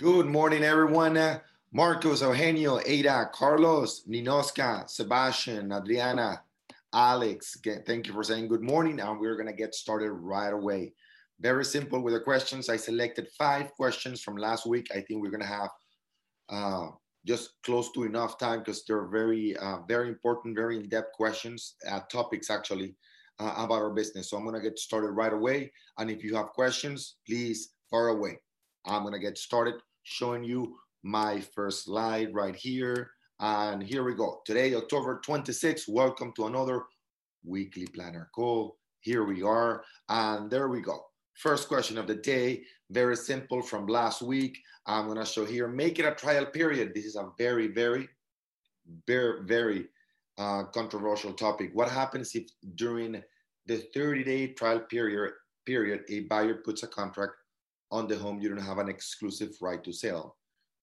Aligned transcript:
Good 0.00 0.28
morning, 0.28 0.64
everyone. 0.64 1.18
Marcos, 1.74 2.22
Eugenio, 2.22 2.80
Ada, 2.86 3.28
Carlos, 3.34 4.04
Ninoska, 4.08 4.88
Sebastian, 4.88 5.70
Adriana, 5.70 6.40
Alex, 6.94 7.58
thank 7.86 8.06
you 8.06 8.14
for 8.14 8.22
saying 8.22 8.48
good 8.48 8.62
morning. 8.62 8.98
And 8.98 9.20
we're 9.20 9.36
going 9.36 9.46
to 9.46 9.52
get 9.52 9.74
started 9.74 10.10
right 10.12 10.54
away. 10.54 10.94
Very 11.38 11.66
simple 11.66 12.00
with 12.00 12.14
the 12.14 12.20
questions. 12.20 12.70
I 12.70 12.76
selected 12.76 13.28
five 13.36 13.72
questions 13.72 14.22
from 14.22 14.36
last 14.38 14.64
week. 14.66 14.86
I 14.90 15.02
think 15.02 15.20
we're 15.20 15.28
going 15.28 15.42
to 15.42 15.46
have 15.46 15.70
uh, 16.48 16.86
just 17.26 17.50
close 17.62 17.92
to 17.92 18.04
enough 18.04 18.38
time 18.38 18.60
because 18.60 18.86
they're 18.86 19.08
very, 19.08 19.54
uh, 19.58 19.80
very 19.86 20.08
important, 20.08 20.56
very 20.56 20.78
in-depth 20.78 21.12
questions, 21.12 21.74
uh, 21.90 22.00
topics 22.10 22.48
actually 22.48 22.94
uh, 23.38 23.52
about 23.58 23.82
our 23.82 23.90
business. 23.90 24.30
So 24.30 24.38
I'm 24.38 24.44
going 24.44 24.56
to 24.56 24.62
get 24.62 24.78
started 24.78 25.10
right 25.10 25.34
away. 25.34 25.70
And 25.98 26.10
if 26.10 26.24
you 26.24 26.34
have 26.36 26.46
questions, 26.46 27.16
please 27.26 27.74
far 27.90 28.08
away. 28.08 28.38
I'm 28.86 29.02
going 29.02 29.12
to 29.12 29.20
get 29.20 29.36
started 29.36 29.74
showing 30.02 30.44
you 30.44 30.76
my 31.02 31.40
first 31.40 31.84
slide 31.84 32.34
right 32.34 32.54
here. 32.54 33.10
And 33.38 33.82
here 33.82 34.04
we 34.04 34.14
go. 34.14 34.42
Today, 34.44 34.74
October 34.74 35.20
26th, 35.26 35.88
welcome 35.88 36.32
to 36.36 36.46
another 36.46 36.84
weekly 37.44 37.86
planner 37.86 38.28
call. 38.34 38.76
Here 39.00 39.24
we 39.24 39.42
are. 39.42 39.82
And 40.08 40.50
there 40.50 40.68
we 40.68 40.82
go. 40.82 41.06
First 41.34 41.68
question 41.68 41.96
of 41.96 42.06
the 42.06 42.16
day, 42.16 42.64
very 42.90 43.16
simple 43.16 43.62
from 43.62 43.86
last 43.86 44.20
week. 44.20 44.58
I'm 44.86 45.06
going 45.06 45.18
to 45.18 45.24
show 45.24 45.46
here, 45.46 45.68
make 45.68 45.98
it 45.98 46.04
a 46.04 46.14
trial 46.14 46.46
period. 46.46 46.92
This 46.94 47.06
is 47.06 47.16
a 47.16 47.30
very, 47.38 47.68
very, 47.68 48.08
very, 49.06 49.44
very 49.44 49.88
uh, 50.36 50.64
controversial 50.64 51.32
topic. 51.32 51.70
What 51.72 51.90
happens 51.90 52.34
if 52.34 52.44
during 52.74 53.22
the 53.66 53.76
30 53.94 54.24
day 54.24 54.46
trial 54.48 54.80
period, 54.80 55.32
period, 55.64 56.04
a 56.08 56.20
buyer 56.20 56.56
puts 56.56 56.82
a 56.82 56.88
contract 56.88 57.32
on 57.90 58.06
the 58.06 58.16
home, 58.16 58.40
you 58.40 58.48
don't 58.48 58.64
have 58.64 58.78
an 58.78 58.88
exclusive 58.88 59.50
right 59.60 59.82
to 59.84 59.92
sell 59.92 60.36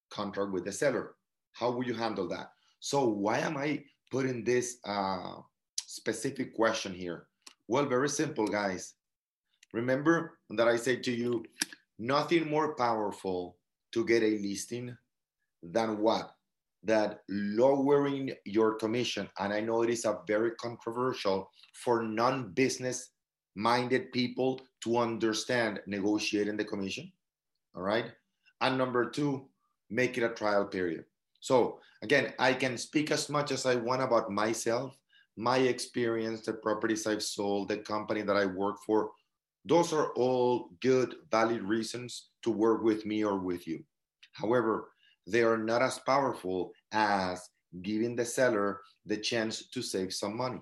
contract 0.10 0.52
with 0.52 0.66
the 0.66 0.72
seller. 0.72 1.16
How 1.54 1.72
will 1.72 1.84
you 1.84 1.94
handle 1.94 2.28
that? 2.30 2.52
So 2.80 3.08
why 3.08 3.40
am 3.40 3.58
I 3.58 3.84
putting 4.12 4.44
this 4.44 4.78
uh, 4.86 5.36
specific 5.86 6.56
question 6.56 6.94
here? 6.94 7.28
Well, 7.68 7.86
very 7.86 8.10
simple, 8.10 8.48
guys. 8.48 8.94
Remember 9.74 10.40
that 10.52 10.68
I 10.68 10.78
said 10.78 11.04
to 11.04 11.12
you, 11.12 11.44
nothing 12.00 12.50
more 12.50 12.76
powerful 12.76 13.58
to 13.94 14.06
get 14.06 14.24
a 14.24 14.38
listing 14.40 14.96
than 15.62 15.98
what? 16.00 16.32
That 16.84 17.22
lowering 17.28 18.32
your 18.46 18.76
commission, 18.76 19.28
and 19.40 19.52
I 19.52 19.60
know 19.60 19.82
it 19.82 19.90
is 19.90 20.06
a 20.06 20.20
very 20.28 20.52
controversial 20.52 21.50
for 21.74 22.04
non-business 22.04 23.10
minded 23.58 24.12
people 24.12 24.62
to 24.84 24.98
understand 24.98 25.82
negotiating 25.88 26.56
the 26.56 26.64
commission. 26.64 27.12
All 27.76 27.82
right. 27.82 28.12
And 28.62 28.78
number 28.78 29.10
two, 29.10 29.48
make 29.90 30.18
it 30.18 30.24
a 30.24 30.30
trial 30.30 30.66
period. 30.66 31.06
So 31.40 31.80
again, 32.04 32.34
I 32.38 32.54
can 32.54 32.78
speak 32.78 33.10
as 33.10 33.30
much 33.30 33.52
as 33.52 33.66
I 33.66 33.76
want 33.76 34.04
about 34.04 34.32
myself, 34.32 34.96
my 35.36 35.58
experience, 35.58 36.46
the 36.46 36.54
properties 36.54 37.08
I've 37.08 37.24
sold, 37.24 37.70
the 37.70 37.78
company 37.78 38.22
that 38.22 38.38
I 38.38 38.46
work 38.46 38.78
for. 38.86 39.10
Those 39.66 39.92
are 39.92 40.14
all 40.14 40.70
good, 40.82 41.16
valid 41.32 41.64
reasons 41.64 42.30
to 42.44 42.52
work 42.52 42.84
with 42.84 43.06
me 43.06 43.24
or 43.24 43.40
with 43.40 43.68
you. 43.68 43.84
However, 44.34 44.92
they 45.26 45.42
are 45.42 45.58
not 45.58 45.82
as 45.82 46.00
powerful 46.00 46.72
as 46.92 47.50
giving 47.82 48.16
the 48.16 48.24
seller 48.24 48.82
the 49.06 49.18
chance 49.18 49.68
to 49.70 49.82
save 49.82 50.14
some 50.14 50.38
money. 50.38 50.62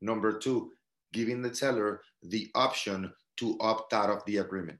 Number 0.00 0.38
two, 0.38 0.72
giving 1.12 1.42
the 1.42 1.54
seller 1.54 2.02
the 2.22 2.50
option 2.54 3.12
to 3.38 3.56
opt 3.60 3.92
out 3.92 4.10
of 4.10 4.24
the 4.26 4.38
agreement. 4.38 4.78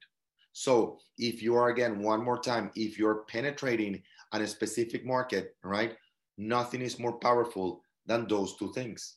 So 0.53 0.99
if 1.19 1.43
you 1.43 1.55
are 1.57 1.69
again, 1.69 2.01
one 2.01 2.25
more 2.25 2.39
time, 2.39 2.71
if 2.75 2.99
you're 2.99 3.25
penetrating 3.29 4.03
on 4.33 4.41
a 4.41 4.47
specific 4.47 5.05
market, 5.05 5.55
right, 5.63 5.97
nothing 6.39 6.81
is 6.81 6.99
more 6.99 7.19
powerful 7.19 7.83
than 8.07 8.27
those 8.27 8.57
two 8.57 8.73
things. 8.73 9.17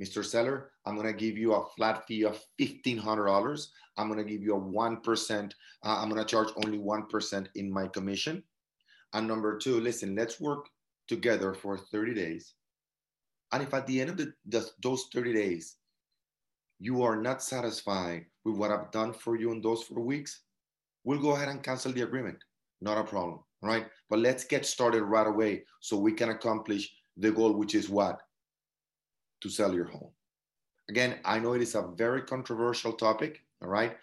Mr. 0.00 0.24
Seller, 0.24 0.70
I'm 0.84 0.94
going 0.94 1.06
to 1.06 1.12
give 1.12 1.38
you 1.38 1.54
a 1.54 1.66
flat 1.76 2.06
fee 2.06 2.24
of 2.24 2.40
$1,500. 2.60 3.66
I'm 3.96 4.08
going 4.08 4.24
to 4.24 4.30
give 4.30 4.42
you 4.42 4.54
a 4.54 4.60
1%. 4.60 5.52
Uh, 5.84 5.98
I'm 5.98 6.08
going 6.08 6.22
to 6.22 6.30
charge 6.30 6.48
only 6.64 6.78
1% 6.78 7.46
in 7.54 7.72
my 7.72 7.88
commission. 7.88 8.42
And 9.14 9.26
number 9.26 9.58
two, 9.58 9.80
listen, 9.80 10.14
let's 10.14 10.40
work 10.40 10.68
together 11.08 11.54
for 11.54 11.78
30 11.78 12.14
days. 12.14 12.54
And 13.52 13.62
if 13.62 13.72
at 13.72 13.86
the 13.86 14.00
end 14.00 14.10
of 14.10 14.16
the, 14.18 14.32
the, 14.46 14.68
those 14.82 15.06
30 15.12 15.32
days, 15.32 15.76
you 16.78 17.02
are 17.02 17.16
not 17.16 17.42
satisfied 17.42 18.26
with 18.44 18.56
what 18.56 18.70
I've 18.70 18.90
done 18.90 19.12
for 19.12 19.36
you 19.36 19.52
in 19.52 19.60
those 19.60 19.82
four 19.82 20.00
weeks, 20.00 20.42
we'll 21.04 21.20
go 21.20 21.32
ahead 21.32 21.48
and 21.48 21.62
cancel 21.62 21.92
the 21.92 22.02
agreement. 22.02 22.38
Not 22.80 22.98
a 22.98 23.04
problem, 23.04 23.40
right? 23.62 23.86
But 24.10 24.18
let's 24.18 24.44
get 24.44 24.66
started 24.66 25.02
right 25.02 25.26
away 25.26 25.64
so 25.80 25.96
we 25.96 26.12
can 26.12 26.30
accomplish 26.30 26.92
the 27.16 27.30
goal, 27.30 27.52
which 27.54 27.74
is 27.74 27.88
what? 27.88 28.20
To 29.42 29.48
sell 29.48 29.74
your 29.74 29.86
home. 29.86 30.10
Again, 30.88 31.18
I 31.24 31.38
know 31.38 31.54
it 31.54 31.62
is 31.62 31.74
a 31.74 31.90
very 31.96 32.22
controversial 32.22 32.92
topic, 32.92 33.40
all 33.62 33.68
right? 33.68 33.96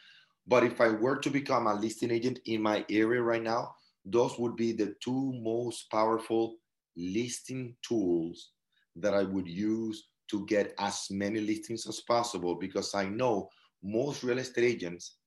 But 0.48 0.64
if 0.64 0.82
I 0.82 0.90
were 0.90 1.18
to 1.18 1.30
become 1.30 1.68
a 1.68 1.76
listing 1.76 2.12
agent 2.12 2.40
in 2.46 2.62
my 2.62 2.86
area 2.90 3.22
right 3.22 3.42
now, 3.42 3.76
those 4.06 4.38
would 4.38 4.56
be 4.56 4.74
the 4.74 4.96
two 5.02 5.34
most 5.42 5.90
powerful 5.90 6.56
listing 6.98 7.76
tools 7.82 8.50
that 8.98 9.14
I 9.14 9.24
would 9.24 9.48
use 9.48 10.08
to 10.34 10.46
get 10.48 10.74
as 10.80 11.08
many 11.12 11.40
listings 11.40 11.86
as 11.88 12.02
possible 12.02 12.56
because 12.56 12.96
I 12.96 13.06
know 13.06 13.50
most 13.84 14.24
real 14.24 14.40
estate 14.40 14.66
agents 14.66 15.18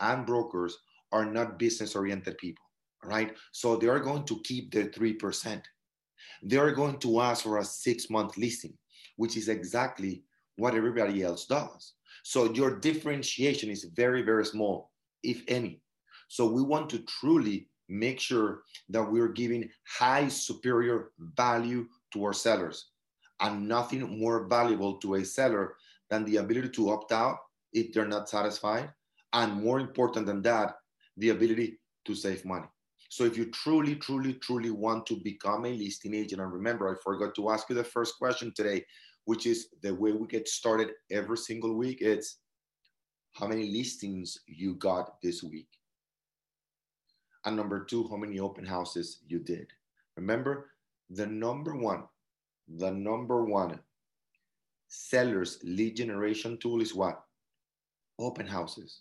and 0.00 0.24
brokers 0.24 0.74
are 1.12 1.26
not 1.26 1.58
business 1.58 1.94
oriented 1.94 2.38
people, 2.38 2.64
right? 3.04 3.36
So 3.52 3.76
they 3.76 3.88
are 3.88 4.00
going 4.00 4.24
to 4.24 4.40
keep 4.42 4.72
their 4.72 4.86
3%. 4.86 5.62
They 6.42 6.56
are 6.56 6.72
going 6.72 6.98
to 7.00 7.20
ask 7.20 7.42
for 7.42 7.58
a 7.58 7.64
six 7.64 8.08
month 8.08 8.38
listing, 8.38 8.72
which 9.16 9.36
is 9.36 9.50
exactly 9.50 10.24
what 10.56 10.74
everybody 10.74 11.22
else 11.22 11.44
does. 11.44 11.92
So 12.22 12.50
your 12.54 12.80
differentiation 12.80 13.68
is 13.68 13.84
very, 13.94 14.22
very 14.22 14.46
small, 14.46 14.92
if 15.22 15.42
any. 15.46 15.82
So 16.28 16.46
we 16.46 16.62
want 16.62 16.88
to 16.90 17.00
truly 17.20 17.68
make 17.90 18.18
sure 18.18 18.62
that 18.88 19.12
we're 19.12 19.28
giving 19.28 19.68
high 19.86 20.28
superior 20.28 21.10
value 21.18 21.86
to 22.14 22.24
our 22.24 22.32
sellers 22.32 22.92
and 23.40 23.68
nothing 23.68 24.18
more 24.18 24.46
valuable 24.46 24.98
to 24.98 25.14
a 25.14 25.24
seller 25.24 25.74
than 26.10 26.24
the 26.24 26.36
ability 26.36 26.68
to 26.70 26.90
opt 26.90 27.12
out 27.12 27.38
if 27.72 27.92
they're 27.92 28.06
not 28.06 28.28
satisfied. 28.28 28.90
And 29.32 29.62
more 29.62 29.80
important 29.80 30.26
than 30.26 30.42
that, 30.42 30.76
the 31.16 31.30
ability 31.30 31.78
to 32.04 32.14
save 32.14 32.44
money. 32.44 32.66
So 33.08 33.24
if 33.24 33.36
you 33.36 33.46
truly, 33.46 33.96
truly, 33.96 34.34
truly 34.34 34.70
want 34.70 35.06
to 35.06 35.16
become 35.16 35.64
a 35.64 35.72
listing 35.72 36.14
agent, 36.14 36.40
and 36.40 36.52
remember, 36.52 36.88
I 36.88 37.00
forgot 37.02 37.34
to 37.36 37.50
ask 37.50 37.68
you 37.68 37.74
the 37.74 37.84
first 37.84 38.18
question 38.18 38.52
today, 38.54 38.84
which 39.24 39.46
is 39.46 39.68
the 39.82 39.94
way 39.94 40.12
we 40.12 40.26
get 40.26 40.48
started 40.48 40.90
every 41.10 41.36
single 41.36 41.74
week. 41.74 42.00
It's 42.00 42.38
how 43.32 43.46
many 43.46 43.70
listings 43.70 44.38
you 44.46 44.74
got 44.74 45.20
this 45.22 45.42
week. 45.42 45.68
And 47.44 47.56
number 47.56 47.84
two, 47.84 48.08
how 48.08 48.16
many 48.16 48.38
open 48.38 48.64
houses 48.64 49.20
you 49.28 49.38
did. 49.38 49.68
Remember, 50.16 50.70
the 51.10 51.26
number 51.26 51.76
one, 51.76 52.04
the 52.68 52.90
number 52.90 53.44
one 53.44 53.78
sellers 54.88 55.58
lead 55.62 55.96
generation 55.96 56.56
tool 56.58 56.80
is 56.80 56.94
what? 56.94 57.22
Open 58.18 58.46
houses. 58.46 59.00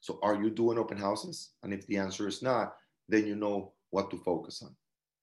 So 0.00 0.18
are 0.22 0.34
you 0.34 0.50
doing 0.50 0.78
open 0.78 0.96
houses? 0.96 1.50
And 1.62 1.72
if 1.72 1.86
the 1.86 1.96
answer 1.96 2.28
is 2.28 2.42
not, 2.42 2.76
then 3.08 3.26
you 3.26 3.36
know 3.36 3.72
what 3.90 4.10
to 4.10 4.16
focus 4.18 4.62
on. 4.62 4.74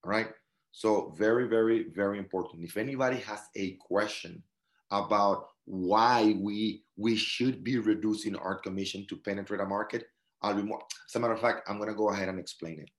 All 0.04 0.10
right. 0.10 0.28
So 0.72 1.14
very, 1.16 1.46
very, 1.48 1.88
very 1.94 2.18
important. 2.18 2.64
If 2.64 2.76
anybody 2.76 3.18
has 3.18 3.40
a 3.56 3.72
question 3.72 4.42
about 4.90 5.48
why 5.64 6.36
we 6.40 6.82
we 6.96 7.16
should 7.16 7.62
be 7.62 7.78
reducing 7.78 8.36
our 8.36 8.56
commission 8.56 9.06
to 9.08 9.16
penetrate 9.16 9.60
a 9.60 9.66
market, 9.66 10.06
I'll 10.40 10.54
be 10.54 10.62
more. 10.62 10.82
As 11.08 11.14
a 11.14 11.20
matter 11.20 11.34
of 11.34 11.40
fact, 11.40 11.68
I'm 11.68 11.78
gonna 11.78 11.94
go 11.94 12.10
ahead 12.10 12.28
and 12.28 12.38
explain 12.38 12.80
it. 12.80 12.90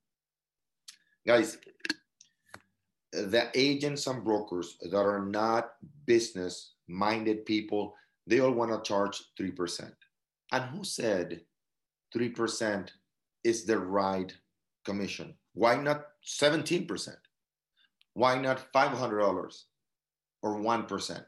Guys, 1.25 1.57
the 3.13 3.49
agents 3.55 4.07
and 4.07 4.23
brokers 4.23 4.77
that 4.81 4.97
are 4.97 5.25
not 5.25 5.71
business 6.05 6.73
minded 6.87 7.45
people, 7.45 7.95
they 8.27 8.39
all 8.39 8.51
want 8.51 8.71
to 8.71 8.81
charge 8.87 9.21
3%. 9.39 9.91
And 10.51 10.63
who 10.65 10.83
said 10.83 11.41
3% 12.15 12.89
is 13.43 13.65
the 13.65 13.77
right 13.79 14.33
commission? 14.85 15.35
Why 15.53 15.75
not 15.75 16.05
17%? 16.25 17.15
Why 18.13 18.39
not 18.39 18.71
$500 18.73 19.63
or 20.41 20.55
1%? 20.59 21.25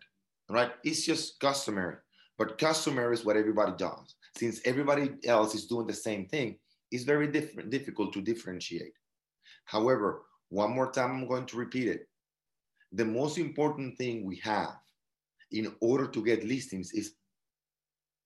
Right? 0.50 0.72
It's 0.84 1.06
just 1.06 1.40
customary. 1.40 1.96
But 2.38 2.58
customary 2.58 3.14
is 3.14 3.24
what 3.24 3.38
everybody 3.38 3.74
does. 3.78 4.16
Since 4.38 4.62
everybody 4.66 5.12
else 5.26 5.56
is 5.56 5.68
doing 5.68 5.88
the 5.88 5.94
same 5.94 6.26
thing, 6.28 6.58
it's 6.92 7.04
very 7.04 7.28
difficult 7.28 8.14
to 8.14 8.22
differentiate. 8.22 8.94
However, 9.66 10.24
one 10.50 10.72
more 10.72 10.92
time, 10.92 11.12
I'm 11.12 11.28
going 11.28 11.46
to 11.48 11.58
repeat 11.58 11.88
it. 11.88 12.08
The 12.92 13.06
most 13.06 13.38
important 13.38 13.98
thing 13.98 14.26
we 14.26 14.38
have 14.38 14.76
in 15.52 15.74
order 15.82 16.08
to 16.08 16.24
get 16.24 16.46
listings 16.46 16.92
is 16.94 17.16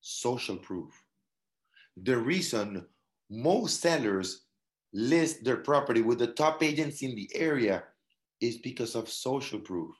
social 0.00 0.56
proof. 0.56 0.92
The 1.96 2.16
reason 2.16 2.86
most 3.30 3.80
sellers 3.80 4.46
list 4.92 5.44
their 5.44 5.58
property 5.58 6.02
with 6.02 6.18
the 6.18 6.28
top 6.28 6.62
agents 6.62 7.02
in 7.02 7.14
the 7.14 7.30
area 7.34 7.84
is 8.40 8.58
because 8.58 8.94
of 8.94 9.08
social 9.08 9.60
proof. 9.60 9.94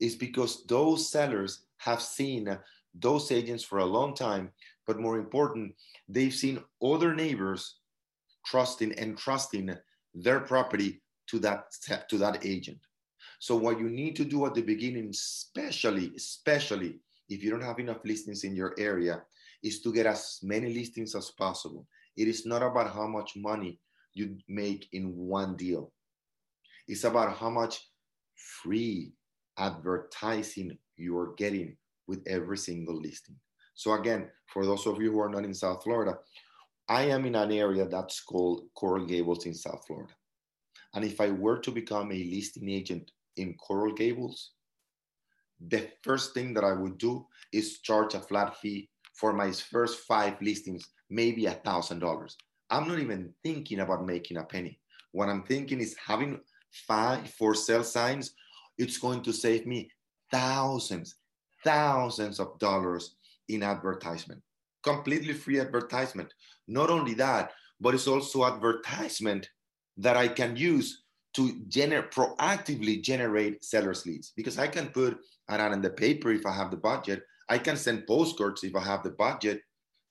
It's 0.00 0.16
because 0.16 0.64
those 0.66 1.10
sellers 1.10 1.66
have 1.78 2.02
seen 2.02 2.58
those 2.94 3.30
agents 3.30 3.62
for 3.62 3.78
a 3.78 3.84
long 3.84 4.14
time, 4.14 4.50
but 4.86 5.00
more 5.00 5.18
important, 5.18 5.74
they've 6.08 6.34
seen 6.34 6.62
other 6.82 7.14
neighbors 7.14 7.76
trusting 8.46 8.92
and 8.98 9.16
trusting 9.16 9.74
their 10.14 10.40
property 10.40 11.02
to 11.28 11.38
that 11.40 11.64
to 12.08 12.18
that 12.18 12.44
agent. 12.44 12.78
So 13.38 13.56
what 13.56 13.78
you 13.78 13.90
need 13.90 14.16
to 14.16 14.24
do 14.24 14.46
at 14.46 14.54
the 14.54 14.62
beginning, 14.62 15.10
especially 15.10 16.12
especially 16.16 17.00
if 17.28 17.42
you 17.42 17.50
don't 17.50 17.62
have 17.62 17.78
enough 17.78 18.04
listings 18.04 18.44
in 18.44 18.54
your 18.54 18.74
area, 18.78 19.22
is 19.62 19.80
to 19.82 19.92
get 19.92 20.06
as 20.06 20.38
many 20.42 20.72
listings 20.72 21.14
as 21.14 21.30
possible. 21.30 21.86
It 22.16 22.28
is 22.28 22.46
not 22.46 22.62
about 22.62 22.92
how 22.92 23.06
much 23.06 23.36
money 23.36 23.80
you 24.12 24.36
make 24.48 24.88
in 24.92 25.16
one 25.16 25.56
deal. 25.56 25.92
It's 26.86 27.04
about 27.04 27.36
how 27.36 27.50
much 27.50 27.80
free 28.62 29.12
advertising 29.58 30.78
you're 30.96 31.34
getting 31.36 31.76
with 32.06 32.22
every 32.26 32.58
single 32.58 33.00
listing. 33.00 33.36
So 33.74 33.94
again, 33.94 34.28
for 34.46 34.64
those 34.64 34.86
of 34.86 35.00
you 35.00 35.10
who 35.10 35.20
are 35.20 35.28
not 35.28 35.44
in 35.44 35.54
South 35.54 35.82
Florida, 35.82 36.18
I 36.88 37.04
am 37.04 37.24
in 37.24 37.34
an 37.34 37.50
area 37.50 37.86
that's 37.86 38.20
called 38.20 38.66
Coral 38.74 39.06
Gables 39.06 39.46
in 39.46 39.54
South 39.54 39.84
Florida. 39.86 40.12
And 40.94 41.04
if 41.04 41.20
I 41.20 41.30
were 41.30 41.58
to 41.58 41.70
become 41.70 42.12
a 42.12 42.24
listing 42.24 42.68
agent 42.68 43.10
in 43.36 43.54
Coral 43.54 43.92
Gables, 43.92 44.52
the 45.60 45.88
first 46.02 46.34
thing 46.34 46.54
that 46.54 46.64
I 46.64 46.72
would 46.72 46.98
do 46.98 47.26
is 47.52 47.80
charge 47.80 48.14
a 48.14 48.20
flat 48.20 48.56
fee 48.58 48.88
for 49.14 49.32
my 49.32 49.50
first 49.50 50.00
five 50.00 50.34
listings, 50.40 50.88
maybe 51.10 51.46
a 51.46 51.52
thousand 51.52 52.00
dollars. 52.00 52.36
I'm 52.70 52.88
not 52.88 52.98
even 52.98 53.32
thinking 53.42 53.80
about 53.80 54.06
making 54.06 54.36
a 54.36 54.44
penny. 54.44 54.78
What 55.12 55.28
I'm 55.28 55.44
thinking 55.44 55.80
is 55.80 55.96
having 56.04 56.40
five 56.72 57.30
for 57.30 57.54
sale 57.54 57.84
signs, 57.84 58.34
it's 58.78 58.98
going 58.98 59.22
to 59.22 59.32
save 59.32 59.66
me 59.66 59.90
thousands, 60.30 61.16
thousands 61.62 62.40
of 62.40 62.58
dollars 62.58 63.14
in 63.48 63.62
advertisement. 63.62 64.42
Completely 64.82 65.32
free 65.32 65.60
advertisement. 65.60 66.32
Not 66.66 66.90
only 66.90 67.14
that, 67.14 67.52
but 67.80 67.94
it's 67.94 68.08
also 68.08 68.44
advertisement 68.44 69.48
that 69.96 70.16
I 70.16 70.28
can 70.28 70.56
use 70.56 71.02
to 71.34 71.60
gener- 71.68 72.10
proactively 72.10 73.02
generate 73.02 73.64
sellers 73.64 74.06
leads 74.06 74.32
because 74.36 74.58
I 74.58 74.68
can 74.68 74.88
put 74.88 75.18
an 75.48 75.60
ad 75.60 75.72
in 75.72 75.82
the 75.82 75.90
paper 75.90 76.30
if 76.30 76.46
I 76.46 76.54
have 76.54 76.70
the 76.70 76.76
budget. 76.76 77.22
I 77.48 77.58
can 77.58 77.76
send 77.76 78.06
postcards 78.06 78.64
if 78.64 78.74
I 78.74 78.84
have 78.84 79.02
the 79.02 79.10
budget. 79.10 79.60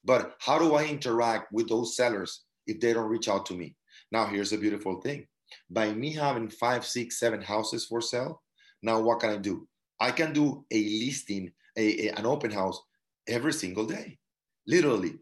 But 0.03 0.35
how 0.39 0.59
do 0.59 0.75
I 0.75 0.85
interact 0.85 1.51
with 1.53 1.69
those 1.69 1.95
sellers 1.95 2.43
if 2.67 2.79
they 2.79 2.93
don't 2.93 3.09
reach 3.09 3.29
out 3.29 3.45
to 3.47 3.53
me? 3.53 3.75
Now, 4.11 4.25
here's 4.25 4.53
a 4.53 4.57
beautiful 4.57 5.01
thing. 5.01 5.27
By 5.69 5.93
me 5.93 6.13
having 6.13 6.49
five, 6.49 6.85
six, 6.85 7.19
seven 7.19 7.41
houses 7.41 7.85
for 7.85 8.01
sale, 8.01 8.41
now 8.81 8.99
what 8.99 9.21
can 9.21 9.29
I 9.29 9.37
do? 9.37 9.67
I 9.99 10.11
can 10.11 10.33
do 10.33 10.65
a 10.71 10.83
listing, 10.83 11.51
a, 11.77 12.07
a 12.07 12.13
an 12.17 12.25
open 12.25 12.51
house 12.51 12.81
every 13.27 13.53
single 13.53 13.85
day, 13.85 14.19
literally 14.67 15.19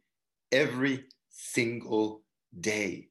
every 0.52 1.06
single 1.30 2.24
day. 2.60 3.11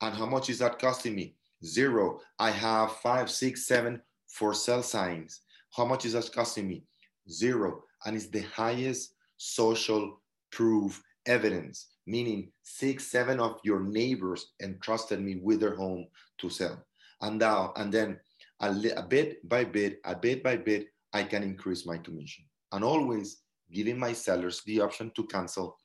And 0.00 0.14
how 0.14 0.26
much 0.26 0.50
is 0.50 0.58
that 0.58 0.78
costing 0.78 1.14
me? 1.14 1.34
Zero. 1.64 2.20
I 2.38 2.50
have 2.50 2.96
five, 2.96 3.30
six, 3.30 3.66
seven 3.66 4.00
for 4.28 4.54
sale 4.54 4.82
signs. 4.82 5.40
How 5.76 5.84
much 5.84 6.04
is 6.04 6.12
that 6.12 6.30
costing 6.32 6.68
me? 6.68 6.84
Zero. 7.30 7.82
And 8.04 8.16
it's 8.16 8.28
the 8.28 8.42
highest 8.42 9.14
social 9.36 10.20
proof 10.50 11.02
evidence, 11.26 11.88
meaning 12.06 12.50
six, 12.62 13.06
seven 13.06 13.40
of 13.40 13.58
your 13.64 13.80
neighbors 13.80 14.52
entrusted 14.62 15.20
me 15.20 15.36
with 15.36 15.60
their 15.60 15.74
home 15.74 16.06
to 16.38 16.48
sell. 16.48 16.84
And 17.20 17.38
now, 17.38 17.72
and 17.76 17.92
then 17.92 18.18
a, 18.60 18.70
a 18.96 19.02
bit 19.02 19.46
by 19.48 19.64
bit, 19.64 20.00
a 20.04 20.14
bit 20.14 20.42
by 20.42 20.56
bit, 20.56 20.86
I 21.12 21.24
can 21.24 21.42
increase 21.42 21.86
my 21.86 21.98
commission. 21.98 22.44
And 22.72 22.84
always 22.84 23.38
giving 23.72 23.98
my 23.98 24.12
sellers 24.12 24.62
the 24.64 24.80
option 24.80 25.10
to 25.16 25.26
cancel 25.26 25.76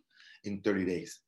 in 0.43 0.61
30 0.61 0.85
days. 0.85 1.19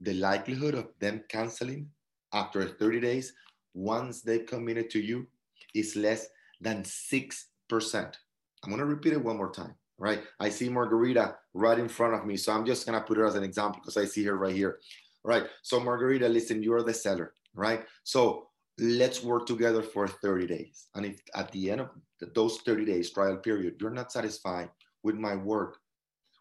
The 0.00 0.14
likelihood 0.14 0.74
of 0.74 0.88
them 0.98 1.22
canceling 1.28 1.88
after 2.32 2.66
30 2.66 3.00
days, 3.00 3.32
once 3.74 4.22
they 4.22 4.40
committed 4.40 4.90
to 4.90 5.00
you, 5.00 5.26
is 5.74 5.96
less 5.96 6.28
than 6.60 6.82
6%. 6.82 8.14
I'm 8.62 8.70
gonna 8.70 8.84
repeat 8.84 9.12
it 9.12 9.24
one 9.24 9.36
more 9.36 9.52
time, 9.52 9.74
right? 9.98 10.22
I 10.38 10.48
see 10.48 10.68
Margarita 10.68 11.36
right 11.54 11.78
in 11.78 11.88
front 11.88 12.14
of 12.14 12.26
me, 12.26 12.36
so 12.36 12.52
I'm 12.52 12.66
just 12.66 12.86
gonna 12.86 13.00
put 13.00 13.18
her 13.18 13.26
as 13.26 13.36
an 13.36 13.44
example 13.44 13.80
because 13.80 13.96
I 13.96 14.04
see 14.04 14.24
her 14.24 14.36
right 14.36 14.54
here, 14.54 14.80
right? 15.24 15.44
So, 15.62 15.80
Margarita, 15.80 16.28
listen, 16.28 16.62
you're 16.62 16.82
the 16.82 16.94
seller, 16.94 17.34
right? 17.54 17.84
So, 18.04 18.48
let's 18.78 19.22
work 19.22 19.46
together 19.46 19.82
for 19.82 20.08
30 20.08 20.46
days. 20.46 20.88
And 20.94 21.04
if 21.04 21.20
at 21.34 21.52
the 21.52 21.70
end 21.70 21.82
of 21.82 21.90
those 22.34 22.58
30 22.58 22.84
days 22.86 23.10
trial 23.10 23.36
period, 23.36 23.76
you're 23.80 23.90
not 23.90 24.12
satisfied 24.12 24.70
with 25.02 25.16
my 25.16 25.36
work, 25.36 25.78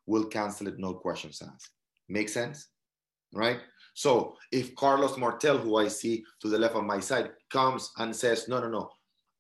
we'll 0.06 0.26
cancel 0.26 0.68
it, 0.68 0.80
no 0.80 0.94
questions 0.94 1.42
asked. 1.42 1.72
Make 2.08 2.30
sense? 2.30 2.68
Right? 3.34 3.60
So 4.00 4.38
if 4.54 4.76
Carlos 4.76 5.18
Martel, 5.18 5.58
who 5.58 5.76
I 5.76 5.90
see 5.90 6.24
to 6.40 6.48
the 6.48 6.58
left 6.58 6.76
of 6.76 6.86
my 6.86 7.02
side, 7.02 7.32
comes 7.52 7.92
and 7.98 8.16
says, 8.16 8.48
no, 8.48 8.62
no, 8.62 8.70
no, 8.70 8.90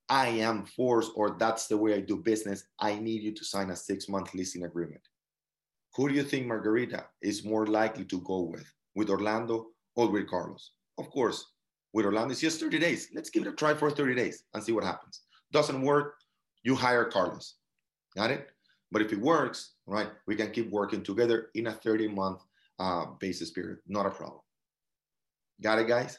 I 0.10 0.28
am 0.28 0.66
forced 0.66 1.14
or 1.16 1.38
that's 1.40 1.68
the 1.68 1.78
way 1.78 1.94
I 1.94 2.02
do 2.02 2.18
business, 2.18 2.66
I 2.78 2.96
need 2.96 3.24
you 3.24 3.34
to 3.36 3.46
sign 3.46 3.70
a 3.70 3.76
six 3.78 4.10
month 4.10 4.34
leasing 4.34 4.66
agreement. 4.66 5.00
Who 5.96 6.10
do 6.10 6.14
you 6.14 6.24
think 6.24 6.46
Margarita 6.46 7.06
is 7.22 7.46
more 7.46 7.68
likely 7.68 8.04
to 8.04 8.20
go 8.20 8.42
with? 8.42 8.70
With 8.96 9.10
Orlando 9.10 9.68
or 9.96 10.10
with 10.10 10.28
Carlos? 10.28 10.72
Of 10.98 11.10
course, 11.10 11.54
with 11.94 12.06
Orlando, 12.06 12.34
it's 12.34 12.42
just 12.42 12.60
30 12.60 12.80
days. 12.80 13.08
Let's 13.16 13.30
give 13.30 13.44
it 13.44 13.54
a 13.54 13.54
try 13.54 13.74
for 13.74 13.90
30 13.90 14.14
days 14.14 14.44
and 14.54 14.62
see 14.62 14.74
what 14.74 14.84
happens. 14.84 15.22
Doesn't 15.54 15.82
work, 15.82 16.16
you 16.64 16.76
hire 16.76 17.06
Carlos. 17.06 17.56
Got 18.14 18.32
it? 18.32 18.50
But 18.92 19.04
if 19.04 19.14
it 19.14 19.22
works, 19.22 19.76
right, 19.88 20.10
we 20.28 20.36
can 20.36 20.52
keep 20.52 20.70
working 20.70 21.02
together 21.02 21.48
in 21.56 21.68
a 21.68 21.72
30 21.72 22.10
month 22.10 22.42
uh, 22.78 23.06
basis 23.22 23.52
period. 23.52 23.78
Not 23.88 24.06
a 24.06 24.10
problem. 24.10 24.42
Got 25.62 25.80
it, 25.80 25.88
guys? 25.88 26.18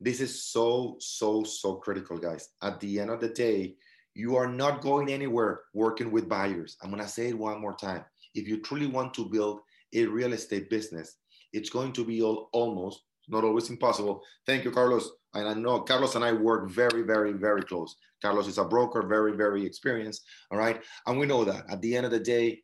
This 0.00 0.20
is 0.20 0.44
so, 0.44 0.96
so, 1.00 1.44
so 1.44 1.76
critical, 1.76 2.18
guys. 2.18 2.48
At 2.62 2.80
the 2.80 3.00
end 3.00 3.10
of 3.10 3.20
the 3.20 3.28
day, 3.28 3.76
you 4.14 4.36
are 4.36 4.48
not 4.48 4.80
going 4.80 5.10
anywhere 5.10 5.62
working 5.72 6.10
with 6.10 6.28
buyers. 6.28 6.76
I'm 6.82 6.90
going 6.90 7.02
to 7.02 7.08
say 7.08 7.28
it 7.28 7.38
one 7.38 7.60
more 7.60 7.74
time. 7.74 8.04
If 8.34 8.48
you 8.48 8.60
truly 8.60 8.86
want 8.86 9.14
to 9.14 9.28
build 9.28 9.60
a 9.92 10.06
real 10.06 10.32
estate 10.32 10.70
business, 10.70 11.16
it's 11.52 11.70
going 11.70 11.92
to 11.92 12.04
be 12.04 12.22
all, 12.22 12.48
almost, 12.52 13.02
not 13.28 13.44
always 13.44 13.70
impossible. 13.70 14.22
Thank 14.46 14.64
you, 14.64 14.72
Carlos. 14.72 15.08
And 15.34 15.48
I 15.48 15.54
know 15.54 15.80
Carlos 15.80 16.16
and 16.16 16.24
I 16.24 16.32
work 16.32 16.70
very, 16.70 17.02
very, 17.02 17.32
very 17.32 17.62
close. 17.62 17.96
Carlos 18.20 18.48
is 18.48 18.58
a 18.58 18.64
broker, 18.64 19.06
very, 19.06 19.36
very 19.36 19.64
experienced. 19.64 20.24
All 20.50 20.58
right. 20.58 20.82
And 21.06 21.18
we 21.18 21.26
know 21.26 21.44
that 21.44 21.64
at 21.70 21.80
the 21.80 21.96
end 21.96 22.06
of 22.06 22.12
the 22.12 22.20
day, 22.20 22.62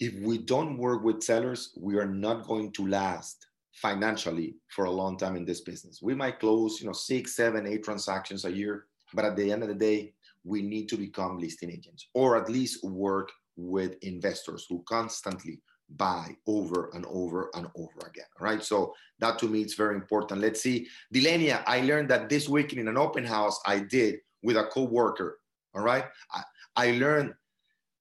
if 0.00 0.14
we 0.20 0.38
don't 0.38 0.76
work 0.76 1.02
with 1.02 1.22
sellers, 1.22 1.72
we 1.76 1.96
are 1.98 2.06
not 2.06 2.46
going 2.46 2.72
to 2.72 2.86
last 2.86 3.46
financially 3.74 4.56
for 4.68 4.84
a 4.84 4.90
long 4.90 5.16
time 5.16 5.36
in 5.36 5.44
this 5.44 5.60
business. 5.60 6.00
We 6.02 6.14
might 6.14 6.40
close, 6.40 6.80
you 6.80 6.86
know, 6.86 6.92
six, 6.92 7.36
seven, 7.36 7.66
eight 7.66 7.84
transactions 7.84 8.44
a 8.44 8.52
year, 8.52 8.86
but 9.12 9.24
at 9.24 9.36
the 9.36 9.50
end 9.50 9.62
of 9.62 9.68
the 9.68 9.74
day, 9.74 10.14
we 10.44 10.62
need 10.62 10.88
to 10.90 10.96
become 10.96 11.38
listing 11.38 11.70
agents 11.70 12.08
or 12.14 12.36
at 12.36 12.48
least 12.48 12.84
work 12.84 13.32
with 13.56 13.96
investors 14.02 14.66
who 14.68 14.84
constantly 14.88 15.60
buy 15.96 16.34
over 16.46 16.90
and 16.94 17.04
over 17.06 17.50
and 17.54 17.66
over 17.76 18.06
again. 18.06 18.24
All 18.40 18.46
right. 18.46 18.62
So 18.62 18.94
that 19.20 19.38
to 19.40 19.48
me 19.48 19.62
is 19.62 19.74
very 19.74 19.94
important. 19.94 20.40
Let's 20.40 20.62
see. 20.62 20.86
Delania, 21.12 21.62
I 21.66 21.80
learned 21.80 22.08
that 22.10 22.28
this 22.28 22.48
weekend 22.48 22.80
in 22.80 22.88
an 22.88 22.96
open 22.96 23.24
house 23.24 23.60
I 23.66 23.80
did 23.80 24.16
with 24.42 24.56
a 24.56 24.64
co-worker. 24.64 25.38
All 25.74 25.82
right. 25.82 26.04
I, 26.32 26.42
I 26.76 26.90
learned 26.92 27.34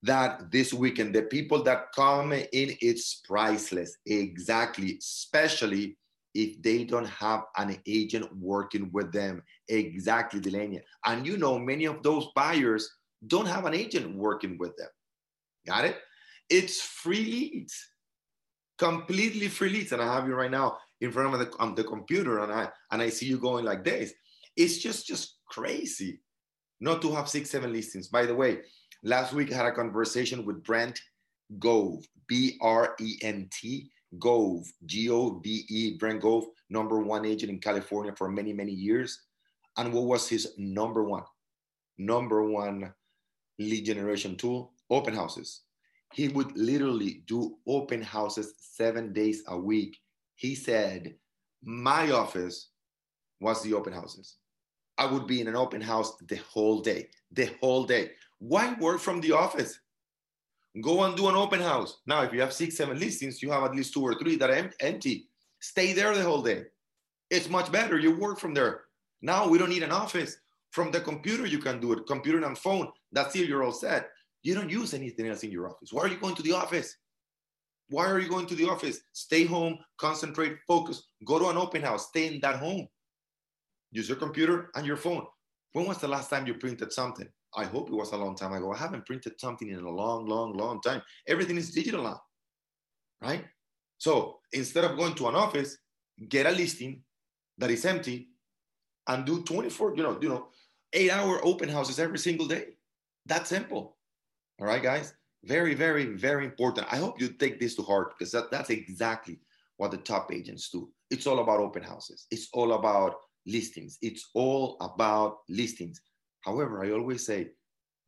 that 0.04 0.52
this 0.52 0.74
weekend, 0.74 1.16
the 1.16 1.24
people 1.24 1.64
that 1.64 1.92
come 1.96 2.34
in, 2.34 2.46
it's 2.52 3.16
priceless. 3.26 3.98
Exactly. 4.06 4.98
Especially 5.00 5.98
if 6.34 6.62
they 6.62 6.84
don't 6.84 7.08
have 7.08 7.44
an 7.58 7.78
agent 7.88 8.28
working 8.38 8.90
with 8.92 9.12
them. 9.14 9.42
Exactly, 9.70 10.42
Delania. 10.42 10.82
And 11.06 11.26
you 11.26 11.38
know, 11.38 11.58
many 11.58 11.86
of 11.86 12.04
those 12.04 12.28
buyers 12.36 12.90
don't 13.28 13.46
have 13.46 13.66
an 13.66 13.74
agent 13.74 14.14
working 14.16 14.58
with 14.58 14.76
them. 14.76 14.90
Got 15.66 15.86
it? 15.86 15.98
It's 16.50 16.82
free 16.82 17.24
leads, 17.24 17.74
completely 18.78 19.48
free 19.48 19.70
leads. 19.70 19.94
And 19.94 20.02
I 20.02 20.14
have 20.14 20.28
you 20.28 20.36
right 20.36 20.52
now 20.52 20.78
in 21.00 21.12
front 21.12 21.34
of 21.34 21.40
the, 21.40 21.62
um, 21.62 21.76
the 21.76 21.84
computer 21.84 22.40
and 22.40 22.52
I, 22.52 22.70
and 22.92 23.02
I 23.02 23.10
see 23.10 23.28
you 23.28 23.38
going 23.38 23.64
like 23.64 23.86
this. 23.86 24.12
It's 24.58 24.80
just, 24.80 25.08
just 25.08 25.38
crazy 25.48 26.20
not 26.84 27.02
to 27.02 27.16
have 27.16 27.30
six, 27.30 27.50
seven 27.50 27.72
listings. 27.72 28.10
By 28.10 28.26
the 28.26 28.36
way, 28.36 28.60
Last 29.06 29.34
week, 29.34 29.52
I 29.52 29.58
had 29.58 29.66
a 29.66 29.72
conversation 29.74 30.46
with 30.46 30.64
Brent 30.64 31.02
Gove, 31.60 32.06
B 32.28 32.58
R 32.62 32.96
E 33.02 33.18
N 33.22 33.50
T, 33.52 33.92
Gove, 34.18 34.66
G 34.86 35.10
O 35.10 35.42
V 35.44 35.66
E, 35.70 35.98
Brent 35.98 36.22
Gove, 36.22 36.46
number 36.70 37.00
one 37.00 37.26
agent 37.26 37.52
in 37.52 37.60
California 37.60 38.14
for 38.16 38.30
many, 38.30 38.54
many 38.54 38.72
years. 38.72 39.20
And 39.76 39.92
what 39.92 40.06
was 40.06 40.30
his 40.30 40.54
number 40.58 41.04
one, 41.04 41.24
number 41.98 42.50
one 42.50 42.94
lead 43.60 43.86
generation 43.86 44.38
tool? 44.38 44.72
Open 44.90 45.14
houses. 45.14 45.64
He 46.14 46.30
would 46.30 46.56
literally 46.56 47.24
do 47.28 47.58
open 47.68 48.02
houses 48.02 48.54
seven 48.58 49.12
days 49.12 49.44
a 49.48 49.58
week. 49.58 49.98
He 50.36 50.56
said 50.56 51.16
my 51.62 52.12
office 52.12 52.70
was 53.42 53.62
the 53.64 53.74
open 53.74 53.92
houses. 53.92 54.38
I 54.98 55.08
would 55.08 55.28
be 55.28 55.42
in 55.42 55.48
an 55.50 55.56
open 55.58 55.82
house 55.82 56.16
the 56.28 56.38
whole 56.38 56.80
day, 56.80 57.10
the 57.32 57.50
whole 57.60 57.84
day. 57.84 58.12
Why 58.46 58.74
work 58.74 59.00
from 59.00 59.22
the 59.22 59.32
office? 59.32 59.80
Go 60.82 61.04
and 61.04 61.16
do 61.16 61.30
an 61.30 61.36
open 61.36 61.62
house. 61.62 62.02
Now, 62.06 62.24
if 62.24 62.34
you 62.34 62.42
have 62.42 62.52
six, 62.52 62.76
seven 62.76 63.00
listings, 63.00 63.42
you 63.42 63.50
have 63.50 63.64
at 63.64 63.74
least 63.74 63.94
two 63.94 64.02
or 64.02 64.16
three 64.16 64.36
that 64.36 64.50
are 64.50 64.70
empty. 64.82 65.30
Stay 65.62 65.94
there 65.94 66.14
the 66.14 66.24
whole 66.24 66.42
day. 66.42 66.64
It's 67.30 67.50
much 67.50 67.72
better. 67.72 67.98
You 67.98 68.20
work 68.20 68.40
from 68.40 68.54
there. 68.54 68.82
Now 69.22 69.48
we 69.48 69.58
don't 69.58 69.70
need 69.70 69.84
an 69.84 69.94
office. 69.94 70.36
From 70.72 70.92
the 70.92 71.00
computer, 71.00 71.46
you 71.46 71.60
can 71.60 71.80
do 71.80 71.94
it. 71.94 72.06
Computer 72.06 72.44
and 72.46 72.58
phone. 72.58 72.90
That's 73.14 73.34
it. 73.38 73.48
You're 73.48 73.64
all 73.64 73.72
set. 73.72 74.10
You 74.42 74.56
don't 74.56 74.70
use 74.70 74.94
anything 74.94 75.30
else 75.30 75.44
in 75.44 75.52
your 75.52 75.70
office. 75.70 75.94
Why 75.94 76.02
are 76.04 76.10
you 76.10 76.18
going 76.18 76.36
to 76.36 76.44
the 76.44 76.52
office? 76.52 76.98
Why 77.88 78.08
are 78.08 78.20
you 78.20 78.28
going 78.28 78.48
to 78.48 78.56
the 78.56 78.68
office? 78.68 79.00
Stay 79.14 79.46
home, 79.46 79.78
concentrate, 79.98 80.58
focus. 80.68 81.02
Go 81.26 81.40
to 81.40 81.48
an 81.48 81.56
open 81.56 81.82
house. 81.82 82.10
Stay 82.10 82.28
in 82.28 82.42
that 82.42 82.58
home. 82.58 82.90
Use 83.94 84.10
your 84.10 84.18
computer 84.18 84.70
and 84.76 84.86
your 84.86 84.98
phone. 84.98 85.26
When 85.72 85.86
was 85.86 86.00
the 86.00 86.10
last 86.10 86.30
time 86.30 86.46
you 86.46 86.56
printed 86.56 86.92
something? 86.92 87.30
I 87.56 87.66
hope 87.66 87.90
it 87.90 87.96
was 87.96 88.12
a 88.12 88.18
long 88.18 88.36
time 88.36 88.54
ago. 88.54 88.72
I 88.74 88.78
haven't 88.78 89.06
printed 89.06 89.40
something 89.40 89.70
in 89.70 89.80
a 89.80 89.90
long, 89.90 90.26
long, 90.28 90.54
long 90.54 90.82
time. 90.82 91.02
Everything 91.28 91.58
is 91.58 91.72
digital 91.72 92.04
now, 92.04 92.22
right? 93.22 93.46
So 93.98 94.40
instead 94.52 94.84
of 94.84 94.98
going 94.98 95.14
to 95.16 95.28
an 95.28 95.36
office, 95.36 95.78
get 96.30 96.46
a 96.46 96.52
listing 96.52 97.04
that 97.58 97.72
is 97.72 97.86
empty 97.86 98.30
and 99.08 99.26
do 99.26 99.44
24, 99.44 99.96
you 99.96 100.04
know, 100.04 100.18
you 100.22 100.30
know, 100.30 100.48
eight 100.94 101.12
hour 101.12 101.40
open 101.44 101.70
houses 101.70 102.00
every 102.00 102.20
single 102.20 102.48
day. 102.48 102.66
That's 103.26 103.50
simple. 103.50 103.98
All 104.60 104.68
right, 104.68 104.84
guys. 104.84 105.14
Very, 105.44 105.74
very, 105.74 106.06
very 106.06 106.46
important. 106.46 106.88
I 106.92 106.98
hope 106.98 107.20
you 107.20 107.30
take 107.30 107.60
this 107.60 107.76
to 107.76 107.82
heart 107.82 108.14
because 108.18 108.32
that, 108.32 108.50
that's 108.50 108.70
exactly 108.70 109.40
what 109.78 109.92
the 109.92 109.98
top 109.98 110.32
agents 110.32 110.70
do. 110.70 110.90
It's 111.10 111.28
all 111.28 111.40
about 111.40 111.60
open 111.60 111.84
houses. 111.84 112.28
It's 112.32 112.48
all 112.54 112.74
about 112.74 113.16
listings. 113.46 113.98
It's 114.02 114.30
all 114.34 114.78
about 114.80 115.40
listings. 115.50 116.02
However, 116.44 116.84
I 116.84 116.92
always 116.92 117.26
say, 117.26 117.52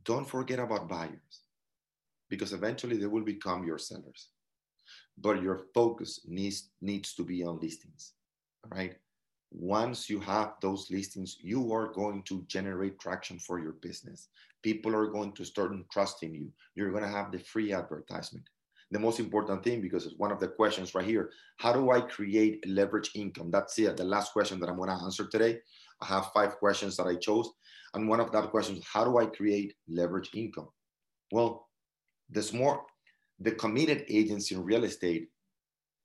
don't 0.04 0.28
forget 0.28 0.60
about 0.60 0.88
buyers 0.88 1.42
because 2.30 2.54
eventually 2.54 2.98
they 2.98 3.08
will 3.08 3.24
become 3.24 3.66
your 3.66 3.78
sellers. 3.78 4.30
But 5.18 5.42
your 5.42 5.68
focus 5.74 6.22
needs, 6.28 6.70
needs 6.82 7.14
to 7.16 7.24
be 7.24 7.44
on 7.44 7.60
listings, 7.60 8.14
right? 8.74 8.96
Once 9.52 10.10
you 10.10 10.20
have 10.20 10.54
those 10.62 10.92
listings, 10.92 11.38
you 11.42 11.72
are 11.72 11.94
going 11.94 12.24
to 12.24 12.44
generate 12.48 13.00
traction 13.00 13.40
for 13.40 13.60
your 13.60 13.74
business. 13.74 14.28
People 14.64 14.94
are 14.96 15.08
going 15.08 15.32
to 15.34 15.46
start 15.46 15.72
trusting 15.92 16.34
you. 16.34 16.52
You're 16.76 16.92
going 16.92 17.04
to 17.04 17.10
have 17.10 17.32
the 17.32 17.40
free 17.40 17.72
advertisement. 17.72 18.46
The 18.92 19.00
most 19.00 19.20
important 19.20 19.64
thing, 19.64 19.82
because 19.82 20.06
it's 20.06 20.18
one 20.18 20.32
of 20.32 20.40
the 20.40 20.48
questions 20.48 20.94
right 20.94 21.06
here 21.06 21.32
how 21.58 21.72
do 21.72 21.92
I 21.92 22.02
create 22.02 22.68
leverage 22.68 23.12
income? 23.16 23.50
That's 23.50 23.80
it, 23.80 23.98
the 23.98 24.04
last 24.04 24.34
question 24.34 24.60
that 24.60 24.70
I'm 24.70 24.78
going 24.78 24.90
to 24.90 25.04
answer 25.04 25.26
today. 25.26 25.60
I 26.02 26.06
have 26.06 26.32
five 26.34 26.58
questions 26.58 26.98
that 26.98 27.08
I 27.08 27.16
chose. 27.16 27.50
And 27.94 28.10
one 28.10 28.20
of 28.20 28.32
that 28.32 28.52
questions, 28.52 28.86
how 28.92 29.06
do 29.06 29.18
I 29.18 29.26
create 29.26 29.74
leverage 29.88 30.30
income? 30.36 30.70
Well, 31.32 31.70
there's 32.30 32.54
more, 32.54 32.84
the 33.40 33.52
committed 33.52 34.06
agents 34.10 34.52
in 34.52 34.64
real 34.64 34.84
estate, 34.84 35.30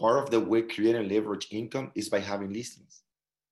part 0.01 0.23
of 0.23 0.31
the 0.31 0.41
way 0.41 0.63
creating 0.63 1.09
leverage 1.09 1.49
income 1.51 1.91
is 1.95 2.09
by 2.09 2.21
having 2.21 2.53
listings. 2.53 3.03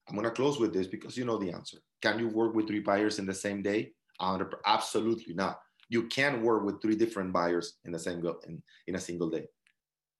I'm 0.09 0.14
going 0.14 0.25
to 0.25 0.30
close 0.30 0.59
with 0.59 0.73
this 0.73 0.87
because 0.87 1.16
you 1.16 1.25
know 1.25 1.37
the 1.37 1.52
answer. 1.52 1.78
Can 2.00 2.18
you 2.18 2.28
work 2.28 2.54
with 2.54 2.66
three 2.66 2.80
buyers 2.80 3.18
in 3.18 3.26
the 3.26 3.35
same 3.35 3.62
day? 3.62 3.92
Absolutely 4.21 5.35
not. 5.35 5.61
You 5.90 6.07
can 6.09 6.42
work 6.42 6.64
with 6.64 6.80
three 6.80 6.97
different 6.97 7.33
buyers 7.33 7.75
in 7.85 7.95
a 7.95 7.99
single 7.99 8.38
in, 8.47 8.62
in 8.87 8.95
a 8.95 9.00
single 9.00 9.30
day. 9.30 9.47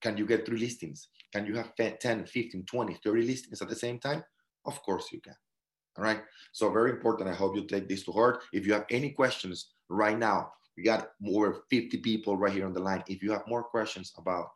Can 0.00 0.16
you 0.16 0.26
get 0.26 0.46
three 0.46 0.58
listings? 0.58 1.08
Can 1.32 1.46
you 1.46 1.54
have 1.56 1.75
10, 1.76 2.26
15, 2.26 2.64
20, 2.64 2.98
30 3.04 3.22
listings 3.22 3.60
at 3.60 3.68
the 3.68 3.75
same 3.75 3.98
time? 3.98 4.22
Of 4.64 4.82
course 4.82 5.08
you 5.12 5.20
can. 5.20 5.34
All 5.99 6.05
right. 6.05 6.23
So 6.52 6.71
very 6.71 6.93
important. 6.93 7.28
I 7.28 7.35
hope 7.35 7.57
you 7.57 7.64
take 7.64 7.88
this 7.88 8.05
to 8.05 8.12
heart. 8.12 8.43
If 8.52 8.67
you 8.67 8.73
have 8.73 8.87
any 8.88 9.11
questions 9.11 9.73
right 9.88 10.17
now, 10.17 10.52
we 10.76 10.85
got 10.85 11.11
over 11.26 11.64
50 11.71 11.99
people 11.99 12.37
right 12.37 12.52
here 12.52 12.67
on 12.67 12.73
the 12.73 12.81
line. 12.81 13.02
If 13.09 13.21
you 13.21 13.33
have 13.33 13.43
more 13.49 13.64
questions 13.64 14.12
about 14.17 14.50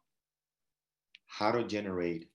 how 1.26 1.50
to 1.50 1.64
generate 1.64 2.28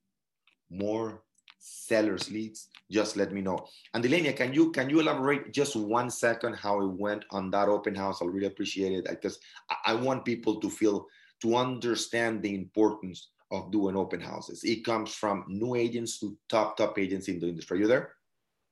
more 0.70 1.24
sellers 1.60 2.30
leads, 2.30 2.68
just 2.92 3.16
let 3.16 3.32
me 3.32 3.42
know. 3.42 3.66
And 3.94 4.04
Delania, 4.04 4.36
can 4.36 4.54
you 4.54 4.72
can 4.72 4.90
you 4.90 5.00
elaborate 5.00 5.54
just 5.54 5.78
one 5.78 6.10
second 6.10 6.56
how 6.56 6.82
it 6.82 6.92
went 6.92 7.24
on 7.32 7.50
that 7.52 7.70
open 7.70 7.96
house? 7.96 8.22
I'll 8.22 8.28
really 8.28 8.48
appreciate 8.48 8.92
it 8.92 9.06
because 9.10 9.40
I, 9.70 9.94
I 9.94 9.96
want 9.96 10.26
people 10.26 10.60
to 10.60 10.70
feel 10.70 11.08
to 11.44 11.56
understand 11.56 12.42
the 12.42 12.54
importance 12.54 13.30
of 13.52 13.72
doing 13.72 13.96
open 13.96 14.20
houses. 14.20 14.66
It 14.66 14.84
comes 14.84 15.14
from 15.14 15.46
new 15.48 15.76
agents 15.76 16.20
to 16.20 16.38
top 16.50 16.76
top 16.76 17.00
agents 17.00 17.30
in 17.30 17.40
the 17.40 17.48
industry. 17.48 17.78
Are 17.78 17.82
you 17.82 17.88
there? 17.88 18.17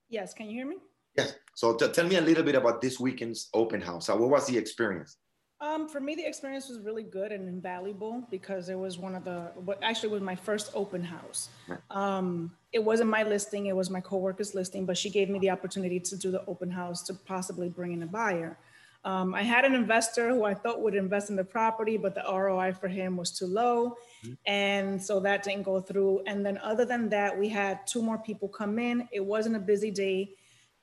Yes, 0.09 0.33
can 0.33 0.47
you 0.47 0.53
hear 0.53 0.67
me? 0.67 0.77
Yes. 1.17 1.35
So 1.55 1.75
tell 1.75 2.07
me 2.07 2.17
a 2.17 2.21
little 2.21 2.43
bit 2.43 2.55
about 2.55 2.81
this 2.81 2.99
weekend's 2.99 3.49
open 3.53 3.81
house. 3.81 4.09
what 4.09 4.19
was 4.19 4.47
the 4.47 4.57
experience? 4.57 5.17
Um, 5.61 5.87
for 5.87 6.01
me, 6.01 6.15
the 6.15 6.27
experience 6.27 6.67
was 6.67 6.79
really 6.81 7.03
good 7.03 7.31
and 7.31 7.47
invaluable 7.47 8.27
because 8.29 8.67
it 8.67 8.77
was 8.77 8.97
one 8.97 9.15
of 9.15 9.23
the, 9.23 9.51
what 9.55 9.79
actually 9.81 10.09
was 10.09 10.21
my 10.21 10.35
first 10.35 10.71
open 10.75 11.01
house. 11.01 11.49
Um, 11.89 12.51
it 12.73 12.83
wasn't 12.83 13.09
my 13.09 13.23
listing, 13.23 13.67
it 13.67 13.75
was 13.75 13.89
my 13.89 14.01
coworker's 14.01 14.53
listing, 14.53 14.85
but 14.85 14.97
she 14.97 15.09
gave 15.09 15.29
me 15.29 15.39
the 15.39 15.49
opportunity 15.49 15.99
to 16.01 16.17
do 16.17 16.29
the 16.29 16.45
open 16.45 16.69
house 16.69 17.03
to 17.03 17.13
possibly 17.13 17.69
bring 17.69 17.93
in 17.93 18.03
a 18.03 18.05
buyer. 18.05 18.57
Um, 19.05 19.35
I 19.35 19.43
had 19.43 19.65
an 19.65 19.75
investor 19.75 20.29
who 20.29 20.45
I 20.45 20.55
thought 20.55 20.81
would 20.81 20.95
invest 20.95 21.29
in 21.29 21.35
the 21.35 21.43
property, 21.43 21.95
but 21.95 22.15
the 22.15 22.23
ROI 22.27 22.73
for 22.73 22.87
him 22.87 23.15
was 23.15 23.29
too 23.37 23.45
low. 23.45 23.97
Mm-hmm. 24.25 24.33
And 24.47 25.01
so 25.01 25.19
that 25.19 25.43
didn't 25.43 25.61
go 25.63 25.79
through. 25.79 26.23
And 26.25 26.43
then, 26.43 26.57
other 26.57 26.85
than 26.85 27.09
that, 27.09 27.37
we 27.37 27.47
had 27.47 27.85
two 27.85 28.01
more 28.01 28.17
people 28.17 28.47
come 28.49 28.79
in. 28.79 29.07
It 29.11 29.23
wasn't 29.23 29.57
a 29.57 29.59
busy 29.59 29.91
day, 29.91 30.31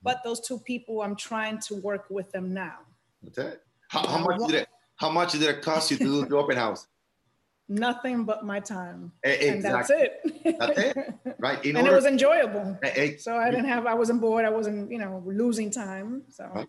but 0.05 0.23
those 0.23 0.41
two 0.41 0.61
people, 0.61 1.03
I'm 1.03 1.17
trying 1.17 1.59
to 1.67 1.75
work 1.75 2.07
with 2.11 2.31
them 2.31 2.55
now. 2.55 2.79
Okay. 3.27 3.55
How, 3.89 4.07
how 4.07 4.19
much 4.19 4.41
did 4.47 4.55
it? 4.55 4.69
How 4.97 5.11
much 5.11 5.33
did 5.33 5.43
it 5.43 5.61
cost 5.61 5.91
you 5.91 5.97
to 5.97 6.05
do 6.05 6.25
the 6.25 6.37
open 6.37 6.57
house? 6.57 6.87
Nothing 7.69 8.25
but 8.25 8.45
my 8.45 8.61
time. 8.61 9.11
Exactly. 9.25 9.49
And 9.49 9.65
that's 9.65 9.91
it. 9.91 10.59
that's 10.59 10.79
it. 10.79 11.15
Right. 11.39 11.65
In 11.65 11.77
and 11.77 11.89
order, 11.89 11.97
it 11.97 11.97
was 11.97 12.07
enjoyable. 12.07 12.79
So 13.19 13.37
I 13.37 13.51
didn't 13.51 13.65
have, 13.65 13.85
I 13.85 13.95
wasn't 13.95 14.21
bored. 14.21 14.45
I 14.45 14.51
wasn't, 14.51 14.93
you 14.93 14.99
know, 14.99 15.25
losing 15.27 15.73
time. 15.73 16.23
So. 16.31 16.49
Right. 16.55 16.69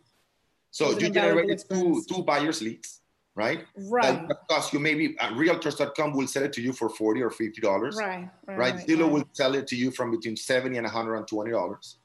So 0.74 0.98
you 0.98 1.12
generated 1.12 1.64
two 1.70 2.04
two 2.10 2.24
buyers 2.24 2.60
leads, 2.60 3.02
right? 3.36 3.64
Right. 3.78 4.28
That 4.28 4.40
cost 4.50 4.74
you 4.74 4.80
maybe 4.80 5.16
uh, 5.20 5.30
realtors.com 5.34 6.14
will 6.14 6.26
sell 6.26 6.42
it 6.42 6.54
to 6.54 6.62
you 6.64 6.74
for 6.74 6.90
40 6.90 7.22
or 7.22 7.30
50 7.30 7.62
dollars. 7.62 7.96
Right. 7.96 8.28
Right. 8.48 8.58
right? 8.58 8.76
Zillow 8.88 9.04
right. 9.04 9.12
will 9.12 9.30
sell 9.34 9.54
it 9.54 9.68
to 9.68 9.76
you 9.76 9.92
from 9.92 10.10
between 10.10 10.36
70 10.36 10.76
and 10.78 10.86
120 10.86 11.52
dollars. 11.52 12.00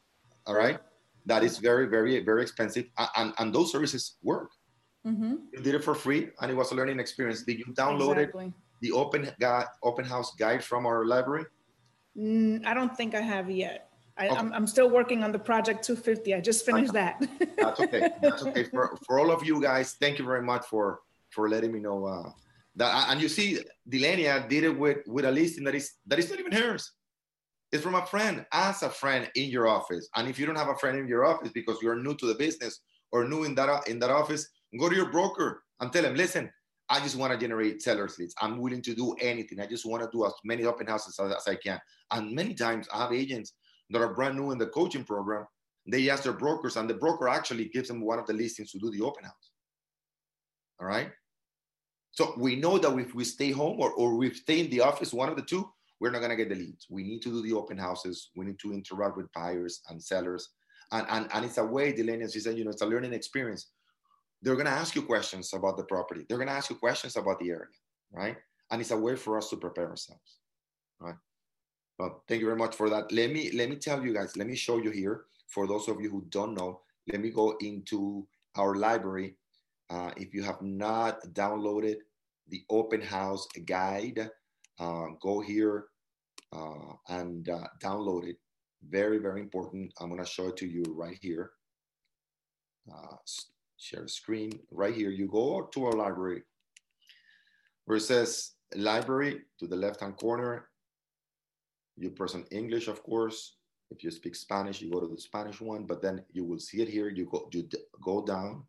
All 0.46 0.54
right. 0.54 0.78
That 1.24 1.44
is 1.44 1.56
very, 1.56 1.86
very, 1.86 2.22
very 2.22 2.42
expensive. 2.42 2.84
And, 3.16 3.32
and 3.38 3.54
those 3.54 3.72
services 3.72 4.16
work. 4.22 4.50
Mm-hmm. 5.06 5.36
You 5.54 5.62
did 5.62 5.74
it 5.74 5.82
for 5.82 5.94
free 5.94 6.28
and 6.42 6.50
it 6.50 6.54
was 6.54 6.70
a 6.72 6.74
learning 6.74 7.00
experience. 7.00 7.44
Did 7.44 7.60
you 7.60 7.72
download 7.72 8.18
exactly. 8.18 8.52
the 8.82 8.92
open 8.92 9.30
open 9.82 10.04
house 10.04 10.34
guide 10.34 10.62
from 10.62 10.84
our 10.84 11.06
library? 11.06 11.46
Mm, 12.18 12.66
I 12.66 12.74
don't 12.74 12.94
think 12.94 13.14
I 13.14 13.22
have 13.22 13.50
yet. 13.50 13.87
I, 14.18 14.28
okay. 14.28 14.36
I'm, 14.36 14.52
I'm 14.52 14.66
still 14.66 14.90
working 14.90 15.22
on 15.22 15.30
the 15.30 15.38
project 15.38 15.84
250. 15.84 16.34
I 16.34 16.40
just 16.40 16.66
finished 16.66 16.92
that. 16.92 17.24
That's 17.56 17.80
okay. 17.80 18.10
That's 18.20 18.42
okay. 18.42 18.64
For, 18.64 18.98
for 19.06 19.20
all 19.20 19.30
of 19.30 19.44
you 19.44 19.62
guys, 19.62 19.96
thank 20.00 20.18
you 20.18 20.24
very 20.24 20.42
much 20.42 20.66
for 20.66 21.00
for 21.30 21.48
letting 21.48 21.72
me 21.72 21.78
know 21.78 22.06
uh, 22.06 22.30
that. 22.76 23.10
And 23.10 23.20
you 23.20 23.28
see, 23.28 23.60
Delania 23.88 24.48
did 24.48 24.64
it 24.64 24.76
with 24.76 24.98
with 25.06 25.24
a 25.24 25.30
listing 25.30 25.64
that 25.64 25.74
is 25.74 25.92
that 26.06 26.18
is 26.18 26.30
not 26.30 26.40
even 26.40 26.52
hers. 26.52 26.92
It's 27.70 27.82
from 27.82 27.94
a 27.94 28.06
friend. 28.06 28.44
As 28.52 28.82
a 28.82 28.90
friend 28.90 29.30
in 29.36 29.50
your 29.50 29.68
office, 29.68 30.08
and 30.16 30.26
if 30.26 30.38
you 30.38 30.46
don't 30.46 30.56
have 30.56 30.68
a 30.68 30.76
friend 30.76 30.98
in 30.98 31.06
your 31.06 31.24
office 31.24 31.50
because 31.52 31.78
you're 31.80 31.96
new 31.96 32.16
to 32.16 32.26
the 32.26 32.34
business 32.34 32.80
or 33.12 33.24
new 33.24 33.44
in 33.44 33.54
that 33.54 33.86
in 33.86 34.00
that 34.00 34.10
office, 34.10 34.48
go 34.80 34.88
to 34.88 34.96
your 34.96 35.10
broker 35.10 35.62
and 35.80 35.92
tell 35.92 36.04
him, 36.04 36.14
listen. 36.14 36.50
I 36.90 37.00
just 37.00 37.16
want 37.16 37.34
to 37.34 37.38
generate 37.38 37.82
sellers 37.82 38.18
leads. 38.18 38.34
I'm 38.40 38.56
willing 38.56 38.80
to 38.80 38.94
do 38.94 39.12
anything. 39.20 39.60
I 39.60 39.66
just 39.66 39.84
want 39.84 40.02
to 40.02 40.08
do 40.10 40.24
as 40.24 40.32
many 40.42 40.64
open 40.64 40.86
houses 40.86 41.20
as, 41.20 41.34
as 41.34 41.46
I 41.46 41.56
can. 41.56 41.78
And 42.10 42.34
many 42.34 42.54
times 42.54 42.88
I 42.90 43.02
have 43.02 43.12
agents 43.12 43.52
that 43.90 44.00
are 44.00 44.14
brand 44.14 44.36
new 44.36 44.50
in 44.50 44.58
the 44.58 44.66
coaching 44.66 45.04
program, 45.04 45.46
they 45.86 46.10
ask 46.10 46.22
their 46.22 46.32
brokers, 46.32 46.76
and 46.76 46.88
the 46.88 46.94
broker 46.94 47.28
actually 47.28 47.66
gives 47.66 47.88
them 47.88 48.00
one 48.00 48.18
of 48.18 48.26
the 48.26 48.32
listings 48.32 48.72
to 48.72 48.78
do 48.78 48.90
the 48.90 49.00
open 49.00 49.24
house. 49.24 49.50
All 50.80 50.86
right. 50.86 51.10
So 52.10 52.34
we 52.36 52.56
know 52.56 52.78
that 52.78 52.96
if 52.98 53.14
we 53.14 53.24
stay 53.24 53.50
home 53.50 53.80
or, 53.80 53.92
or 53.92 54.16
we 54.16 54.32
stay 54.34 54.60
in 54.60 54.70
the 54.70 54.80
office, 54.80 55.12
one 55.12 55.28
of 55.28 55.36
the 55.36 55.42
two, 55.42 55.68
we're 56.00 56.10
not 56.10 56.18
going 56.18 56.30
to 56.30 56.36
get 56.36 56.48
the 56.48 56.54
leads. 56.54 56.86
We 56.90 57.02
need 57.02 57.22
to 57.22 57.30
do 57.30 57.42
the 57.42 57.54
open 57.54 57.78
houses. 57.78 58.30
We 58.36 58.44
need 58.44 58.58
to 58.60 58.72
interact 58.72 59.16
with 59.16 59.32
buyers 59.32 59.82
and 59.88 60.02
sellers. 60.02 60.48
And, 60.92 61.06
and, 61.10 61.28
and 61.32 61.44
it's 61.44 61.58
a 61.58 61.64
way, 61.64 61.92
Delaney, 61.92 62.22
you 62.22 62.40
said, 62.40 62.56
you 62.56 62.64
know, 62.64 62.70
it's 62.70 62.82
a 62.82 62.86
learning 62.86 63.12
experience. 63.12 63.70
They're 64.42 64.54
going 64.54 64.66
to 64.66 64.72
ask 64.72 64.94
you 64.94 65.02
questions 65.02 65.52
about 65.52 65.76
the 65.76 65.84
property. 65.84 66.24
They're 66.28 66.38
going 66.38 66.48
to 66.48 66.54
ask 66.54 66.70
you 66.70 66.76
questions 66.76 67.16
about 67.16 67.40
the 67.40 67.50
area, 67.50 67.66
right? 68.12 68.36
And 68.70 68.80
it's 68.80 68.92
a 68.92 68.96
way 68.96 69.16
for 69.16 69.36
us 69.36 69.50
to 69.50 69.56
prepare 69.56 69.88
ourselves, 69.88 70.38
right? 71.00 71.16
Well, 71.98 72.22
thank 72.28 72.40
you 72.40 72.46
very 72.46 72.58
much 72.58 72.76
for 72.76 72.88
that. 72.90 73.10
Let 73.10 73.32
me 73.32 73.50
let 73.52 73.68
me 73.68 73.76
tell 73.76 74.04
you 74.04 74.14
guys. 74.14 74.36
Let 74.36 74.46
me 74.46 74.54
show 74.54 74.78
you 74.78 74.90
here. 74.90 75.24
For 75.48 75.66
those 75.66 75.88
of 75.88 76.00
you 76.00 76.10
who 76.10 76.24
don't 76.28 76.54
know, 76.54 76.80
let 77.10 77.20
me 77.20 77.30
go 77.30 77.56
into 77.60 78.26
our 78.56 78.74
library. 78.74 79.34
Uh, 79.90 80.10
if 80.16 80.34
you 80.34 80.42
have 80.42 80.60
not 80.62 81.20
downloaded 81.32 81.96
the 82.48 82.62
open 82.70 83.00
house 83.00 83.46
guide, 83.66 84.30
uh, 84.78 85.06
go 85.20 85.40
here 85.40 85.86
uh, 86.52 86.92
and 87.08 87.48
uh, 87.48 87.66
download 87.82 88.28
it. 88.28 88.36
Very, 88.88 89.18
very 89.18 89.40
important. 89.40 89.92
I'm 90.00 90.08
going 90.08 90.22
to 90.22 90.28
show 90.28 90.48
it 90.48 90.56
to 90.58 90.66
you 90.66 90.84
right 90.88 91.18
here. 91.20 91.50
Uh, 92.90 93.16
share 93.76 94.06
screen 94.06 94.52
right 94.70 94.94
here. 94.94 95.10
You 95.10 95.26
go 95.26 95.68
to 95.72 95.84
our 95.86 95.92
library 95.92 96.42
where 97.86 97.96
it 97.96 98.02
says 98.02 98.52
library 98.76 99.40
to 99.58 99.66
the 99.66 99.76
left-hand 99.76 100.16
corner. 100.16 100.67
You 101.98 102.10
press 102.10 102.34
on 102.34 102.44
English, 102.50 102.88
of 102.88 103.02
course. 103.02 103.56
If 103.90 104.04
you 104.04 104.10
speak 104.10 104.36
Spanish, 104.36 104.80
you 104.80 104.90
go 104.90 105.00
to 105.00 105.06
the 105.06 105.20
Spanish 105.20 105.60
one, 105.60 105.84
but 105.84 106.02
then 106.02 106.22
you 106.32 106.44
will 106.44 106.58
see 106.58 106.80
it 106.80 106.88
here. 106.88 107.08
You 107.08 107.26
go, 107.26 107.48
you 107.52 107.68
go 108.04 108.24
down 108.24 108.64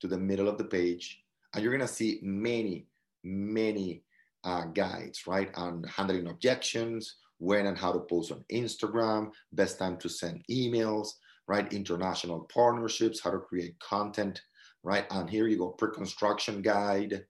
to 0.00 0.06
the 0.06 0.18
middle 0.18 0.48
of 0.48 0.58
the 0.58 0.64
page 0.64 1.22
and 1.52 1.62
you're 1.62 1.72
gonna 1.72 1.88
see 1.88 2.20
many, 2.22 2.86
many 3.22 4.04
uh, 4.44 4.66
guides, 4.66 5.26
right? 5.26 5.50
On 5.54 5.82
handling 5.84 6.28
objections, 6.28 7.16
when 7.38 7.66
and 7.66 7.78
how 7.78 7.92
to 7.92 8.00
post 8.00 8.32
on 8.32 8.44
Instagram, 8.52 9.30
best 9.52 9.78
time 9.78 9.96
to 9.98 10.08
send 10.08 10.44
emails, 10.50 11.08
right? 11.48 11.72
International 11.72 12.40
partnerships, 12.52 13.20
how 13.20 13.30
to 13.30 13.38
create 13.38 13.78
content, 13.80 14.40
right? 14.82 15.06
And 15.10 15.28
here 15.28 15.46
you 15.46 15.58
go, 15.58 15.70
pre-construction 15.70 16.62
guide, 16.62 17.24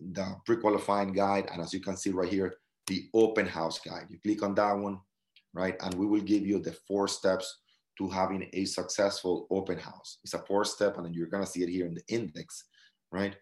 the 0.00 0.36
pre-qualifying 0.46 1.12
guide, 1.12 1.48
and 1.52 1.62
as 1.62 1.72
you 1.72 1.80
can 1.80 1.96
see 1.96 2.10
right 2.10 2.28
here, 2.28 2.56
the 2.86 3.08
open 3.14 3.46
house 3.46 3.78
guide. 3.78 4.06
You 4.08 4.18
click 4.20 4.42
on 4.42 4.54
that 4.56 4.72
one, 4.72 4.98
right? 5.52 5.76
And 5.80 5.94
we 5.94 6.06
will 6.06 6.20
give 6.20 6.46
you 6.46 6.58
the 6.58 6.76
four 6.86 7.08
steps 7.08 7.60
to 7.98 8.08
having 8.08 8.48
a 8.52 8.64
successful 8.64 9.46
open 9.50 9.78
house. 9.78 10.18
It's 10.24 10.34
a 10.34 10.38
four 10.38 10.64
step, 10.64 10.96
and 10.96 11.06
then 11.06 11.14
you're 11.14 11.28
gonna 11.28 11.46
see 11.46 11.62
it 11.62 11.68
here 11.68 11.86
in 11.86 11.94
the 11.94 12.02
index, 12.08 12.64
right? 13.12 13.36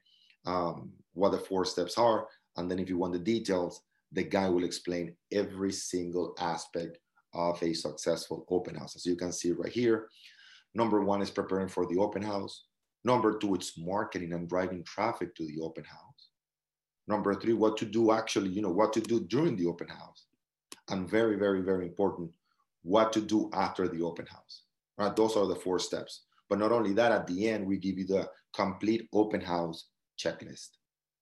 Um, 0.44 0.92
what 1.14 1.30
the 1.30 1.38
four 1.38 1.64
steps 1.64 1.96
are. 1.98 2.26
And 2.56 2.70
then 2.70 2.78
if 2.78 2.88
you 2.88 2.98
want 2.98 3.14
the 3.14 3.18
details, 3.18 3.82
the 4.12 4.22
guy 4.22 4.48
will 4.48 4.64
explain 4.64 5.16
every 5.32 5.72
single 5.72 6.34
aspect 6.38 6.98
of 7.34 7.62
a 7.62 7.72
successful 7.72 8.44
open 8.50 8.74
house. 8.74 8.94
As 8.94 9.06
you 9.06 9.16
can 9.16 9.32
see 9.32 9.52
right 9.52 9.72
here, 9.72 10.08
number 10.74 11.02
one 11.02 11.22
is 11.22 11.30
preparing 11.30 11.68
for 11.68 11.86
the 11.86 11.98
open 11.98 12.22
house. 12.22 12.66
Number 13.04 13.38
two, 13.38 13.54
it's 13.54 13.78
marketing 13.78 14.32
and 14.32 14.48
driving 14.48 14.84
traffic 14.84 15.34
to 15.36 15.46
the 15.46 15.60
open 15.60 15.84
house. 15.84 16.11
Number 17.08 17.34
three, 17.34 17.52
what 17.52 17.76
to 17.78 17.84
do 17.84 18.12
actually, 18.12 18.50
you 18.50 18.62
know, 18.62 18.70
what 18.70 18.92
to 18.94 19.00
do 19.00 19.20
during 19.20 19.56
the 19.56 19.66
open 19.66 19.88
house. 19.88 20.26
And 20.88 21.08
very, 21.08 21.36
very, 21.36 21.62
very 21.62 21.86
important, 21.86 22.30
what 22.82 23.12
to 23.12 23.20
do 23.20 23.50
after 23.52 23.88
the 23.88 24.02
open 24.02 24.26
house. 24.26 24.62
Right? 24.98 25.14
Those 25.14 25.36
are 25.36 25.46
the 25.46 25.56
four 25.56 25.78
steps. 25.78 26.22
But 26.48 26.58
not 26.58 26.72
only 26.72 26.92
that, 26.94 27.12
at 27.12 27.26
the 27.26 27.48
end, 27.48 27.66
we 27.66 27.78
give 27.78 27.98
you 27.98 28.06
the 28.06 28.28
complete 28.54 29.08
open 29.12 29.40
house 29.40 29.86
checklist. 30.18 30.70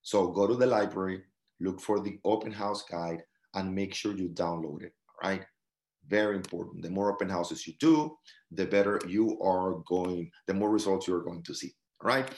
So 0.02 0.28
go 0.28 0.46
to 0.46 0.54
the 0.54 0.66
library, 0.66 1.22
look 1.60 1.80
for 1.80 2.00
the 2.00 2.18
open 2.24 2.52
house 2.52 2.84
guide, 2.90 3.22
and 3.54 3.74
make 3.74 3.94
sure 3.94 4.12
you 4.12 4.28
download 4.28 4.82
it. 4.82 4.92
Right? 5.22 5.44
Very 6.08 6.36
important. 6.36 6.82
The 6.82 6.90
more 6.90 7.12
open 7.12 7.28
houses 7.28 7.66
you 7.66 7.74
do, 7.78 8.16
the 8.50 8.66
better 8.66 9.00
you 9.06 9.40
are 9.40 9.74
going, 9.86 10.30
the 10.46 10.54
more 10.54 10.70
results 10.70 11.06
you 11.06 11.14
are 11.14 11.22
going 11.22 11.42
to 11.44 11.54
see. 11.54 11.72
Right. 12.02 12.28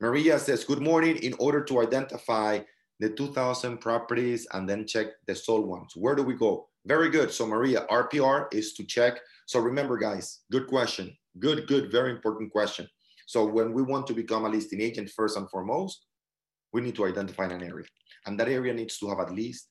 Maria 0.00 0.38
says, 0.38 0.64
Good 0.64 0.82
morning. 0.82 1.16
In 1.18 1.34
order 1.38 1.62
to 1.64 1.80
identify 1.80 2.60
the 3.02 3.10
2000 3.10 3.78
properties 3.78 4.46
and 4.52 4.68
then 4.68 4.86
check 4.86 5.08
the 5.26 5.34
sold 5.34 5.66
ones, 5.66 5.94
where 5.96 6.14
do 6.14 6.22
we 6.22 6.34
go? 6.34 6.68
Very 6.86 7.10
good. 7.10 7.32
So, 7.32 7.44
Maria, 7.44 7.84
RPR 7.90 8.46
is 8.54 8.74
to 8.74 8.84
check. 8.84 9.18
So, 9.46 9.58
remember, 9.58 9.98
guys, 9.98 10.42
good 10.52 10.68
question. 10.68 11.12
Good, 11.40 11.66
good, 11.66 11.90
very 11.90 12.12
important 12.12 12.52
question. 12.52 12.88
So, 13.26 13.44
when 13.44 13.72
we 13.72 13.82
want 13.82 14.06
to 14.06 14.14
become 14.14 14.44
a 14.44 14.48
listing 14.48 14.80
agent, 14.80 15.10
first 15.10 15.36
and 15.36 15.50
foremost, 15.50 16.06
we 16.72 16.80
need 16.80 16.94
to 16.94 17.06
identify 17.06 17.46
an 17.46 17.64
area. 17.64 17.86
And 18.26 18.38
that 18.38 18.48
area 18.48 18.72
needs 18.72 18.98
to 18.98 19.08
have 19.08 19.18
at 19.18 19.34
least 19.34 19.66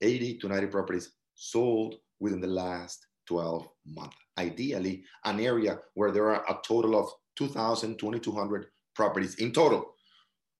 80 0.00 0.38
to 0.38 0.48
90 0.48 0.66
properties 0.68 1.12
sold 1.34 1.96
within 2.20 2.40
the 2.40 2.46
last 2.46 3.06
12 3.28 3.68
months. 3.86 4.16
Ideally, 4.38 5.04
an 5.26 5.40
area 5.40 5.78
where 5.92 6.10
there 6.10 6.30
are 6.30 6.42
a 6.48 6.58
total 6.66 6.98
of 6.98 7.10
2,000, 7.36 7.98
2,200 7.98 8.66
properties 8.96 9.34
in 9.34 9.52
total, 9.52 9.94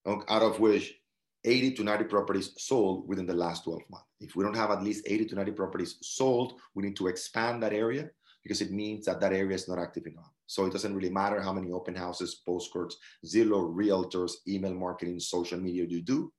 out 0.05 0.43
of 0.43 0.59
which 0.59 0.93
80 1.45 1.73
to 1.73 1.83
90 1.83 2.05
properties 2.05 2.51
sold 2.57 3.07
within 3.07 3.25
the 3.25 3.33
last 3.33 3.63
12 3.65 3.81
months. 3.89 4.07
If 4.19 4.35
we 4.35 4.43
don't 4.43 4.55
have 4.55 4.71
at 4.71 4.83
least 4.83 5.05
80 5.07 5.25
to 5.25 5.35
90 5.35 5.51
properties 5.51 5.97
sold, 6.01 6.59
we 6.75 6.83
need 6.83 6.95
to 6.97 7.07
expand 7.07 7.61
that 7.63 7.73
area 7.73 8.09
because 8.43 8.61
it 8.61 8.71
means 8.71 9.05
that 9.05 9.19
that 9.21 9.33
area 9.33 9.55
is 9.55 9.67
not 9.67 9.79
active 9.79 10.05
enough. 10.05 10.31
So 10.47 10.65
it 10.65 10.73
doesn't 10.73 10.95
really 10.95 11.09
matter 11.09 11.41
how 11.41 11.53
many 11.53 11.71
open 11.71 11.95
houses, 11.95 12.41
postcards, 12.45 12.97
Zillow, 13.25 13.73
realtors, 13.73 14.33
email 14.47 14.73
marketing, 14.73 15.19
social 15.19 15.59
media 15.59 15.85
you 15.87 16.01
do. 16.01 16.31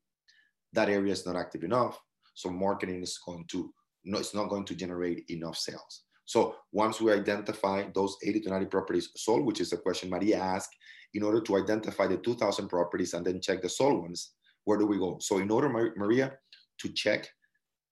That 0.72 0.88
area 0.88 1.12
is 1.12 1.26
not 1.26 1.36
active 1.36 1.64
enough. 1.64 1.98
So 2.34 2.50
marketing 2.50 3.02
is 3.02 3.18
going 3.24 3.44
to 3.48 3.72
no, 4.04 4.18
it's 4.18 4.34
not 4.34 4.50
going 4.50 4.64
to 4.66 4.74
generate 4.74 5.24
enough 5.30 5.56
sales. 5.56 6.02
So 6.26 6.56
once 6.72 7.00
we 7.00 7.12
identify 7.12 7.84
those 7.94 8.16
80 8.22 8.40
to 8.40 8.50
90 8.50 8.66
properties 8.66 9.10
sold, 9.16 9.44
which 9.44 9.60
is 9.60 9.70
the 9.70 9.76
question 9.76 10.10
Maria 10.10 10.38
asked, 10.38 10.74
in 11.14 11.22
order 11.22 11.40
to 11.40 11.56
identify 11.56 12.06
the 12.06 12.16
2,000 12.16 12.68
properties 12.68 13.14
and 13.14 13.24
then 13.24 13.40
check 13.40 13.62
the 13.62 13.68
sold 13.68 14.02
ones, 14.02 14.32
where 14.64 14.78
do 14.78 14.86
we 14.86 14.98
go? 14.98 15.18
So 15.20 15.38
in 15.38 15.50
order, 15.50 15.68
Maria, 15.68 16.32
to 16.78 16.88
check 16.88 17.28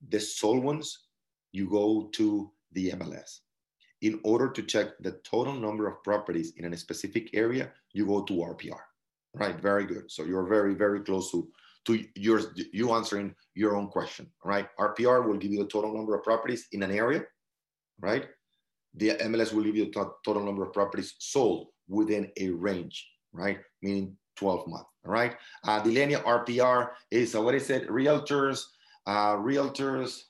the 0.08 0.20
sold 0.20 0.64
ones, 0.64 1.06
you 1.52 1.68
go 1.68 2.10
to 2.14 2.50
the 2.72 2.90
MLS. 2.92 3.40
In 4.00 4.20
order 4.24 4.50
to 4.50 4.62
check 4.62 4.98
the 5.00 5.12
total 5.24 5.54
number 5.54 5.86
of 5.86 6.02
properties 6.02 6.54
in 6.56 6.72
a 6.72 6.76
specific 6.76 7.30
area, 7.34 7.70
you 7.92 8.06
go 8.06 8.22
to 8.22 8.32
RPR. 8.32 8.80
Right, 9.34 9.58
very 9.60 9.86
good. 9.86 10.10
So 10.10 10.24
you're 10.24 10.46
very, 10.46 10.74
very 10.74 11.00
close 11.00 11.30
to 11.30 11.48
to 11.84 12.04
your 12.14 12.40
you 12.72 12.92
answering 12.92 13.34
your 13.54 13.76
own 13.76 13.88
question. 13.88 14.30
Right, 14.44 14.68
RPR 14.78 15.26
will 15.26 15.38
give 15.38 15.52
you 15.52 15.60
the 15.60 15.68
total 15.68 15.94
number 15.94 16.14
of 16.14 16.22
properties 16.22 16.66
in 16.72 16.82
an 16.82 16.90
area. 16.90 17.22
Right, 18.00 18.26
the 18.94 19.10
MLS 19.10 19.52
will 19.52 19.64
give 19.64 19.76
you 19.76 19.86
the 19.86 20.12
total 20.24 20.44
number 20.44 20.62
of 20.64 20.72
properties 20.72 21.14
sold 21.18 21.68
within 21.88 22.30
a 22.38 22.50
range. 22.50 23.08
Right, 23.32 23.60
meaning 23.82 24.16
12 24.42 24.66
months. 24.66 24.90
All 25.06 25.12
right. 25.12 25.36
Uh, 25.64 25.80
Delenia 25.82 26.22
RPR 26.24 26.90
is 27.10 27.34
uh, 27.34 27.42
what 27.42 27.54
is 27.54 27.70
it? 27.70 27.88
Realtors, 27.88 28.64
uh, 29.06 29.36
realtors, 29.36 30.22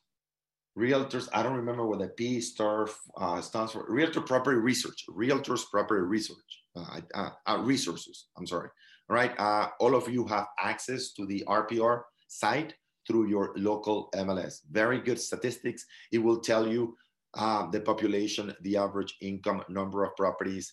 realtors. 0.78 1.28
I 1.32 1.42
don't 1.42 1.56
remember 1.56 1.86
what 1.86 2.00
the 2.00 2.08
P 2.08 2.40
star 2.40 2.88
uh, 3.16 3.40
stands 3.40 3.72
for. 3.72 3.86
Realtor 3.88 4.20
Property 4.20 4.58
Research. 4.58 5.04
Realtors 5.08 5.62
Property 5.70 6.02
Research. 6.02 6.52
Uh, 6.76 7.00
uh, 7.14 7.30
uh, 7.46 7.58
resources. 7.58 8.26
I'm 8.36 8.46
sorry. 8.46 8.68
All 9.08 9.16
right. 9.16 9.38
Uh, 9.38 9.68
all 9.80 9.94
of 9.94 10.08
you 10.08 10.26
have 10.26 10.46
access 10.58 11.12
to 11.12 11.26
the 11.26 11.44
RPR 11.48 12.02
site 12.28 12.74
through 13.06 13.28
your 13.28 13.52
local 13.56 14.08
MLS. 14.14 14.60
Very 14.70 15.00
good 15.00 15.20
statistics. 15.20 15.84
It 16.12 16.18
will 16.18 16.40
tell 16.40 16.66
you 16.68 16.96
uh, 17.34 17.70
the 17.70 17.80
population, 17.80 18.54
the 18.62 18.76
average 18.76 19.16
income, 19.20 19.62
number 19.68 20.04
of 20.04 20.14
properties, 20.16 20.72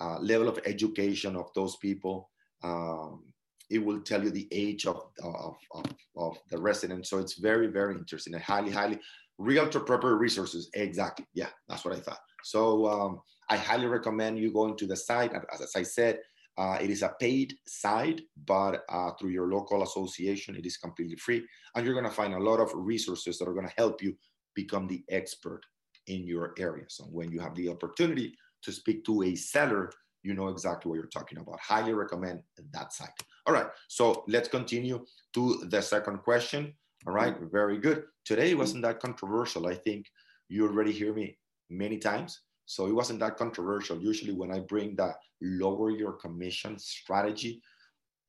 uh, 0.00 0.18
level 0.20 0.48
of 0.48 0.58
education 0.66 1.36
of 1.36 1.50
those 1.54 1.76
people. 1.76 2.30
Um, 2.62 3.24
it 3.70 3.78
will 3.78 4.00
tell 4.00 4.22
you 4.22 4.30
the 4.30 4.48
age 4.50 4.86
of, 4.86 5.00
of, 5.22 5.56
of, 5.72 5.84
of, 6.16 6.38
the 6.50 6.58
resident. 6.58 7.06
So 7.06 7.18
it's 7.18 7.34
very, 7.34 7.68
very 7.68 7.94
interesting 7.94 8.34
and 8.34 8.42
highly, 8.42 8.72
highly 8.72 8.98
realtor 9.38 9.80
proper 9.80 10.16
resources. 10.16 10.68
Exactly. 10.74 11.26
Yeah, 11.34 11.50
that's 11.68 11.84
what 11.84 11.94
I 11.94 12.00
thought. 12.00 12.18
So 12.42 12.86
um, 12.88 13.20
I 13.48 13.56
highly 13.56 13.86
recommend 13.86 14.38
you 14.38 14.52
going 14.52 14.76
to 14.78 14.86
the 14.86 14.96
site. 14.96 15.32
As, 15.34 15.60
as 15.60 15.76
I 15.76 15.84
said, 15.84 16.18
uh, 16.58 16.78
it 16.80 16.90
is 16.90 17.02
a 17.02 17.14
paid 17.20 17.54
site, 17.66 18.22
but 18.44 18.82
uh, 18.88 19.12
through 19.12 19.30
your 19.30 19.48
local 19.48 19.82
association, 19.82 20.56
it 20.56 20.66
is 20.66 20.76
completely 20.76 21.16
free. 21.16 21.44
And 21.74 21.84
you're 21.84 21.94
going 21.94 22.04
to 22.04 22.10
find 22.10 22.34
a 22.34 22.40
lot 22.40 22.60
of 22.60 22.70
resources 22.74 23.38
that 23.38 23.48
are 23.48 23.54
going 23.54 23.68
to 23.68 23.74
help 23.78 24.02
you 24.02 24.16
become 24.54 24.88
the 24.88 25.02
expert 25.08 25.62
in 26.06 26.26
your 26.26 26.54
area. 26.58 26.84
So 26.88 27.04
when 27.04 27.30
you 27.30 27.40
have 27.40 27.54
the 27.54 27.68
opportunity 27.68 28.34
to 28.62 28.72
speak 28.72 29.04
to 29.04 29.22
a 29.22 29.34
seller, 29.34 29.90
you 30.22 30.34
know 30.34 30.48
exactly 30.48 30.88
what 30.88 30.96
you're 30.96 31.06
talking 31.06 31.38
about. 31.38 31.58
Highly 31.60 31.94
recommend 31.94 32.40
that 32.72 32.92
site. 32.92 33.08
All 33.46 33.54
right, 33.54 33.68
so 33.88 34.24
let's 34.28 34.48
continue 34.48 35.04
to 35.34 35.64
the 35.68 35.80
second 35.80 36.18
question. 36.18 36.74
All 37.06 37.14
right, 37.14 37.34
very 37.50 37.78
good. 37.78 38.04
Today 38.24 38.54
wasn't 38.54 38.82
that 38.82 39.00
controversial. 39.00 39.66
I 39.66 39.74
think 39.74 40.06
you 40.48 40.66
already 40.66 40.92
hear 40.92 41.14
me 41.14 41.38
many 41.70 41.96
times. 41.96 42.42
So 42.66 42.86
it 42.86 42.94
wasn't 42.94 43.20
that 43.20 43.36
controversial. 43.36 43.98
Usually 43.98 44.32
when 44.32 44.52
I 44.52 44.60
bring 44.60 44.94
that 44.96 45.16
lower 45.40 45.90
your 45.90 46.12
commission 46.12 46.78
strategy, 46.78 47.62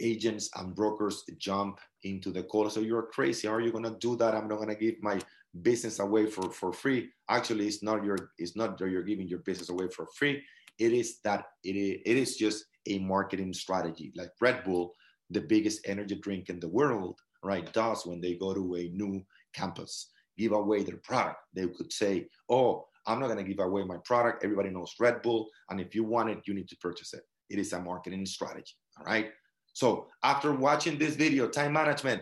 agents 0.01 0.49
and 0.55 0.73
brokers 0.73 1.23
jump 1.37 1.79
into 2.03 2.31
the 2.31 2.43
call. 2.43 2.69
So 2.69 2.79
you're 2.79 3.03
crazy. 3.03 3.47
How 3.47 3.55
are 3.55 3.61
you 3.61 3.71
gonna 3.71 3.97
do 3.99 4.15
that? 4.15 4.33
I'm 4.33 4.47
not 4.47 4.59
gonna 4.59 4.75
give 4.75 4.95
my 5.01 5.19
business 5.61 5.99
away 5.99 6.25
for, 6.25 6.51
for 6.51 6.71
free. 6.71 7.09
Actually, 7.29 7.67
it's 7.67 7.83
not 7.83 8.03
your 8.03 8.17
it's 8.37 8.55
not 8.55 8.77
that 8.77 8.89
you're 8.89 9.03
giving 9.03 9.27
your 9.27 9.39
business 9.39 9.69
away 9.69 9.87
for 9.89 10.07
free. 10.17 10.41
It 10.79 10.93
is 10.93 11.19
that 11.23 11.45
it 11.63 11.75
is, 11.75 11.99
it 12.05 12.17
is 12.17 12.37
just 12.37 12.65
a 12.87 12.99
marketing 12.99 13.53
strategy. 13.53 14.11
Like 14.15 14.29
Red 14.39 14.63
Bull, 14.63 14.93
the 15.29 15.41
biggest 15.41 15.81
energy 15.85 16.15
drink 16.15 16.49
in 16.49 16.59
the 16.59 16.69
world, 16.69 17.19
right, 17.43 17.71
does 17.73 18.05
when 18.05 18.21
they 18.21 18.35
go 18.35 18.53
to 18.53 18.75
a 18.75 18.89
new 18.93 19.21
campus, 19.53 20.11
give 20.37 20.53
away 20.53 20.83
their 20.83 20.97
product. 21.03 21.37
They 21.53 21.67
could 21.67 21.91
say, 21.91 22.27
Oh, 22.49 22.87
I'm 23.05 23.19
not 23.19 23.27
gonna 23.27 23.43
give 23.43 23.59
away 23.59 23.83
my 23.83 23.97
product. 24.05 24.43
Everybody 24.43 24.69
knows 24.69 24.93
Red 24.99 25.21
Bull. 25.21 25.49
And 25.69 25.79
if 25.81 25.93
you 25.93 26.03
want 26.03 26.29
it, 26.29 26.39
you 26.45 26.53
need 26.53 26.69
to 26.69 26.77
purchase 26.77 27.13
it. 27.13 27.23
It 27.49 27.59
is 27.59 27.73
a 27.73 27.81
marketing 27.81 28.25
strategy. 28.25 28.73
All 28.97 29.05
right. 29.05 29.31
So 29.73 30.07
after 30.23 30.53
watching 30.53 30.97
this 30.97 31.15
video, 31.15 31.47
time 31.47 31.73
management, 31.73 32.21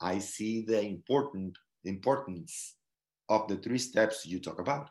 I 0.00 0.18
see 0.18 0.64
the 0.64 0.80
important 0.80 1.56
importance 1.84 2.76
of 3.28 3.48
the 3.48 3.56
three 3.56 3.78
steps 3.78 4.26
you 4.26 4.40
talk 4.40 4.60
about. 4.60 4.90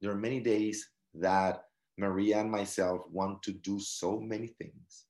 There 0.00 0.10
are 0.10 0.16
many 0.16 0.40
days 0.40 0.88
that 1.14 1.64
Maria 1.98 2.40
and 2.40 2.50
myself 2.50 3.02
want 3.10 3.42
to 3.42 3.52
do 3.52 3.78
so 3.78 4.18
many 4.20 4.48
things 4.48 5.04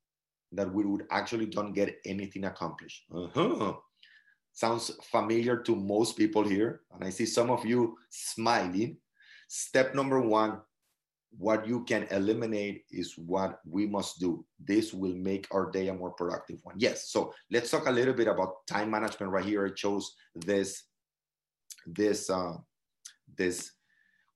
that 0.53 0.73
we 0.73 0.85
would 0.85 1.07
actually 1.11 1.47
don't 1.47 1.73
get 1.73 1.97
anything 2.05 2.45
accomplished. 2.45 3.05
Uh-huh. 3.13 3.75
Sounds 4.53 4.91
familiar 5.11 5.57
to 5.63 5.75
most 5.75 6.17
people 6.17 6.45
here. 6.45 6.83
And 6.95 7.05
I 7.05 7.11
see 7.11 7.27
some 7.27 7.51
of 7.51 7.65
you 7.65 7.97
smiling. 8.11 8.99
Step 9.49 9.95
number 9.95 10.21
one 10.21 10.61
what 11.39 11.67
you 11.67 11.85
can 11.85 12.07
eliminate 12.11 12.85
is 12.91 13.15
what 13.19 13.61
we 13.69 13.87
must 13.87 14.21
do. 14.21 14.45
This 14.59 14.95
will 14.95 15.15
make 15.15 15.47
our 15.51 15.71
day 15.71 15.89
a 15.89 15.95
more 15.95 16.13
productive 16.13 16.61
one. 16.63 16.77
Yes. 16.79 17.11
So 17.11 17.35
let's 17.51 17.71
talk 17.71 17.87
a 17.87 17.93
little 17.93 18.15
bit 18.15 18.29
about 18.29 18.67
time 18.67 18.91
management 18.91 19.33
right 19.33 19.45
here. 19.45 19.67
I 19.67 19.71
chose 19.71 20.15
this 20.35 20.85
this 21.87 22.31
uh, 22.31 22.57
this 23.37 23.73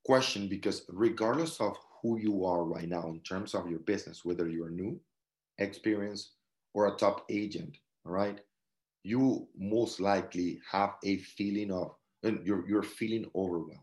question 0.04 0.48
because 0.48 0.84
regardless 0.88 1.60
of 1.60 1.76
who 2.02 2.18
you 2.18 2.44
are 2.44 2.64
right 2.64 2.88
now 2.88 3.06
in 3.08 3.20
terms 3.20 3.54
of 3.54 3.68
your 3.68 3.80
business, 3.80 4.24
whether 4.24 4.48
you're 4.48 4.70
new, 4.70 5.00
experienced, 5.58 6.32
or 6.74 6.86
a 6.86 6.96
top 6.96 7.24
agent, 7.28 7.76
all 8.06 8.12
right, 8.12 8.40
you 9.02 9.48
most 9.56 10.00
likely 10.00 10.60
have 10.70 10.94
a 11.04 11.18
feeling 11.18 11.72
of 11.72 11.94
and 12.22 12.44
you're, 12.46 12.68
you're 12.68 12.82
feeling 12.82 13.30
overwhelmed. 13.34 13.80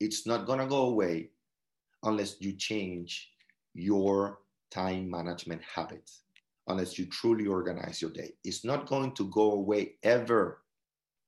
It's 0.00 0.26
not 0.26 0.46
gonna 0.46 0.66
go 0.66 0.86
away 0.86 1.30
unless 2.02 2.40
you 2.40 2.52
change 2.54 3.30
your 3.74 4.38
time 4.70 5.10
management 5.10 5.62
habits, 5.62 6.22
unless 6.68 6.98
you 6.98 7.06
truly 7.06 7.46
organize 7.46 8.00
your 8.00 8.10
day. 8.10 8.32
It's 8.44 8.64
not 8.64 8.86
going 8.86 9.12
to 9.14 9.28
go 9.30 9.52
away 9.52 9.94
ever, 10.02 10.61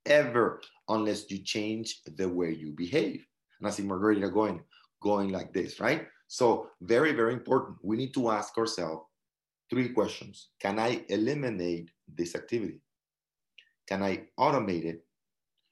ever, 0.07 0.61
unless 0.89 1.31
you 1.31 1.39
change 1.39 2.03
the 2.05 2.29
way 2.29 2.53
you 2.53 2.73
behave. 2.73 3.27
And 3.59 3.69
I 3.69 3.71
see 3.71 3.83
Margarita 3.83 4.29
going, 4.29 4.63
going 5.03 5.31
like 5.31 5.53
this, 5.53 5.81
right? 5.81 6.07
So 6.29 6.71
very, 6.81 7.13
very 7.13 7.33
important. 7.33 7.79
We 7.83 7.97
need 7.97 8.15
to 8.15 8.31
ask 8.31 8.57
ourselves 8.59 9.03
three 9.71 9.89
questions. 9.91 10.49
Can 10.61 10.79
I 10.79 11.05
eliminate 11.09 11.91
this 12.09 12.35
activity? 12.35 12.81
Can 13.87 14.03
I 14.03 14.25
automate 14.39 14.85
it? 14.85 15.05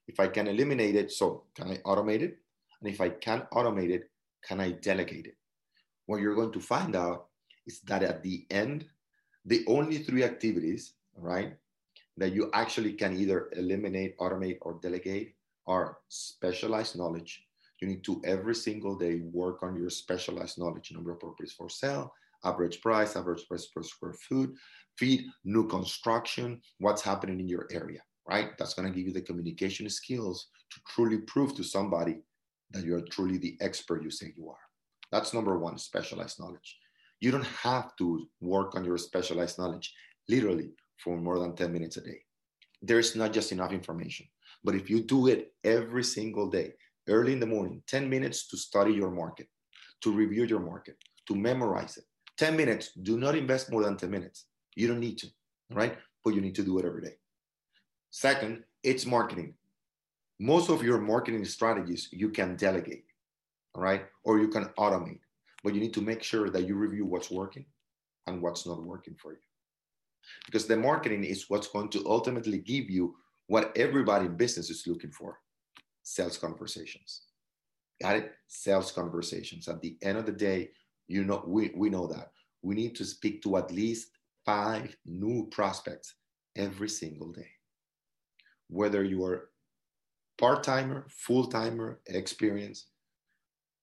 If 0.09 0.21
I 0.21 0.29
can 0.29 0.49
eliminate 0.49 0.97
it, 0.97 1.11
so 1.13 1.45
can 1.55 1.71
I 1.71 1.77
automate 1.79 2.23
it? 2.23 2.39
And 2.81 2.93
if 2.93 3.01
I 3.01 3.11
can 3.11 3.47
automate 3.53 3.91
it, 3.91 4.11
can 4.43 4.61
I 4.61 4.73
delegate 4.73 5.27
it? 5.27 5.37
What 6.07 6.21
you're 6.21 6.35
going 6.35 6.53
to 6.53 6.61
find 6.61 6.97
out 6.97 7.27
is 7.67 7.81
that 7.83 8.03
at 8.03 8.23
the 8.23 8.45
end, 8.51 8.85
the 9.45 9.65
only 9.69 9.99
three 9.99 10.25
activities, 10.25 10.95
right, 11.17 11.55
that 12.17 12.33
you 12.33 12.51
actually 12.53 12.93
can 12.93 13.17
either 13.17 13.49
eliminate, 13.57 14.19
automate, 14.19 14.59
or 14.61 14.79
delegate 14.83 15.35
are 15.67 15.99
specialized 16.09 16.97
knowledge. 16.97 17.43
You 17.81 17.89
need 17.89 18.05
to 18.05 18.21
every 18.25 18.55
single 18.55 18.97
day 18.97 19.21
work 19.33 19.63
on 19.63 19.77
your 19.77 19.91
specialized 19.91 20.59
knowledge, 20.59 20.93
number 20.93 21.13
of 21.13 21.21
properties 21.21 21.53
for 21.53 21.69
sale, 21.69 22.13
average 22.45 22.81
price, 22.81 23.17
average 23.17 23.47
price 23.49 23.67
per 23.67 23.83
square 23.83 24.13
foot, 24.13 24.55
feed, 24.99 25.25
new 25.45 25.67
construction, 25.67 26.61
what's 26.79 27.03
happening 27.03 27.41
in 27.41 27.49
your 27.49 27.67
area, 27.73 28.01
right? 28.29 28.51
That's 28.59 28.75
to 28.75 28.91
give 28.91 29.07
you 29.07 29.13
the 29.13 29.23
communication 29.23 29.89
skills 29.89 30.49
to 30.71 30.81
truly 30.89 31.19
prove 31.19 31.55
to 31.57 31.65
somebody 31.65 32.19
that 32.71 32.85
you're 32.85 33.03
truly 33.11 33.39
the 33.39 33.57
expert 33.61 34.03
you 34.03 34.11
say 34.11 34.33
you 34.37 34.49
are. 34.49 34.57
That's 35.11 35.35
number 35.35 35.59
one, 35.59 35.79
specialized 35.79 36.41
knowledge. 36.41 36.79
You 37.21 37.31
don't 37.31 37.47
have 37.47 37.95
to 37.97 38.27
work 38.41 38.75
on 38.75 38.85
your 38.85 38.99
specialized 38.99 39.59
knowledge 39.59 39.95
literally 40.29 40.71
for 40.99 41.17
more 41.17 41.39
than 41.39 41.55
10 41.55 41.73
minutes 41.73 41.97
a 41.97 42.01
day. 42.03 42.21
There's 42.81 43.15
not 43.17 43.33
just 43.33 43.53
enough 43.53 43.73
information. 43.73 44.27
But 44.65 44.75
if 44.75 44.91
you 44.91 45.03
do 45.03 45.29
it 45.29 45.53
every 45.65 46.05
single 46.05 46.49
day, 46.49 46.73
early 47.09 47.33
in 47.33 47.41
the 47.41 47.47
morning, 47.47 47.83
10 47.87 48.09
minutes 48.09 48.49
to 48.49 48.57
study 48.57 48.93
your 48.93 49.11
market, 49.11 49.49
to 50.03 50.13
review 50.13 50.45
your 50.45 50.61
market, 50.61 50.97
to 51.29 51.35
memorize 51.35 51.97
it, 51.97 52.05
10 52.39 52.57
minutes, 52.57 52.93
do 53.03 53.19
not 53.19 53.37
invest 53.37 53.71
more 53.71 53.85
than 53.85 53.97
10 53.97 54.11
minutes. 54.11 54.47
You 54.75 54.89
don't 54.89 55.01
need 55.01 55.19
to, 55.19 55.29
right? 55.71 55.97
But 56.25 56.35
you 56.35 56.41
need 56.41 56.55
to 56.57 56.63
do 56.63 56.79
it 56.79 56.85
every 56.85 57.03
day. 57.03 57.17
Second, 58.11 58.65
it's 58.83 59.07
marketing 59.07 59.55
most 60.43 60.71
of 60.71 60.83
your 60.83 60.99
marketing 60.99 61.45
strategies 61.45 62.09
you 62.11 62.29
can 62.29 62.57
delegate, 62.57 63.05
all 63.75 63.83
right? 63.83 64.03
Or 64.25 64.41
you 64.41 64.49
can 64.49 64.65
automate, 64.77 65.21
but 65.63 65.73
you 65.73 65.81
need 65.81 65.95
to 65.95 66.01
make 66.01 66.23
sure 66.25 66.51
that 66.51 66.67
you 66.67 66.75
review 66.75 67.07
what's 67.07 67.31
working 67.31 67.65
and 68.27 68.43
what's 68.43 68.67
not 68.67 68.83
working 68.83 69.15
for 69.15 69.35
you. 69.35 69.39
Because 70.47 70.67
the 70.67 70.77
marketing 70.77 71.25
is 71.25 71.49
what's 71.49 71.69
going 71.69 71.89
to 71.91 72.05
ultimately 72.07 72.59
give 72.59 72.91
you 72.91 73.17
what 73.47 73.77
everybody 73.77 74.27
in 74.27 74.37
business 74.37 74.71
is 74.71 74.87
looking 74.87 75.13
for 75.13 75.39
sales 76.03 76.39
conversations. 76.39 77.23
Got 78.01 78.17
it? 78.17 78.33
Sales 78.49 78.93
conversations. 78.93 79.69
At 79.69 79.81
the 79.81 79.97
end 80.03 80.19
of 80.19 80.27
the 80.27 80.33
day, 80.33 80.71
you 81.09 81.25
know, 81.25 81.45
we, 81.47 81.71
we 81.77 81.91
know 81.91 82.07
that 82.09 82.31
we 82.63 82.75
need 82.75 82.95
to 82.97 83.05
speak 83.05 83.43
to 83.43 83.57
at 83.57 83.71
least 83.71 84.09
five 84.47 84.97
new 85.05 85.49
prospects 85.51 86.15
every 86.57 86.89
single 86.89 87.33
day. 87.33 87.49
Whether 88.69 89.05
you 89.05 89.25
are 89.25 89.51
part 90.39 90.63
timer, 90.63 91.07
full 91.09 91.47
timer, 91.47 92.01
experience, 92.07 92.87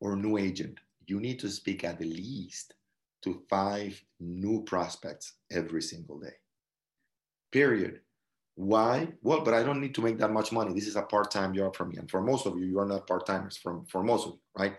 or 0.01 0.15
new 0.15 0.37
agent, 0.37 0.79
you 1.05 1.19
need 1.19 1.39
to 1.39 1.49
speak 1.49 1.83
at 1.83 1.99
least 2.01 2.73
to 3.23 3.41
five 3.49 4.01
new 4.19 4.63
prospects 4.63 5.33
every 5.51 5.81
single 5.81 6.19
day. 6.19 6.35
Period. 7.51 8.01
Why? 8.55 9.07
Well, 9.21 9.41
but 9.41 9.53
I 9.53 9.63
don't 9.63 9.79
need 9.79 9.95
to 9.95 10.01
make 10.01 10.17
that 10.19 10.31
much 10.31 10.51
money. 10.51 10.73
This 10.73 10.87
is 10.87 10.97
a 10.97 11.01
part-time 11.01 11.53
job 11.53 11.75
for 11.75 11.85
me. 11.85 11.97
And 11.97 12.09
for 12.11 12.21
most 12.21 12.45
of 12.45 12.57
you, 12.57 12.65
you 12.65 12.79
are 12.79 12.85
not 12.85 13.07
part-timers 13.07 13.57
from 13.57 13.85
for 13.85 14.03
most 14.03 14.27
of 14.27 14.33
you, 14.33 14.39
right? 14.57 14.75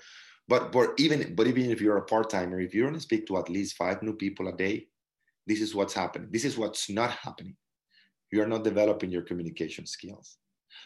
But 0.49 0.71
but 0.71 0.91
even 0.99 1.35
but 1.35 1.47
even 1.47 1.71
if 1.71 1.81
you're 1.81 1.97
a 1.97 2.05
part-timer, 2.05 2.61
if 2.61 2.75
you 2.75 2.83
don't 2.83 3.01
speak 3.01 3.27
to 3.27 3.39
at 3.39 3.49
least 3.49 3.77
five 3.77 4.03
new 4.03 4.15
people 4.15 4.49
a 4.49 4.57
day, 4.57 4.89
this 5.47 5.61
is 5.61 5.75
what's 5.75 5.95
happening. 5.95 6.29
This 6.31 6.45
is 6.45 6.59
what's 6.59 6.91
not 6.91 7.11
happening. 7.11 7.57
You 8.31 8.43
are 8.43 8.47
not 8.47 8.65
developing 8.65 9.11
your 9.11 9.23
communication 9.23 9.87
skills. 9.87 10.37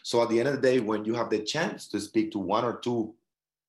So 0.03 0.21
at 0.23 0.29
the 0.29 0.39
end 0.39 0.47
of 0.47 0.55
the 0.55 0.61
day, 0.61 0.79
when 0.79 1.05
you 1.05 1.13
have 1.15 1.29
the 1.29 1.39
chance 1.39 1.87
to 1.89 1.99
speak 1.99 2.31
to 2.31 2.39
one 2.39 2.63
or 2.63 2.79
two 2.79 3.15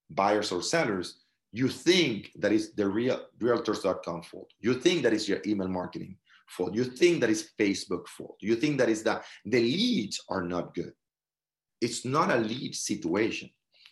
buyers 0.08 0.52
or 0.52 0.62
sellers, 0.62 1.18
you 1.56 1.68
think 1.68 2.32
that 2.36 2.52
is 2.52 2.74
the 2.74 2.86
real 2.86 3.20
realtors.com 3.40 4.22
fault. 4.22 4.50
You 4.60 4.74
think 4.74 5.02
that 5.02 5.14
is 5.14 5.28
your 5.28 5.40
email 5.46 5.68
marketing 5.68 6.18
fault. 6.48 6.74
You 6.74 6.84
think 6.84 7.20
that 7.20 7.30
is 7.30 7.50
Facebook 7.58 8.06
fault. 8.08 8.36
You 8.40 8.56
think 8.56 8.78
that 8.78 8.90
is 8.90 9.02
that 9.04 9.24
the 9.44 9.60
leads 9.60 10.20
are 10.28 10.42
not 10.42 10.74
good. 10.74 10.92
It's 11.80 12.04
not 12.04 12.30
a 12.30 12.36
lead 12.36 12.74
situation. 12.74 13.48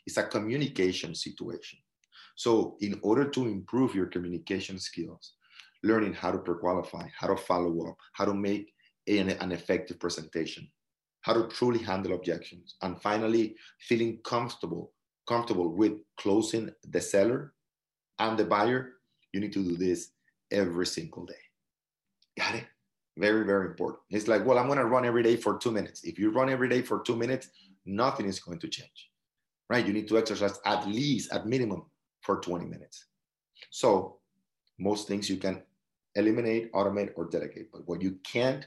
It's 0.07 0.19
a 0.19 0.25
communication 0.25 1.15
situation. 1.15 1.79
So 2.37 2.77
in 2.81 3.01
order 3.03 3.29
to 3.31 3.47
improve 3.47 3.95
your 3.95 4.07
communication 4.07 4.79
skills, 4.79 5.33
learning 5.83 6.15
how 6.15 6.33
to 6.33 6.39
pre-qualify, 6.39 7.09
how 7.19 7.29
to 7.29 7.37
follow 7.37 7.89
up, 7.89 7.97
how 8.13 8.27
to 8.27 8.35
make 8.35 8.73
an, 9.07 9.31
an 9.31 9.53
effective 9.53 9.99
presentation, 9.99 10.69
how 11.23 11.33
to 11.33 11.49
truly 11.49 11.79
handle 11.79 12.13
objections, 12.13 12.77
and 12.83 13.01
finally, 13.01 13.57
feeling 13.81 14.19
comfortable, 14.23 14.93
comfortable 15.27 15.75
with 15.75 15.93
closing 16.19 16.71
the 16.91 17.01
seller 17.01 17.54
and 18.29 18.39
the 18.39 18.45
buyer, 18.45 18.95
you 19.33 19.41
need 19.41 19.53
to 19.53 19.63
do 19.63 19.77
this 19.77 20.11
every 20.51 20.87
single 20.87 21.25
day. 21.27 21.45
Got 22.39 22.57
it? 22.57 22.65
Very, 23.17 23.45
very 23.45 23.67
important. 23.67 24.01
It's 24.11 24.29
like, 24.29 24.45
well, 24.45 24.59
I'm 24.59 24.67
going 24.67 24.79
to 24.79 24.87
run 24.87 25.05
every 25.05 25.23
day 25.23 25.37
for 25.37 25.59
two 25.59 25.71
minutes. 25.71 26.03
If 26.05 26.19
you 26.19 26.31
run 26.31 26.51
every 26.51 26.69
day 26.69 26.83
for 26.83 27.01
two 27.01 27.17
minutes, 27.17 27.51
nothing 27.87 28.27
is 28.27 28.41
going 28.41 28.59
to 28.61 28.69
change, 28.69 29.11
right? 29.71 29.87
You 29.87 29.93
need 29.93 30.09
to 30.09 30.19
exercise 30.19 30.59
at 30.65 30.89
least, 30.89 31.33
at 31.33 31.47
minimum, 31.47 31.85
for 32.23 32.41
20 32.41 32.65
minutes. 32.65 33.07
So, 33.71 34.19
most 34.79 35.07
things 35.07 35.31
you 35.31 35.37
can 35.37 35.63
eliminate, 36.17 36.73
automate, 36.73 37.13
or 37.15 37.27
delegate. 37.27 37.71
But 37.73 37.87
what 37.87 38.03
you 38.03 38.19
can't 38.25 38.67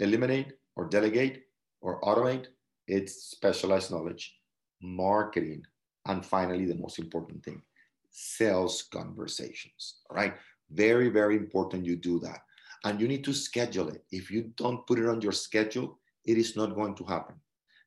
eliminate 0.00 0.52
or 0.74 0.86
delegate 0.86 1.44
or 1.80 2.00
automate, 2.00 2.46
it's 2.88 3.30
specialized 3.30 3.92
knowledge, 3.92 4.34
marketing, 4.82 5.62
and 6.06 6.24
finally, 6.24 6.64
the 6.64 6.74
most 6.74 6.98
important 6.98 7.44
thing, 7.44 7.62
sales 8.10 8.88
conversations. 8.92 10.00
All 10.10 10.16
right. 10.16 10.34
Very, 10.70 11.08
very 11.08 11.36
important 11.36 11.86
you 11.86 11.96
do 11.96 12.18
that. 12.20 12.40
And 12.84 13.00
you 13.00 13.08
need 13.08 13.24
to 13.24 13.32
schedule 13.32 13.88
it. 13.88 14.04
If 14.10 14.30
you 14.30 14.52
don't 14.56 14.86
put 14.86 14.98
it 14.98 15.08
on 15.08 15.20
your 15.20 15.32
schedule, 15.32 15.98
it 16.24 16.38
is 16.38 16.56
not 16.56 16.74
going 16.74 16.94
to 16.96 17.04
happen. 17.04 17.36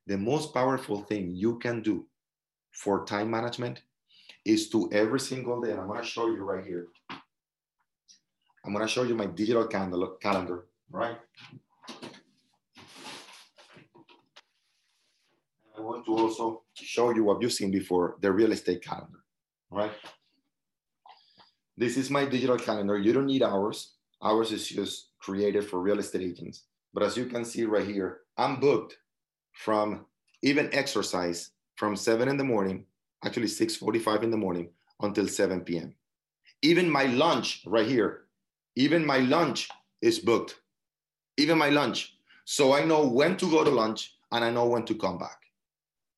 The 0.07 0.17
most 0.17 0.53
powerful 0.53 1.01
thing 1.03 1.35
you 1.35 1.59
can 1.59 1.81
do 1.81 2.07
for 2.71 3.05
time 3.05 3.29
management 3.29 3.83
is 4.45 4.69
to 4.69 4.89
every 4.91 5.19
single 5.19 5.61
day, 5.61 5.71
and 5.71 5.79
I'm 5.79 5.87
going 5.87 6.01
to 6.01 6.07
show 6.07 6.27
you 6.27 6.43
right 6.43 6.65
here. 6.65 6.87
I'm 8.65 8.73
going 8.73 8.85
to 8.85 8.91
show 8.91 9.03
you 9.03 9.15
my 9.15 9.27
digital 9.27 9.67
calendar, 9.67 10.67
right? 10.89 11.17
I 15.77 15.81
want 15.81 16.05
to 16.05 16.15
also 16.15 16.63
show 16.73 17.13
you 17.13 17.23
what 17.23 17.41
you've 17.41 17.53
seen 17.53 17.71
before, 17.71 18.17
the 18.21 18.31
real 18.31 18.51
estate 18.51 18.83
calendar, 18.83 19.23
right? 19.71 19.91
This 21.77 21.97
is 21.97 22.09
my 22.09 22.25
digital 22.25 22.57
calendar. 22.57 22.97
You 22.97 23.13
don't 23.13 23.25
need 23.25 23.43
hours. 23.43 23.93
Ours 24.21 24.51
is 24.51 24.67
just 24.67 25.09
created 25.19 25.67
for 25.67 25.79
real 25.79 25.99
estate 25.99 26.21
agents. 26.21 26.65
But 26.93 27.03
as 27.03 27.17
you 27.17 27.25
can 27.25 27.45
see 27.45 27.63
right 27.63 27.87
here, 27.87 28.19
I'm 28.37 28.59
booked 28.59 28.97
from 29.53 30.05
even 30.43 30.69
exercise 30.73 31.51
from 31.75 31.95
seven 31.95 32.27
in 32.27 32.37
the 32.37 32.43
morning 32.43 32.85
actually 33.23 33.47
6.45 33.47 34.23
in 34.23 34.31
the 34.31 34.37
morning 34.37 34.69
until 35.01 35.27
7 35.27 35.61
p.m. 35.61 35.93
Even 36.61 36.89
my 36.89 37.05
lunch 37.05 37.63
right 37.65 37.87
here, 37.87 38.25
even 38.75 39.05
my 39.05 39.17
lunch 39.17 39.69
is 40.01 40.19
booked. 40.19 40.59
Even 41.37 41.57
my 41.57 41.69
lunch. 41.69 42.15
So 42.45 42.73
I 42.73 42.83
know 42.83 43.07
when 43.07 43.37
to 43.37 43.49
go 43.49 43.63
to 43.63 43.69
lunch 43.69 44.15
and 44.31 44.43
I 44.43 44.49
know 44.49 44.65
when 44.65 44.85
to 44.85 44.95
come 44.95 45.17
back. 45.17 45.37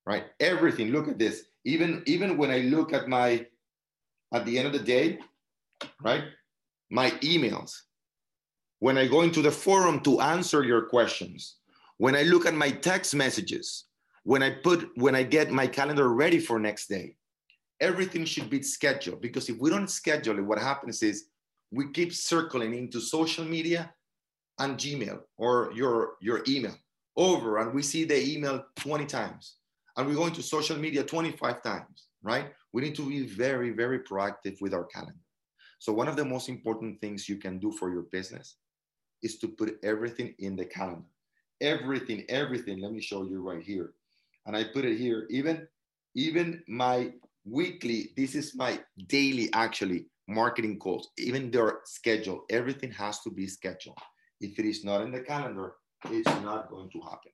Right? 0.06 0.24
Everything. 0.40 0.90
Look 0.90 1.08
at 1.08 1.18
this. 1.18 1.44
Even 1.64 2.02
even 2.06 2.36
when 2.36 2.50
I 2.50 2.58
look 2.58 2.92
at 2.92 3.08
my 3.08 3.46
at 4.32 4.44
the 4.44 4.58
end 4.58 4.66
of 4.66 4.72
the 4.72 4.78
day, 4.78 5.18
right? 6.02 6.24
My 6.90 7.10
emails. 7.22 7.72
When 8.80 8.98
I 8.98 9.06
go 9.06 9.22
into 9.22 9.40
the 9.40 9.50
forum 9.50 10.00
to 10.00 10.20
answer 10.20 10.62
your 10.62 10.82
questions, 10.82 11.56
when 11.96 12.14
I 12.14 12.22
look 12.22 12.44
at 12.44 12.54
my 12.54 12.70
text 12.70 13.14
messages, 13.14 13.84
when 14.24 14.42
I 14.42 14.50
put 14.50 14.90
when 14.96 15.14
I 15.14 15.22
get 15.22 15.50
my 15.50 15.66
calendar 15.66 16.08
ready 16.08 16.38
for 16.38 16.58
next 16.58 16.88
day, 16.88 17.16
everything 17.80 18.24
should 18.24 18.50
be 18.50 18.62
scheduled 18.62 19.20
because 19.20 19.48
if 19.48 19.58
we 19.58 19.70
don't 19.70 19.88
schedule 19.88 20.38
it, 20.38 20.42
what 20.44 20.58
happens 20.58 21.02
is 21.02 21.26
we 21.70 21.90
keep 21.92 22.12
circling 22.12 22.74
into 22.74 23.00
social 23.00 23.44
media 23.44 23.92
and 24.58 24.76
Gmail 24.76 25.20
or 25.38 25.72
your 25.74 26.14
your 26.20 26.42
email 26.48 26.76
over 27.16 27.58
and 27.58 27.72
we 27.72 27.82
see 27.82 28.04
the 28.04 28.20
email 28.32 28.64
20 28.76 29.06
times 29.06 29.56
and 29.96 30.08
we 30.08 30.14
go 30.14 30.26
into 30.26 30.42
social 30.42 30.76
media 30.76 31.02
25 31.04 31.62
times, 31.62 32.08
right? 32.22 32.46
We 32.72 32.82
need 32.82 32.94
to 32.96 33.08
be 33.08 33.26
very, 33.26 33.70
very 33.70 34.00
proactive 34.00 34.60
with 34.60 34.74
our 34.74 34.84
calendar. 34.84 35.18
So 35.78 35.92
one 35.92 36.08
of 36.08 36.16
the 36.16 36.24
most 36.24 36.48
important 36.48 37.00
things 37.00 37.28
you 37.28 37.36
can 37.36 37.58
do 37.58 37.70
for 37.72 37.92
your 37.92 38.02
business 38.10 38.56
is 39.22 39.38
to 39.38 39.48
put 39.48 39.78
everything 39.82 40.34
in 40.38 40.56
the 40.56 40.64
calendar. 40.64 41.08
Everything, 41.60 42.24
everything. 42.28 42.80
Let 42.80 42.92
me 42.92 43.00
show 43.00 43.24
you 43.24 43.40
right 43.40 43.62
here. 43.62 43.94
And 44.46 44.56
I 44.56 44.64
put 44.64 44.84
it 44.84 44.98
here. 44.98 45.26
Even, 45.30 45.66
even 46.14 46.62
my 46.68 47.12
weekly, 47.44 48.10
this 48.16 48.34
is 48.34 48.54
my 48.54 48.80
daily 49.08 49.50
actually 49.52 50.06
marketing 50.26 50.78
calls, 50.78 51.10
even 51.18 51.50
their 51.50 51.80
schedule. 51.84 52.44
Everything 52.50 52.90
has 52.92 53.20
to 53.20 53.30
be 53.30 53.46
scheduled. 53.46 53.98
If 54.40 54.58
it 54.58 54.64
is 54.64 54.84
not 54.84 55.02
in 55.02 55.12
the 55.12 55.20
calendar, 55.20 55.74
it's 56.10 56.26
not 56.42 56.70
going 56.70 56.90
to 56.90 57.00
happen. 57.00 57.32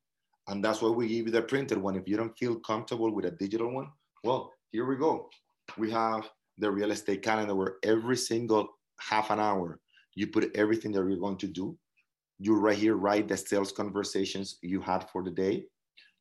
And 0.51 0.65
that's 0.65 0.83
why 0.83 0.89
we 0.89 1.07
give 1.07 1.27
you 1.27 1.33
the 1.33 1.43
printed 1.43 1.79
one. 1.79 1.95
If 1.95 2.09
you 2.09 2.17
don't 2.17 2.37
feel 2.37 2.57
comfortable 2.57 3.15
with 3.15 3.25
a 3.25 3.31
digital 3.31 3.73
one, 3.73 3.89
well, 4.25 4.53
here 4.73 4.85
we 4.85 4.97
go. 4.97 5.31
We 5.79 5.93
have 5.93 6.29
the 6.59 6.69
real 6.69 6.91
estate 6.91 7.23
calendar 7.23 7.55
where 7.55 7.77
every 7.85 8.17
single 8.17 8.69
half 8.99 9.31
an 9.31 9.39
hour 9.39 9.79
you 10.17 10.27
put 10.27 10.51
everything 10.57 10.91
that 10.93 11.07
you're 11.07 11.17
going 11.19 11.39
to 11.39 11.47
do. 11.47 11.79
You 12.41 12.57
right 12.57 12.77
here 12.77 12.97
write 12.97 13.29
the 13.29 13.37
sales 13.37 13.71
conversations 13.71 14.59
you 14.61 14.81
had 14.81 15.09
for 15.11 15.23
the 15.23 15.31
day. 15.31 15.67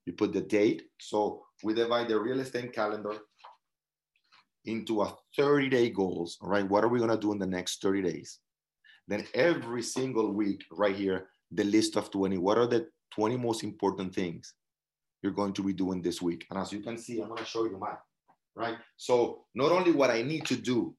You 0.05 0.13
put 0.13 0.31
the 0.31 0.41
date. 0.41 0.83
So 0.99 1.43
we 1.63 1.73
divide 1.73 2.07
the 2.07 2.19
real 2.19 2.39
estate 2.39 2.71
calendar 2.71 3.17
into 4.65 5.01
a 5.01 5.15
30 5.37 5.69
day 5.69 5.89
goals. 5.89 6.37
All 6.41 6.49
right. 6.49 6.69
What 6.69 6.83
are 6.83 6.89
we 6.89 6.99
going 6.99 7.09
to 7.09 7.17
do 7.17 7.31
in 7.31 7.39
the 7.39 7.47
next 7.47 7.81
30 7.81 8.03
days? 8.03 8.37
Then 9.07 9.25
every 9.33 9.81
single 9.81 10.31
week, 10.31 10.65
right 10.71 10.95
here, 10.95 11.29
the 11.51 11.63
list 11.63 11.95
of 11.95 12.11
20. 12.11 12.37
What 12.37 12.59
are 12.59 12.67
the 12.67 12.87
20 13.11 13.37
most 13.37 13.63
important 13.63 14.13
things 14.13 14.53
you're 15.21 15.33
going 15.33 15.53
to 15.53 15.63
be 15.63 15.73
doing 15.73 16.01
this 16.01 16.21
week? 16.21 16.45
And 16.49 16.59
as 16.59 16.71
you 16.71 16.79
can 16.79 16.97
see, 16.97 17.21
I'm 17.21 17.29
going 17.29 17.39
to 17.39 17.45
show 17.45 17.65
you 17.65 17.77
mine 17.77 17.97
right? 18.59 18.77
So 18.97 19.45
not 19.55 19.71
only 19.71 19.91
what 19.91 20.11
I 20.11 20.21
need 20.21 20.45
to 20.47 20.55
do, 20.55 20.93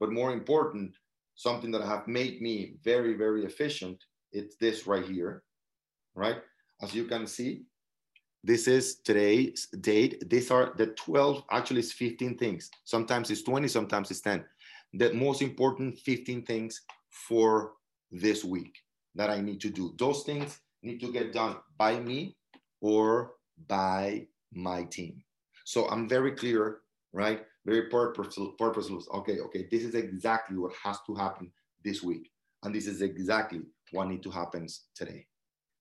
but 0.00 0.10
more 0.10 0.32
important, 0.32 0.96
something 1.36 1.70
that 1.70 1.82
have 1.82 2.06
made 2.08 2.42
me 2.42 2.74
very, 2.82 3.14
very 3.14 3.44
efficient, 3.44 4.02
it's 4.32 4.56
this 4.56 4.86
right 4.86 5.06
here, 5.06 5.44
right? 6.14 6.38
As 6.82 6.94
you 6.94 7.04
can 7.04 7.26
see, 7.26 7.62
this 8.42 8.68
is 8.68 8.96
today's 8.96 9.68
date. 9.80 10.28
These 10.28 10.50
are 10.50 10.74
the 10.76 10.88
12, 10.88 11.44
actually 11.50 11.80
it's 11.80 11.92
15 11.92 12.36
things. 12.36 12.70
Sometimes 12.84 13.30
it's 13.30 13.42
20, 13.42 13.68
sometimes 13.68 14.10
it's 14.10 14.20
10. 14.20 14.44
The 14.94 15.14
most 15.14 15.40
important 15.40 15.98
15 15.98 16.44
things 16.44 16.82
for 17.08 17.72
this 18.10 18.44
week 18.44 18.76
that 19.14 19.30
I 19.30 19.40
need 19.40 19.60
to 19.60 19.70
do. 19.70 19.94
Those 19.98 20.24
things 20.24 20.60
need 20.84 21.00
to 21.00 21.12
get 21.12 21.32
done 21.32 21.56
by 21.78 21.98
me 21.98 22.36
or 22.80 23.32
by 23.66 24.26
my 24.52 24.84
team. 24.84 25.22
So 25.64 25.88
I'm 25.88 26.08
very 26.08 26.32
clear 26.32 26.80
right? 27.14 27.46
Very 27.64 27.88
purposeful, 27.88 28.48
purposeful. 28.58 29.02
Okay, 29.14 29.38
okay, 29.38 29.66
this 29.70 29.84
is 29.84 29.94
exactly 29.94 30.58
what 30.58 30.72
has 30.82 30.98
to 31.06 31.14
happen 31.14 31.50
this 31.82 32.02
week. 32.02 32.30
And 32.62 32.74
this 32.74 32.86
is 32.86 33.00
exactly 33.00 33.60
what 33.92 34.08
needs 34.08 34.24
to 34.24 34.30
happen 34.30 34.66
today. 34.94 35.26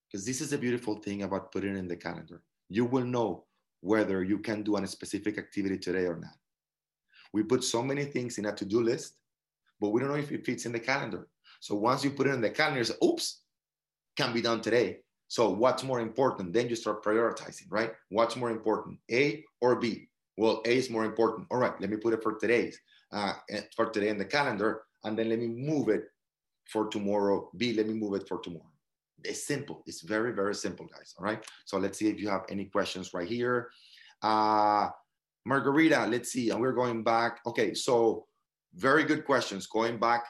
Because 0.08 0.26
this 0.26 0.40
is 0.40 0.54
a 0.54 0.58
beautiful 0.58 0.98
thing 1.02 1.24
about 1.24 1.52
putting 1.52 1.76
in 1.76 1.88
the 1.88 1.96
calendar. 1.96 2.44
You 2.70 2.86
will 2.86 3.04
know 3.04 3.46
whether 3.82 4.24
you 4.24 4.38
can 4.38 4.62
do 4.62 4.78
a 4.78 4.88
specific 4.88 5.38
activity 5.38 5.78
today 5.78 6.06
or 6.06 6.18
not. 6.18 6.38
We 7.34 7.44
put 7.44 7.64
so 7.64 7.82
many 7.82 8.06
things 8.06 8.38
in 8.38 8.46
a 8.46 8.54
to-do 8.54 8.82
list, 8.82 9.16
but 9.82 9.90
we 9.90 10.00
don't 10.00 10.10
know 10.10 10.16
if 10.16 10.32
it 10.32 10.46
fits 10.46 10.66
in 10.66 10.72
the 10.72 10.80
calendar. 10.80 11.28
So 11.60 11.76
once 11.76 12.04
you 12.04 12.12
put 12.12 12.28
it 12.28 12.36
in 12.36 12.42
the 12.42 12.52
calendar, 12.52 12.84
say, 12.84 12.94
oops, 13.04 13.42
can 14.16 14.34
be 14.34 14.42
done 14.42 14.62
today. 14.62 15.00
So 15.28 15.50
what's 15.50 15.84
more 15.84 16.00
important? 16.00 16.54
Then 16.54 16.70
you 16.70 16.76
start 16.76 17.04
prioritizing, 17.04 17.68
right? 17.70 17.92
What's 18.10 18.36
more 18.36 18.52
important, 18.52 19.00
A 19.12 19.44
or 19.62 19.78
B? 19.78 20.10
Well, 20.38 20.62
A 20.66 20.78
is 20.78 20.90
more 20.90 21.06
important. 21.06 21.48
All 21.52 21.58
right, 21.58 21.80
let 21.80 21.90
me 21.90 21.98
put 21.98 22.14
it 22.14 22.24
for 22.24 22.34
today's, 22.36 22.80
uh, 23.12 23.34
eh, 23.50 23.62
for 23.76 23.90
today 23.90 24.10
in 24.10 24.18
the 24.18 24.26
calendar, 24.26 24.84
and 25.04 25.18
then 25.18 25.30
let 25.30 25.40
me 25.40 25.48
move 25.48 25.90
it 25.90 26.04
for 26.66 26.88
tomorrow. 26.88 27.50
B, 27.58 27.74
let 27.74 27.88
me 27.88 27.94
move 27.94 28.14
it 28.16 28.28
for 28.28 28.40
tomorrow. 28.40 28.72
It's 29.24 29.46
simple. 29.46 29.84
It's 29.86 30.02
very, 30.02 30.34
very 30.34 30.56
simple, 30.56 30.86
guys. 30.86 31.14
All 31.18 31.26
right. 31.26 31.44
So 31.66 31.78
let's 31.78 31.98
see 31.98 32.10
if 32.10 32.20
you 32.20 32.30
have 32.30 32.46
any 32.50 32.66
questions 32.66 33.14
right 33.14 33.28
here. 33.28 33.70
Uh, 34.22 34.90
Margarita, 35.46 36.08
let's 36.08 36.32
see. 36.32 36.50
And 36.50 36.60
we're 36.60 36.74
going 36.74 37.04
back. 37.04 37.40
Okay. 37.46 37.74
So 37.74 38.28
very 38.76 39.04
good 39.04 39.26
questions. 39.26 39.68
Going 39.68 39.98
back 39.98 40.26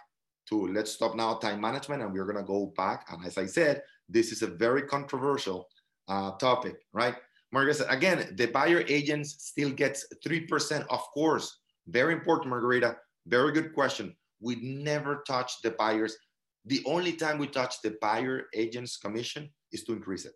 to 0.50 0.68
let's 0.68 0.92
stop 0.92 1.16
now 1.16 1.36
time 1.36 1.62
management, 1.62 2.02
and 2.02 2.14
we're 2.14 2.26
going 2.26 2.38
to 2.38 2.44
go 2.44 2.74
back. 2.76 3.08
And 3.12 3.26
as 3.26 3.38
I 3.38 3.46
said, 3.46 3.82
this 4.10 4.32
is 4.32 4.42
a 4.42 4.48
very 4.48 4.84
controversial 4.84 5.68
uh, 6.08 6.32
topic, 6.32 6.76
right? 6.94 7.16
Margarita, 7.52 7.90
again, 7.90 8.34
the 8.36 8.48
buyer 8.48 8.84
agents 8.88 9.36
still 9.40 9.70
gets 9.70 10.06
3%, 10.26 10.86
of 10.90 11.02
course. 11.14 11.60
Very 11.88 12.14
important, 12.14 12.50
Margarita. 12.50 12.98
Very 13.28 13.52
good 13.52 13.74
question. 13.74 14.16
We 14.42 14.56
never 14.56 15.24
touch 15.28 15.62
the 15.62 15.72
buyers. 15.72 16.18
The 16.66 16.82
only 16.86 17.14
time 17.14 17.38
we 17.38 17.48
touch 17.48 17.82
the 17.82 17.96
buyer 18.02 18.48
agent's 18.54 18.98
commission 18.98 19.50
is 19.72 19.84
to 19.84 19.94
increase 19.94 20.26
it. 20.26 20.34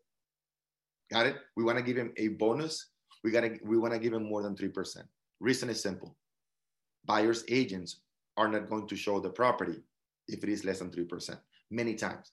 Got 1.11 1.25
it? 1.25 1.37
We 1.55 1.63
want 1.63 1.77
to 1.77 1.83
give 1.83 1.97
him 1.97 2.13
a 2.17 2.29
bonus. 2.29 2.91
We 3.23 3.31
gotta 3.31 3.57
we 3.63 3.77
want 3.77 3.93
to 3.93 3.99
give 3.99 4.13
him 4.13 4.23
more 4.23 4.43
than 4.43 4.55
3%. 4.55 4.97
Reason 5.39 5.69
is 5.69 5.81
simple. 5.81 6.15
Buyers 7.05 7.43
agents 7.49 8.01
are 8.35 8.47
not 8.47 8.69
going 8.69 8.87
to 8.87 8.95
show 8.95 9.19
the 9.19 9.29
property 9.29 9.77
if 10.27 10.43
it 10.43 10.49
is 10.49 10.65
less 10.65 10.79
than 10.79 10.89
3%. 10.89 11.37
Many 11.71 11.95
times. 11.95 12.31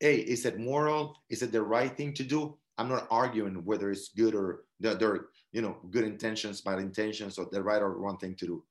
Hey, 0.00 0.18
is 0.18 0.44
it 0.46 0.58
moral? 0.58 1.16
Is 1.28 1.42
it 1.42 1.52
the 1.52 1.62
right 1.62 1.96
thing 1.96 2.14
to 2.14 2.24
do? 2.24 2.56
I'm 2.78 2.88
not 2.88 3.08
arguing 3.10 3.64
whether 3.64 3.90
it's 3.90 4.10
good 4.10 4.34
or 4.34 4.64
they're, 4.78 4.94
they're, 4.94 5.20
you 5.52 5.62
know 5.62 5.78
good 5.90 6.04
intentions, 6.04 6.60
bad 6.60 6.78
intentions, 6.78 7.38
or 7.38 7.48
the 7.50 7.62
right 7.62 7.82
or 7.82 7.98
wrong 7.98 8.18
thing 8.18 8.36
to 8.36 8.46
do. 8.46 8.64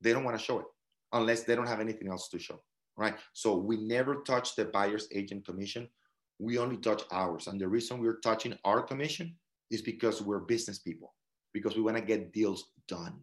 They 0.00 0.12
don't 0.12 0.24
want 0.24 0.38
to 0.38 0.42
show 0.42 0.60
it 0.60 0.66
unless 1.12 1.42
they 1.42 1.54
don't 1.54 1.66
have 1.66 1.80
anything 1.80 2.08
else 2.08 2.28
to 2.30 2.38
show, 2.38 2.62
right? 2.96 3.14
So 3.32 3.56
we 3.56 3.76
never 3.76 4.22
touch 4.22 4.54
the 4.54 4.64
buyer's 4.66 5.08
agent 5.12 5.44
commission. 5.44 5.88
We 6.38 6.56
only 6.56 6.78
touch 6.78 7.02
ours, 7.10 7.48
and 7.48 7.60
the 7.60 7.68
reason 7.68 8.00
we're 8.00 8.20
touching 8.20 8.56
our 8.64 8.80
commission 8.80 9.36
is 9.70 9.82
because 9.82 10.22
we're 10.22 10.40
business 10.40 10.78
people, 10.78 11.14
because 11.52 11.76
we 11.76 11.82
want 11.82 11.98
to 11.98 12.02
get 12.02 12.32
deals 12.32 12.70
done. 12.88 13.20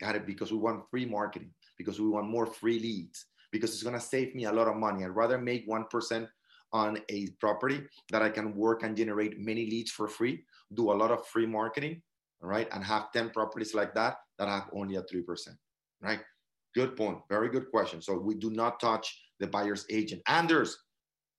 Got 0.00 0.16
it? 0.16 0.26
Because 0.26 0.50
we 0.50 0.58
want 0.58 0.88
free 0.90 1.06
marketing, 1.06 1.50
because 1.76 2.00
we 2.00 2.08
want 2.08 2.28
more 2.28 2.46
free 2.46 2.80
leads, 2.80 3.26
because 3.52 3.72
it's 3.72 3.82
going 3.82 3.94
to 3.94 4.00
save 4.00 4.34
me 4.34 4.44
a 4.44 4.52
lot 4.52 4.68
of 4.68 4.76
money. 4.76 5.04
I'd 5.04 5.16
rather 5.16 5.38
make 5.38 5.68
1% 5.68 6.28
on 6.72 6.98
a 7.08 7.28
property 7.40 7.82
that 8.10 8.22
I 8.22 8.28
can 8.28 8.54
work 8.54 8.82
and 8.82 8.96
generate 8.96 9.40
many 9.40 9.66
leads 9.66 9.90
for 9.90 10.06
free, 10.06 10.44
do 10.74 10.90
a 10.90 10.94
lot 10.94 11.10
of 11.10 11.26
free 11.26 11.46
marketing, 11.46 12.02
right? 12.40 12.68
And 12.72 12.84
have 12.84 13.10
10 13.12 13.30
properties 13.30 13.74
like 13.74 13.94
that 13.94 14.16
that 14.38 14.48
have 14.48 14.68
only 14.72 14.96
a 14.96 15.02
3%, 15.02 15.24
right? 16.02 16.20
Good 16.74 16.96
point. 16.96 17.18
Very 17.28 17.48
good 17.48 17.70
question. 17.70 18.02
So 18.02 18.18
we 18.18 18.34
do 18.34 18.50
not 18.50 18.80
touch 18.80 19.18
the 19.40 19.46
buyer's 19.46 19.86
agent. 19.90 20.22
Anders, 20.28 20.76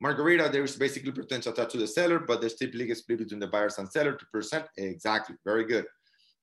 Margarita, 0.02 0.50
there 0.52 0.64
is 0.64 0.76
basically 0.76 1.12
potential 1.12 1.52
attached 1.52 1.72
to 1.72 1.78
the 1.78 1.88
seller, 1.88 2.20
but 2.20 2.40
there's 2.40 2.56
typically 2.56 2.90
a 2.90 2.96
split 2.96 3.20
between 3.20 3.40
the 3.40 3.48
buyers 3.48 3.78
and 3.78 3.90
seller, 3.90 4.18
2%. 4.34 4.66
Exactly. 4.78 5.36
Very 5.46 5.66
good. 5.66 5.86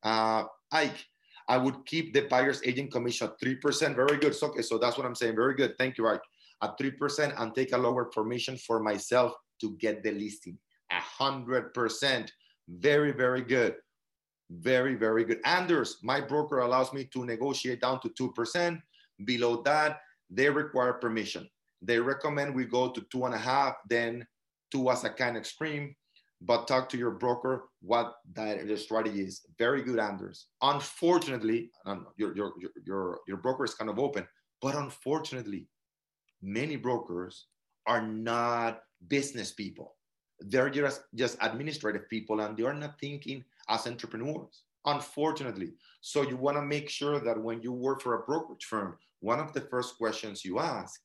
Uh, 0.02 0.44
Ike, 0.70 1.04
I 1.48 1.58
would 1.58 1.84
keep 1.86 2.12
the 2.12 2.22
buyer's 2.22 2.60
agent 2.64 2.92
commission 2.92 3.28
at 3.28 3.40
3%. 3.40 3.94
Very 3.94 4.18
good. 4.18 4.34
So, 4.34 4.48
okay, 4.48 4.62
so 4.62 4.78
that's 4.78 4.96
what 4.96 5.06
I'm 5.06 5.14
saying. 5.14 5.36
Very 5.36 5.54
good. 5.54 5.78
Thank 5.78 5.96
you, 5.96 6.08
Ike 6.08 6.20
at 6.62 6.78
3% 6.78 7.40
and 7.40 7.54
take 7.54 7.72
a 7.72 7.78
lower 7.78 8.04
commission 8.06 8.56
for 8.56 8.80
myself 8.80 9.32
to 9.60 9.76
get 9.76 10.02
the 10.02 10.12
listing. 10.12 10.58
A 10.90 11.00
hundred 11.00 11.74
percent. 11.74 12.32
Very, 12.68 13.12
very 13.12 13.42
good. 13.42 13.76
Very, 14.50 14.94
very 14.94 15.24
good. 15.24 15.40
Anders, 15.44 15.98
my 16.02 16.20
broker 16.20 16.58
allows 16.58 16.92
me 16.92 17.04
to 17.12 17.24
negotiate 17.24 17.80
down 17.80 18.00
to 18.00 18.08
2%. 18.10 18.80
Below 19.24 19.62
that, 19.62 20.00
they 20.30 20.48
require 20.48 20.94
permission. 20.94 21.48
They 21.82 21.98
recommend 21.98 22.54
we 22.54 22.64
go 22.64 22.90
to 22.90 23.00
two 23.12 23.24
and 23.26 23.34
a 23.34 23.38
half, 23.38 23.74
then 23.88 24.26
two 24.70 24.90
as 24.90 25.04
a 25.04 25.10
kind 25.10 25.36
of 25.36 25.40
extreme. 25.40 25.94
But 26.46 26.68
talk 26.68 26.88
to 26.88 26.96
your 26.96 27.10
broker 27.10 27.64
what 27.82 28.14
that 28.34 28.78
strategy 28.78 29.20
is. 29.22 29.44
Very 29.58 29.82
good, 29.82 29.98
Anders. 29.98 30.46
Unfortunately, 30.62 31.70
your, 32.16 32.36
your, 32.36 32.52
your, 32.84 33.18
your 33.26 33.36
broker 33.38 33.64
is 33.64 33.74
kind 33.74 33.90
of 33.90 33.98
open, 33.98 34.26
but 34.62 34.74
unfortunately, 34.76 35.68
many 36.40 36.76
brokers 36.76 37.46
are 37.86 38.02
not 38.02 38.80
business 39.08 39.52
people. 39.52 39.96
They're 40.40 40.70
just, 40.70 41.02
just 41.14 41.36
administrative 41.40 42.08
people 42.08 42.40
and 42.40 42.56
they 42.56 42.62
are 42.62 42.74
not 42.74 43.00
thinking 43.00 43.44
as 43.68 43.86
entrepreneurs, 43.86 44.62
unfortunately. 44.84 45.72
So 46.00 46.22
you 46.22 46.36
want 46.36 46.56
to 46.58 46.62
make 46.62 46.88
sure 46.88 47.18
that 47.18 47.42
when 47.42 47.60
you 47.62 47.72
work 47.72 48.02
for 48.02 48.14
a 48.14 48.24
brokerage 48.24 48.64
firm, 48.64 48.96
one 49.20 49.40
of 49.40 49.52
the 49.52 49.62
first 49.62 49.96
questions 49.96 50.44
you 50.44 50.58
ask 50.58 51.00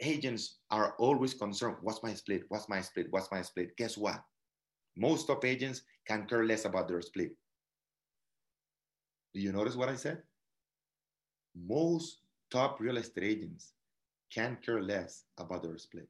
agents 0.00 0.56
are 0.70 0.94
always 0.98 1.34
concerned 1.34 1.76
what's 1.80 2.02
my 2.02 2.12
split 2.12 2.42
what's 2.48 2.68
my 2.68 2.80
split 2.80 3.06
what's 3.10 3.30
my 3.30 3.42
split? 3.42 3.76
Guess 3.76 3.96
what? 3.96 4.22
Most 4.96 5.26
top 5.26 5.44
agents 5.44 5.82
can 6.06 6.26
care 6.26 6.44
less 6.44 6.64
about 6.64 6.88
their 6.88 7.02
split. 7.02 7.32
Do 9.34 9.40
you 9.40 9.52
notice 9.52 9.76
what 9.76 9.88
i 9.88 9.96
said? 9.96 10.22
Most 11.56 12.18
top 12.50 12.80
real 12.80 12.96
estate 12.96 13.24
agents 13.24 13.72
can 14.32 14.58
care 14.64 14.82
less 14.82 15.24
about 15.38 15.62
their 15.62 15.78
split. 15.78 16.08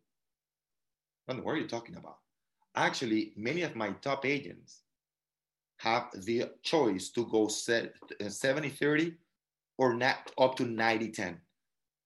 What 1.27 1.55
are 1.55 1.57
you 1.57 1.69
talking 1.69 1.97
about? 1.97 2.19
Actually 2.77 3.33
many 3.37 3.63
of 3.63 3.77
my 3.77 3.91
top 4.03 4.27
agents 4.27 4.83
have 5.79 6.09
the 6.15 6.51
choice 6.63 7.11
to 7.11 7.27
go 7.27 7.47
uh, 7.47 8.29
70 8.29 8.69
30 8.69 9.15
or 9.77 9.95
not 9.95 10.31
up 10.39 10.55
to 10.57 10.65
90 10.65 11.11
10 11.11 11.41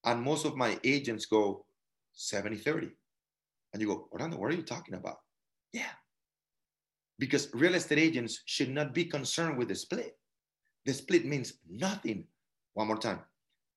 and 0.05 0.21
most 0.21 0.45
of 0.45 0.55
my 0.55 0.79
agents 0.83 1.25
go 1.25 1.65
70 2.19 2.57
30. 2.57 2.89
And 3.71 3.81
you 3.81 3.87
go, 3.87 4.09
Orlando, 4.11 4.37
what 4.37 4.51
are 4.51 4.55
you 4.55 4.61
talking 4.61 4.95
about? 4.95 5.19
Yeah. 5.71 5.91
Because 7.17 7.49
real 7.53 7.75
estate 7.75 7.97
agents 7.97 8.41
should 8.45 8.69
not 8.69 8.93
be 8.93 9.05
concerned 9.05 9.57
with 9.57 9.69
the 9.69 9.75
split. 9.75 10.17
The 10.85 10.93
split 10.93 11.25
means 11.25 11.53
nothing. 11.69 12.25
One 12.73 12.87
more 12.87 12.97
time. 12.97 13.19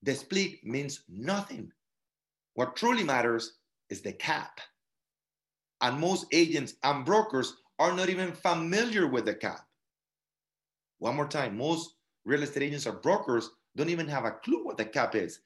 The 0.03 0.15
split 0.15 0.65
means 0.65 1.05
nothing. 1.09 1.71
What 2.55 2.75
truly 2.75 3.05
matters 3.05 3.59
is 3.91 4.01
the 4.01 4.13
cap. 4.13 4.61
And 5.81 6.01
most 6.01 6.27
agents 6.33 6.75
and 6.83 7.05
brokers 7.05 7.55
are 7.79 7.95
not 7.95 8.09
even 8.09 8.33
familiar 8.33 9.07
with 9.07 9.25
the 9.25 9.35
cap. 9.35 9.67
One 10.99 11.15
more 11.15 11.29
time. 11.29 11.57
Most 11.57 11.95
real 12.25 12.43
estate 12.43 12.65
agents 12.65 12.87
or 12.87 12.95
brokers 12.95 13.51
don't 13.77 13.91
even 13.91 14.09
have 14.09 14.25
a 14.25 14.33
clue 14.33 14.65
what 14.65 14.79
the 14.79 14.85
cap 14.85 15.15
is. 15.15 15.41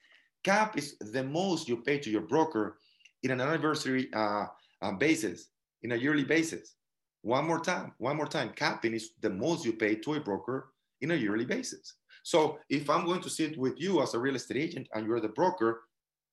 Cap 0.45 0.79
is 0.79 0.97
the 0.99 1.25
most 1.25 1.69
you 1.69 1.79
pay 1.79 1.99
to 1.99 2.11
your 2.11 2.23
broker 2.23 2.79
in 3.23 3.31
an 3.31 3.41
anniversary 3.41 4.09
uh, 4.15 4.47
uh, 4.83 4.93
basis, 4.93 5.49
in 5.83 5.93
a 5.93 5.97
yearly 5.97 6.25
basis. 6.25 6.77
One 7.23 7.47
more 7.47 7.61
time, 7.61 7.93
one 7.99 8.17
more 8.17 8.29
time. 8.29 8.51
Capping 8.55 8.95
is 8.95 9.11
the 9.21 9.31
most 9.31 9.65
you 9.65 9.73
pay 9.73 9.97
to 9.97 10.15
a 10.15 10.21
broker 10.21 10.71
in 11.01 11.11
a 11.11 11.15
yearly 11.15 11.45
basis. 11.45 11.95
So 12.23 12.59
if 12.69 12.91
I'm 12.91 13.05
going 13.05 13.21
to 13.23 13.31
sit 13.31 13.59
with 13.59 13.75
you 13.79 14.03
as 14.03 14.15
a 14.15 14.19
real 14.19 14.37
estate 14.37 14.57
agent 14.57 14.89
and 14.95 15.07
you're 15.07 15.21
the 15.21 15.29
broker, 15.29 15.83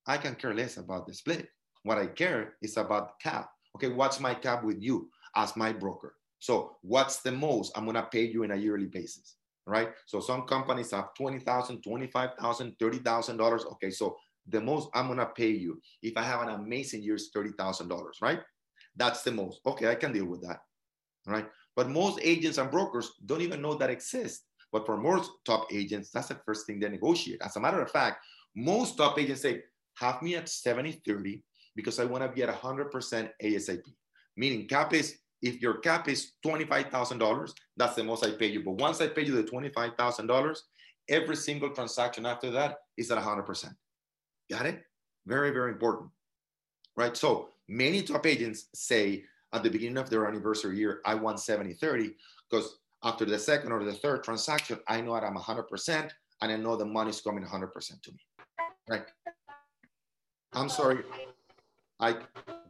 I 0.06 0.16
can 0.16 0.34
care 0.34 0.54
less 0.54 0.76
about 0.76 1.06
the 1.06 1.14
split. 1.14 1.48
What 1.84 1.98
I 1.98 2.06
care 2.06 2.54
is 2.62 2.76
about 2.76 3.18
cap. 3.20 3.48
Okay, 3.76 3.88
what's 3.88 4.20
my 4.20 4.34
cap 4.34 4.64
with 4.64 4.80
you 4.80 5.10
as 5.36 5.56
my 5.56 5.72
broker? 5.72 6.14
So 6.38 6.76
what's 6.82 7.22
the 7.22 7.32
most 7.32 7.72
I'm 7.76 7.86
gonna 7.86 8.08
pay 8.10 8.24
you 8.24 8.42
in 8.42 8.50
a 8.50 8.56
yearly 8.56 8.86
basis, 8.86 9.36
right? 9.66 9.90
So 10.06 10.20
some 10.20 10.42
companies 10.42 10.90
have 10.90 11.10
$20,000, 11.18 11.82
$25,000, 11.82 12.76
$30,000. 12.76 13.66
Okay, 13.72 13.90
so 13.90 14.16
the 14.48 14.60
most 14.60 14.88
I'm 14.94 15.08
gonna 15.08 15.26
pay 15.26 15.50
you 15.50 15.80
if 16.02 16.16
I 16.16 16.22
have 16.22 16.42
an 16.42 16.50
amazing 16.50 17.02
year 17.02 17.14
is 17.14 17.30
thirty 17.32 17.50
thousand 17.58 17.88
dollars, 17.88 18.18
right? 18.20 18.40
That's 18.96 19.22
the 19.22 19.32
most. 19.32 19.60
Okay, 19.66 19.88
I 19.88 19.94
can 19.94 20.12
deal 20.12 20.26
with 20.26 20.42
that, 20.42 20.60
right? 21.26 21.48
But 21.76 21.90
most 21.90 22.20
agents 22.22 22.58
and 22.58 22.70
brokers 22.70 23.12
don't 23.26 23.40
even 23.40 23.60
know 23.60 23.74
that 23.74 23.90
exists. 23.90 24.44
But 24.72 24.86
for 24.86 24.96
most 24.96 25.30
top 25.44 25.68
agents, 25.72 26.10
that's 26.10 26.28
the 26.28 26.40
first 26.46 26.66
thing 26.66 26.80
they 26.80 26.88
negotiate. 26.88 27.40
As 27.42 27.56
a 27.56 27.60
matter 27.60 27.80
of 27.80 27.90
fact, 27.90 28.24
most 28.56 28.96
top 28.96 29.18
agents 29.18 29.42
say, 29.42 29.62
have 29.98 30.20
me 30.22 30.34
at 30.36 30.48
70 30.48 31.00
30 31.06 31.42
because 31.76 31.98
I 31.98 32.04
want 32.04 32.24
to 32.24 32.28
be 32.28 32.42
at 32.42 32.48
100% 32.48 33.30
ASAP. 33.42 33.82
Meaning, 34.36 34.66
cap 34.66 34.92
is 34.92 35.18
if 35.42 35.60
your 35.60 35.78
cap 35.78 36.08
is 36.08 36.32
$25,000, 36.44 37.52
that's 37.76 37.94
the 37.94 38.02
most 38.02 38.24
I 38.24 38.30
pay 38.32 38.46
you. 38.46 38.64
But 38.64 38.80
once 38.80 39.00
I 39.00 39.08
pay 39.08 39.24
you 39.24 39.36
the 39.36 39.44
$25,000, 39.44 40.58
every 41.08 41.36
single 41.36 41.70
transaction 41.70 42.26
after 42.26 42.50
that 42.50 42.78
is 42.96 43.10
at 43.10 43.22
100%. 43.22 43.74
Got 44.54 44.66
it? 44.66 44.84
Very, 45.26 45.50
very 45.50 45.72
important. 45.72 46.10
Right. 46.96 47.16
So 47.16 47.48
many 47.66 48.02
top 48.02 48.24
agents 48.24 48.66
say 48.72 49.24
at 49.52 49.64
the 49.64 49.70
beginning 49.70 49.98
of 49.98 50.08
their 50.10 50.28
anniversary 50.28 50.78
year, 50.78 51.00
I 51.04 51.16
want 51.16 51.40
70 51.40 51.72
30 51.72 52.14
because 52.48 52.76
after 53.02 53.24
the 53.24 53.36
second 53.36 53.72
or 53.72 53.82
the 53.82 53.94
third 53.94 54.22
transaction, 54.22 54.78
I 54.86 55.00
know 55.00 55.14
that 55.14 55.24
I'm 55.24 55.34
100% 55.34 56.10
and 56.40 56.52
I 56.52 56.56
know 56.56 56.76
the 56.76 56.84
money's 56.84 57.20
coming 57.20 57.44
100% 57.44 58.02
to 58.02 58.12
me. 58.12 58.18
Right. 58.88 59.02
I'm 60.52 60.68
sorry. 60.68 60.98
I 61.98 62.16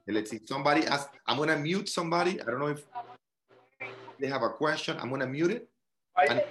let's 0.09 0.31
see. 0.31 0.41
Somebody 0.47 0.87
asked, 0.87 1.11
I'm 1.27 1.37
gonna 1.37 1.59
mute 1.59 1.91
somebody. 1.91 2.41
I 2.41 2.47
don't 2.47 2.61
know 2.61 2.69
if 2.69 2.83
they 4.19 4.29
have 4.29 4.43
a 4.43 4.49
question. 4.49 4.97
I'm 5.01 5.11
gonna 5.11 5.27
mute 5.27 5.51
it. 5.51 5.69
And, 6.31 6.43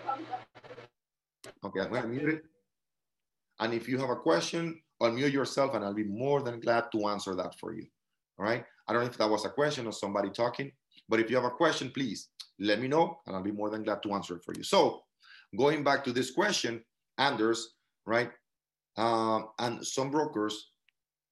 okay, 1.66 1.80
I'm 1.80 1.92
gonna 1.92 2.08
mute 2.08 2.30
it. 2.30 2.46
And 3.60 3.74
if 3.74 3.90
you 3.90 3.98
have 3.98 4.12
a 4.12 4.16
question, 4.16 4.83
unmute 5.02 5.34
yourself 5.34 5.74
and 5.74 5.84
I'll 5.84 5.94
be 5.94 6.04
more 6.04 6.42
than 6.42 6.60
glad 6.60 6.92
to 6.92 7.08
answer 7.08 7.36
that 7.36 7.60
for 7.60 7.74
you. 7.74 7.86
All 8.40 8.46
right. 8.46 8.66
I 8.88 8.94
don't 8.94 9.04
know 9.04 9.10
if 9.10 9.18
that 9.18 9.30
was 9.30 9.46
a 9.46 9.50
question 9.50 9.88
or 9.88 9.92
somebody 9.92 10.30
talking, 10.30 10.72
but 11.10 11.20
if 11.20 11.30
you 11.30 11.36
have 11.36 11.46
a 11.46 11.52
question, 11.52 11.92
please 11.92 12.30
let 12.60 12.80
me 12.80 12.88
know 12.88 13.20
and 13.26 13.36
I'll 13.36 13.44
be 13.44 13.52
more 13.52 13.70
than 13.70 13.84
glad 13.84 14.04
to 14.04 14.14
answer 14.14 14.36
it 14.38 14.44
for 14.44 14.54
you. 14.56 14.64
So 14.64 15.04
going 15.58 15.84
back 15.84 16.04
to 16.06 16.12
this 16.12 16.32
question, 16.32 16.84
Anders, 17.18 17.76
right? 18.06 18.32
Um, 18.98 19.50
and 19.60 19.86
some 19.86 20.12
brokers 20.12 20.72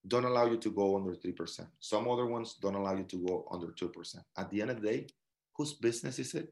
don't 0.08 0.26
allow 0.26 0.46
you 0.46 0.58
to 0.58 0.72
go 0.72 0.96
under 0.96 1.14
3%. 1.14 1.68
Some 1.80 2.08
other 2.08 2.26
ones 2.26 2.56
don't 2.62 2.76
allow 2.76 2.96
you 2.96 3.04
to 3.04 3.18
go 3.18 3.48
under 3.52 3.68
2%. 3.68 4.16
At 4.38 4.50
the 4.50 4.62
end 4.62 4.72
of 4.72 4.82
the 4.82 4.88
day, 4.88 5.08
whose 5.56 5.74
business 5.74 6.18
is 6.20 6.34
it? 6.34 6.52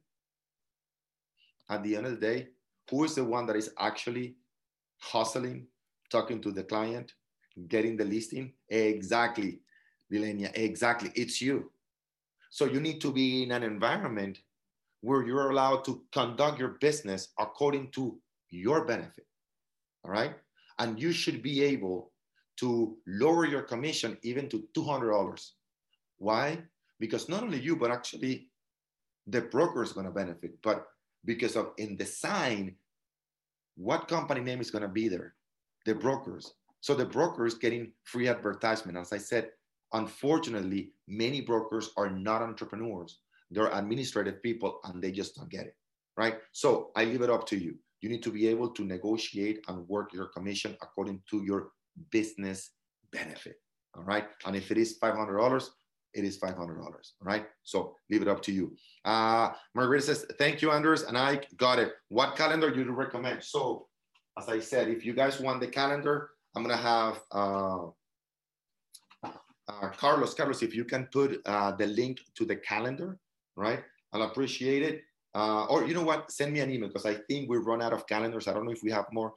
At 1.69 1.83
the 1.83 1.95
end 1.95 2.05
of 2.05 2.19
the 2.19 2.27
day, 2.27 2.47
who 2.89 3.03
is 3.03 3.15
the 3.15 3.23
one 3.23 3.45
that 3.47 3.55
is 3.55 3.71
actually 3.79 4.35
hustling 4.99 5.67
talking 6.09 6.41
to 6.41 6.51
the 6.51 6.63
client, 6.63 7.13
getting 7.67 7.97
the 7.97 8.05
listing. 8.05 8.53
Exactly, 8.69 9.59
Delania, 10.11 10.51
exactly. 10.55 11.11
It's 11.15 11.41
you. 11.41 11.71
So 12.49 12.65
you 12.65 12.79
need 12.79 12.99
to 13.01 13.11
be 13.11 13.43
in 13.43 13.51
an 13.51 13.63
environment 13.63 14.39
where 15.01 15.25
you're 15.25 15.51
allowed 15.51 15.85
to 15.85 16.03
conduct 16.11 16.59
your 16.59 16.79
business 16.81 17.29
according 17.37 17.91
to 17.91 18.19
your 18.49 18.85
benefit. 18.85 19.25
All 20.03 20.11
right. 20.11 20.33
And 20.79 20.99
you 20.99 21.11
should 21.11 21.41
be 21.41 21.63
able 21.63 22.11
to 22.57 22.97
lower 23.07 23.45
your 23.45 23.61
commission 23.61 24.17
even 24.23 24.49
to 24.49 24.67
$200. 24.75 25.51
Why? 26.17 26.59
Because 26.99 27.29
not 27.29 27.43
only 27.43 27.59
you, 27.59 27.75
but 27.75 27.91
actually 27.91 28.49
the 29.27 29.41
broker 29.41 29.83
is 29.83 29.93
going 29.93 30.05
to 30.05 30.11
benefit. 30.11 30.61
But 30.61 30.87
because 31.23 31.55
of 31.55 31.71
in 31.77 31.95
the 31.95 32.05
sign, 32.05 32.75
what 33.77 34.07
company 34.07 34.41
name 34.41 34.59
is 34.59 34.71
going 34.71 34.81
to 34.81 34.89
be 34.89 35.07
there? 35.07 35.35
The 35.89 35.95
brokers. 35.95 36.53
So 36.81 36.93
the 36.93 37.05
brokers 37.05 37.55
getting 37.55 37.91
free 38.03 38.27
advertisement. 38.27 38.95
As 38.97 39.11
I 39.11 39.17
said, 39.17 39.49
unfortunately, 39.93 40.91
many 41.07 41.41
brokers 41.41 41.89
are 41.97 42.11
not 42.11 42.43
entrepreneurs. 42.43 43.19
They're 43.49 43.73
administrative 43.73 44.41
people 44.43 44.79
and 44.83 45.01
they 45.01 45.11
just 45.11 45.35
don't 45.35 45.49
get 45.49 45.65
it. 45.65 45.75
Right. 46.15 46.35
So 46.51 46.91
I 46.95 47.05
leave 47.05 47.23
it 47.23 47.29
up 47.31 47.47
to 47.47 47.57
you. 47.57 47.73
You 48.01 48.09
need 48.09 48.23
to 48.23 48.31
be 48.31 48.47
able 48.47 48.69
to 48.69 48.83
negotiate 48.85 49.61
and 49.67 49.87
work 49.87 50.13
your 50.13 50.27
commission 50.27 50.77
according 50.81 51.23
to 51.31 51.43
your 51.43 51.71
business 52.11 52.71
benefit. 53.11 53.55
All 53.95 54.03
right. 54.03 54.27
And 54.45 54.55
if 54.55 54.69
it 54.69 54.77
is 54.77 54.99
$500, 54.99 55.69
it 56.13 56.23
is 56.23 56.39
$500. 56.39 56.59
All 56.59 57.01
right. 57.21 57.45
So 57.63 57.95
leave 58.11 58.21
it 58.21 58.27
up 58.27 58.43
to 58.43 58.51
you. 58.51 58.75
Uh, 59.05 59.51
Margarita 59.73 60.03
says, 60.05 60.25
thank 60.37 60.61
you, 60.61 60.71
Anders. 60.71 61.03
And 61.03 61.17
I 61.17 61.41
got 61.57 61.79
it. 61.79 61.93
What 62.09 62.35
calendar 62.35 62.69
do 62.69 62.81
you 62.83 62.91
recommend? 62.91 63.43
So 63.43 63.88
as 64.39 64.49
I 64.49 64.59
said, 64.59 64.87
if 64.87 65.05
you 65.05 65.13
guys 65.13 65.39
want 65.39 65.59
the 65.59 65.67
calendar, 65.67 66.31
I'm 66.55 66.63
gonna 66.63 66.77
have 66.77 67.21
uh, 67.31 67.87
uh, 69.23 69.89
Carlos. 69.97 70.33
Carlos, 70.33 70.63
if 70.63 70.73
you 70.73 70.85
can 70.85 71.07
put 71.11 71.41
uh, 71.45 71.71
the 71.71 71.87
link 71.87 72.19
to 72.35 72.45
the 72.45 72.55
calendar, 72.55 73.19
right? 73.55 73.83
I'll 74.13 74.23
appreciate 74.23 74.83
it. 74.83 75.03
Uh, 75.35 75.65
or 75.65 75.85
you 75.85 75.93
know 75.93 76.03
what? 76.03 76.31
Send 76.31 76.53
me 76.53 76.59
an 76.61 76.71
email 76.71 76.89
because 76.89 77.05
I 77.05 77.15
think 77.27 77.49
we've 77.49 77.65
run 77.65 77.81
out 77.81 77.93
of 77.93 78.07
calendars. 78.07 78.47
I 78.47 78.53
don't 78.53 78.65
know 78.65 78.71
if 78.71 78.83
we 78.83 78.91
have 78.91 79.05
more. 79.11 79.33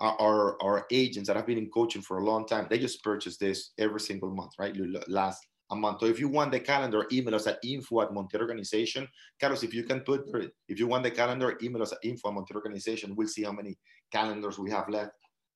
Our, 0.00 0.56
our 0.62 0.86
agents 0.92 1.26
that 1.26 1.34
have 1.34 1.46
been 1.46 1.58
in 1.58 1.70
coaching 1.70 2.02
for 2.02 2.18
a 2.18 2.24
long 2.24 2.46
time, 2.46 2.68
they 2.70 2.78
just 2.78 3.02
purchase 3.02 3.36
this 3.36 3.72
every 3.78 3.98
single 3.98 4.30
month, 4.30 4.52
right? 4.56 4.72
Last 5.08 5.44
a 5.70 5.76
month. 5.76 6.00
So 6.00 6.06
if 6.06 6.18
you 6.18 6.28
want 6.28 6.52
the 6.52 6.60
calendar, 6.60 7.06
email 7.12 7.34
us 7.34 7.46
at 7.46 7.58
info 7.62 8.00
at 8.02 8.10
Montiel 8.10 8.40
Organization. 8.40 9.06
Carlos, 9.40 9.62
if 9.62 9.74
you 9.74 9.84
can 9.84 10.00
put, 10.00 10.22
if 10.68 10.78
you 10.78 10.86
want 10.86 11.04
the 11.04 11.10
calendar, 11.10 11.58
email 11.62 11.82
us 11.82 11.92
at 11.92 11.98
info 12.02 12.30
at 12.30 12.34
Montiel 12.36 12.56
Organization. 12.56 13.14
We'll 13.14 13.28
see 13.28 13.42
how 13.42 13.52
many 13.52 13.76
calendars 14.12 14.58
we 14.58 14.70
have 14.70 14.88
left. 14.88 15.12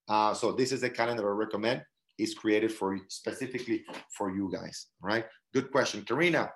Uh, 0.08 0.34
so 0.34 0.52
this 0.52 0.72
is 0.72 0.80
the 0.80 0.90
calendar 0.90 1.32
I 1.32 1.36
recommend. 1.36 1.82
It's 2.18 2.34
created 2.34 2.72
for 2.72 2.98
specifically 3.08 3.84
for 4.16 4.34
you 4.34 4.50
guys, 4.52 4.88
right? 5.00 5.24
Good 5.54 5.70
question. 5.70 6.02
Karina, 6.02 6.50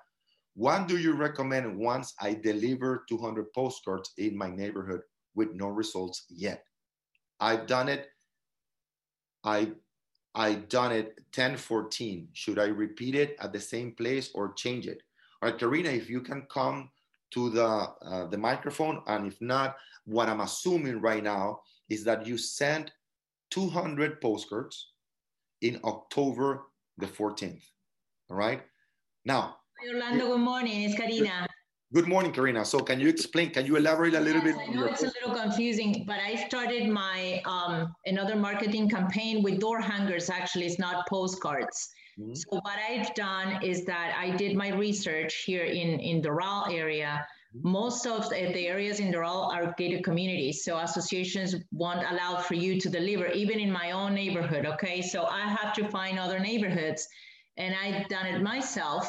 What 0.55 0.87
do 0.87 0.97
you 0.97 1.13
recommend 1.13 1.77
once 1.77 2.13
I 2.19 2.33
deliver 2.33 3.05
200 3.07 3.53
postcards 3.53 4.11
in 4.17 4.35
my 4.35 4.49
neighborhood 4.49 5.01
with 5.35 5.53
no 5.53 5.67
results 5.67 6.25
yet? 6.29 6.63
I've 7.39 7.67
done 7.67 7.89
it. 7.89 8.07
I 9.43 9.73
I 10.35 10.55
done 10.55 10.91
it 10.91 11.19
10 11.31 11.57
14. 11.57 12.27
Should 12.33 12.59
I 12.59 12.67
repeat 12.67 13.15
it 13.15 13.35
at 13.39 13.53
the 13.53 13.59
same 13.59 13.91
place 13.91 14.31
or 14.33 14.53
change 14.53 14.87
it? 14.87 15.01
All 15.41 15.49
right, 15.49 15.59
Karina, 15.59 15.89
if 15.89 16.09
you 16.09 16.21
can 16.21 16.43
come 16.43 16.89
to 17.31 17.49
the 17.49 17.65
uh, 17.65 18.27
the 18.27 18.37
microphone, 18.37 19.01
and 19.07 19.27
if 19.27 19.39
not, 19.41 19.77
what 20.05 20.29
I'm 20.29 20.41
assuming 20.41 21.01
right 21.01 21.23
now 21.23 21.61
is 21.89 22.03
that 22.05 22.25
you 22.25 22.37
sent 22.37 22.91
200 23.51 24.21
postcards 24.21 24.91
in 25.61 25.79
October 25.83 26.67
the 26.97 27.07
14th. 27.07 27.63
All 28.29 28.37
right. 28.37 28.61
Now, 29.25 29.57
Orlando, 29.85 30.27
good 30.27 30.39
morning. 30.39 30.83
It's 30.83 30.95
Karina. 30.95 31.47
Good 31.93 32.09
morning, 32.09 32.33
Karina. 32.33 32.65
So 32.65 32.79
can 32.79 32.99
you 32.99 33.07
explain, 33.07 33.51
can 33.51 33.65
you 33.65 33.77
elaborate 33.77 34.13
a 34.13 34.19
little 34.19 34.43
yes, 34.43 34.57
bit? 34.57 34.69
I 34.69 34.73
know 34.73 34.85
it's 34.87 35.03
a 35.03 35.05
little 35.05 35.33
confusing, 35.33 36.03
but 36.05 36.19
I 36.19 36.35
started 36.35 36.89
my 36.89 37.41
um, 37.45 37.95
another 38.05 38.35
marketing 38.35 38.89
campaign 38.89 39.41
with 39.41 39.61
door 39.61 39.79
hangers. 39.79 40.29
Actually, 40.29 40.65
it's 40.65 40.79
not 40.79 41.07
postcards. 41.07 41.89
Mm 42.19 42.25
-hmm. 42.25 42.35
So 42.35 42.47
what 42.59 42.77
I've 42.89 43.13
done 43.13 43.49
is 43.71 43.85
that 43.85 44.09
I 44.25 44.35
did 44.35 44.51
my 44.63 44.69
research 44.85 45.33
here 45.45 45.65
in, 45.81 45.99
in 45.99 46.21
the 46.21 46.29
Doral 46.29 46.63
area. 46.83 47.11
Mm-hmm. 47.25 47.71
Most 47.71 48.05
of 48.05 48.29
the 48.29 48.67
areas 48.67 48.99
in 48.99 49.11
Doral 49.11 49.43
are 49.55 49.73
gated 49.77 50.01
communities. 50.03 50.63
So 50.65 50.71
associations 50.77 51.55
won't 51.71 52.03
allow 52.11 52.33
for 52.47 52.55
you 52.55 52.71
to 52.83 52.89
deliver, 52.89 53.27
even 53.43 53.57
in 53.59 53.71
my 53.81 53.87
own 53.99 54.11
neighborhood. 54.13 54.65
Okay. 54.73 55.01
So 55.01 55.19
I 55.41 55.43
have 55.57 55.71
to 55.79 55.83
find 55.97 56.13
other 56.19 56.39
neighborhoods. 56.49 57.01
And 57.63 57.71
I've 57.83 58.03
done 58.15 58.27
it 58.33 58.39
myself 58.53 59.03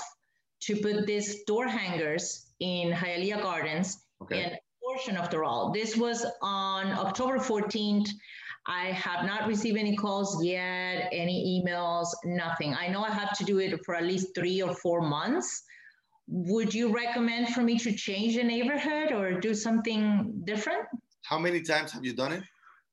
to 0.66 0.72
put 0.84 1.06
these 1.06 1.28
door 1.50 1.66
hangers 1.80 2.47
in 2.60 2.92
Hialeah 2.92 3.42
Gardens 3.42 4.04
okay. 4.22 4.42
and 4.42 4.52
a 4.54 4.58
portion 4.84 5.16
of 5.16 5.30
Doral. 5.30 5.72
This 5.72 5.96
was 5.96 6.26
on 6.42 6.92
October 6.92 7.38
14th. 7.38 8.08
I 8.66 8.86
have 8.86 9.24
not 9.24 9.48
received 9.48 9.78
any 9.78 9.96
calls 9.96 10.44
yet, 10.44 11.08
any 11.12 11.62
emails, 11.64 12.08
nothing. 12.24 12.74
I 12.74 12.88
know 12.88 13.02
I 13.02 13.10
have 13.10 13.36
to 13.38 13.44
do 13.44 13.58
it 13.60 13.82
for 13.84 13.94
at 13.94 14.04
least 14.04 14.34
three 14.34 14.60
or 14.60 14.74
four 14.74 15.00
months. 15.00 15.62
Would 16.26 16.74
you 16.74 16.94
recommend 16.94 17.48
for 17.54 17.62
me 17.62 17.78
to 17.78 17.92
change 17.92 18.36
the 18.36 18.44
neighborhood 18.44 19.12
or 19.12 19.40
do 19.40 19.54
something 19.54 20.42
different? 20.44 20.84
How 21.22 21.38
many 21.38 21.62
times 21.62 21.92
have 21.92 22.04
you 22.04 22.14
done 22.14 22.32
it? 22.32 22.42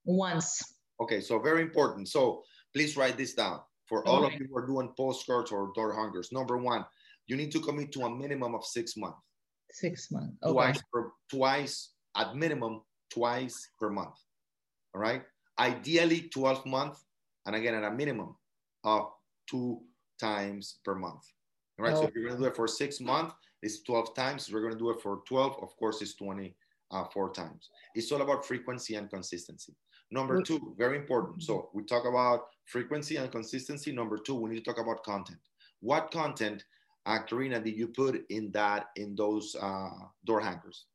Once. 0.05 0.61
Okay, 1.01 1.19
so 1.19 1.39
very 1.39 1.61
important. 1.61 2.07
So 2.07 2.43
please 2.73 2.95
write 2.95 3.17
this 3.17 3.33
down 3.33 3.59
for 3.87 4.07
all 4.07 4.23
okay. 4.23 4.35
of 4.35 4.41
you 4.41 4.47
who 4.49 4.57
are 4.57 4.65
doing 4.65 4.93
postcards 4.95 5.51
or 5.51 5.71
door 5.75 5.93
hangers. 5.93 6.29
Number 6.31 6.57
one, 6.57 6.85
you 7.27 7.35
need 7.35 7.51
to 7.51 7.59
commit 7.59 7.91
to 7.93 8.03
a 8.03 8.09
minimum 8.09 8.55
of 8.55 8.63
six 8.63 8.95
months. 8.95 9.17
Six 9.75 10.09
months. 10.09 10.37
Okay. 10.41 10.53
Twice 10.53 10.81
per 10.93 11.11
twice 11.29 11.89
at 12.15 12.33
minimum 12.33 12.81
twice 13.09 13.71
per 13.77 13.89
month. 13.89 14.15
All 14.93 15.01
right. 15.01 15.21
Ideally 15.59 16.29
12 16.33 16.65
months, 16.65 17.03
and 17.45 17.57
again 17.57 17.75
at 17.75 17.83
a 17.83 17.91
minimum 17.91 18.37
of 18.85 19.11
two 19.49 19.81
times 20.17 20.79
per 20.85 20.95
month. 20.95 21.23
All 21.77 21.83
right. 21.83 21.93
Oh. 21.93 22.01
So 22.01 22.07
if 22.07 22.15
you're 22.15 22.29
gonna 22.29 22.39
do 22.39 22.45
it 22.45 22.55
for 22.55 22.69
six 22.69 23.01
months, 23.01 23.35
it's 23.61 23.81
12 23.83 24.15
times. 24.15 24.47
If 24.47 24.53
we're 24.53 24.61
gonna 24.61 24.79
do 24.79 24.91
it 24.91 25.01
for 25.01 25.23
12, 25.27 25.57
of 25.61 25.75
course, 25.75 26.01
it's 26.01 26.15
24 26.15 26.55
uh, 26.93 27.33
times. 27.33 27.69
It's 27.95 28.09
all 28.13 28.21
about 28.21 28.45
frequency 28.45 28.95
and 28.95 29.09
consistency. 29.09 29.75
Number 30.09 30.41
two, 30.41 30.73
very 30.77 30.95
important. 30.95 31.43
So 31.43 31.69
we 31.73 31.83
talk 31.83 32.05
about 32.05 32.45
frequency 32.63 33.17
and 33.17 33.29
consistency. 33.29 33.91
Number 33.91 34.17
two, 34.17 34.35
we 34.35 34.51
need 34.51 34.63
to 34.63 34.71
talk 34.71 34.79
about 34.79 35.03
content. 35.03 35.39
What 35.81 36.11
content 36.11 36.63
Karina, 37.05 37.59
did 37.59 37.77
you 37.77 37.87
put 37.87 38.25
in 38.29 38.51
that 38.51 38.87
in 38.95 39.15
those 39.15 39.55
uh, 39.61 39.89
door 40.25 40.41
hangers? 40.41 40.85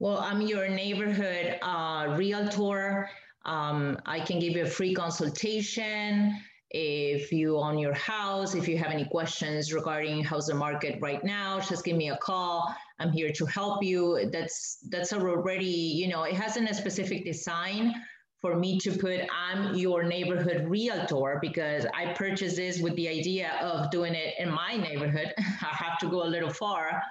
Well, 0.00 0.18
I'm 0.18 0.40
your 0.40 0.68
neighborhood 0.68 1.58
uh, 1.62 2.14
realtor. 2.16 3.10
Um, 3.44 3.98
I 4.06 4.20
can 4.20 4.38
give 4.38 4.52
you 4.52 4.62
a 4.62 4.66
free 4.66 4.94
consultation 4.94 6.36
if 6.70 7.32
you 7.32 7.56
own 7.56 7.78
your 7.78 7.94
house. 7.94 8.54
If 8.54 8.68
you 8.68 8.76
have 8.78 8.92
any 8.92 9.06
questions 9.06 9.72
regarding 9.72 10.22
how's 10.22 10.46
the 10.46 10.54
market 10.54 10.98
right 11.00 11.22
now, 11.24 11.60
just 11.60 11.84
give 11.84 11.96
me 11.96 12.10
a 12.10 12.16
call. 12.18 12.74
I'm 13.00 13.10
here 13.10 13.32
to 13.32 13.46
help 13.46 13.82
you. 13.82 14.28
That's 14.32 14.78
that's 14.90 15.12
already 15.12 15.64
you 15.64 16.08
know 16.08 16.24
it 16.24 16.34
hasn't 16.34 16.68
a 16.68 16.74
specific 16.74 17.24
design 17.24 17.94
for 18.40 18.56
me 18.56 18.78
to 18.78 18.92
put 18.92 19.20
I'm 19.32 19.74
your 19.74 20.04
neighborhood 20.04 20.68
realtor 20.68 21.38
because 21.40 21.86
I 21.94 22.12
purchased 22.14 22.56
this 22.56 22.80
with 22.80 22.94
the 22.96 23.08
idea 23.08 23.58
of 23.60 23.90
doing 23.90 24.14
it 24.14 24.34
in 24.38 24.50
my 24.50 24.76
neighborhood. 24.76 25.34
I 25.38 25.74
have 25.74 25.98
to 25.98 26.08
go 26.08 26.24
a 26.24 26.28
little 26.28 26.52
far, 26.52 27.02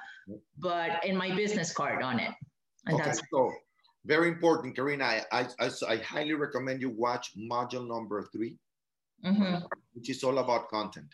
but 0.57 1.03
in 1.03 1.17
my 1.17 1.35
business 1.35 1.73
card 1.73 2.01
on 2.01 2.19
it. 2.19 2.31
And 2.85 2.95
okay, 2.95 3.03
that's 3.03 3.21
so 3.31 3.51
very 4.05 4.29
important, 4.29 4.75
Karina. 4.75 5.03
I, 5.03 5.23
I, 5.31 5.47
I, 5.59 5.69
I, 5.89 5.97
highly 5.97 6.33
recommend 6.33 6.81
you 6.81 6.89
watch 6.89 7.31
module 7.37 7.85
number 7.85 8.23
3 8.31 8.57
mm-hmm. 9.25 9.65
which 9.93 10.09
is 10.09 10.23
all 10.23 10.37
about 10.37 10.69
content. 10.69 11.13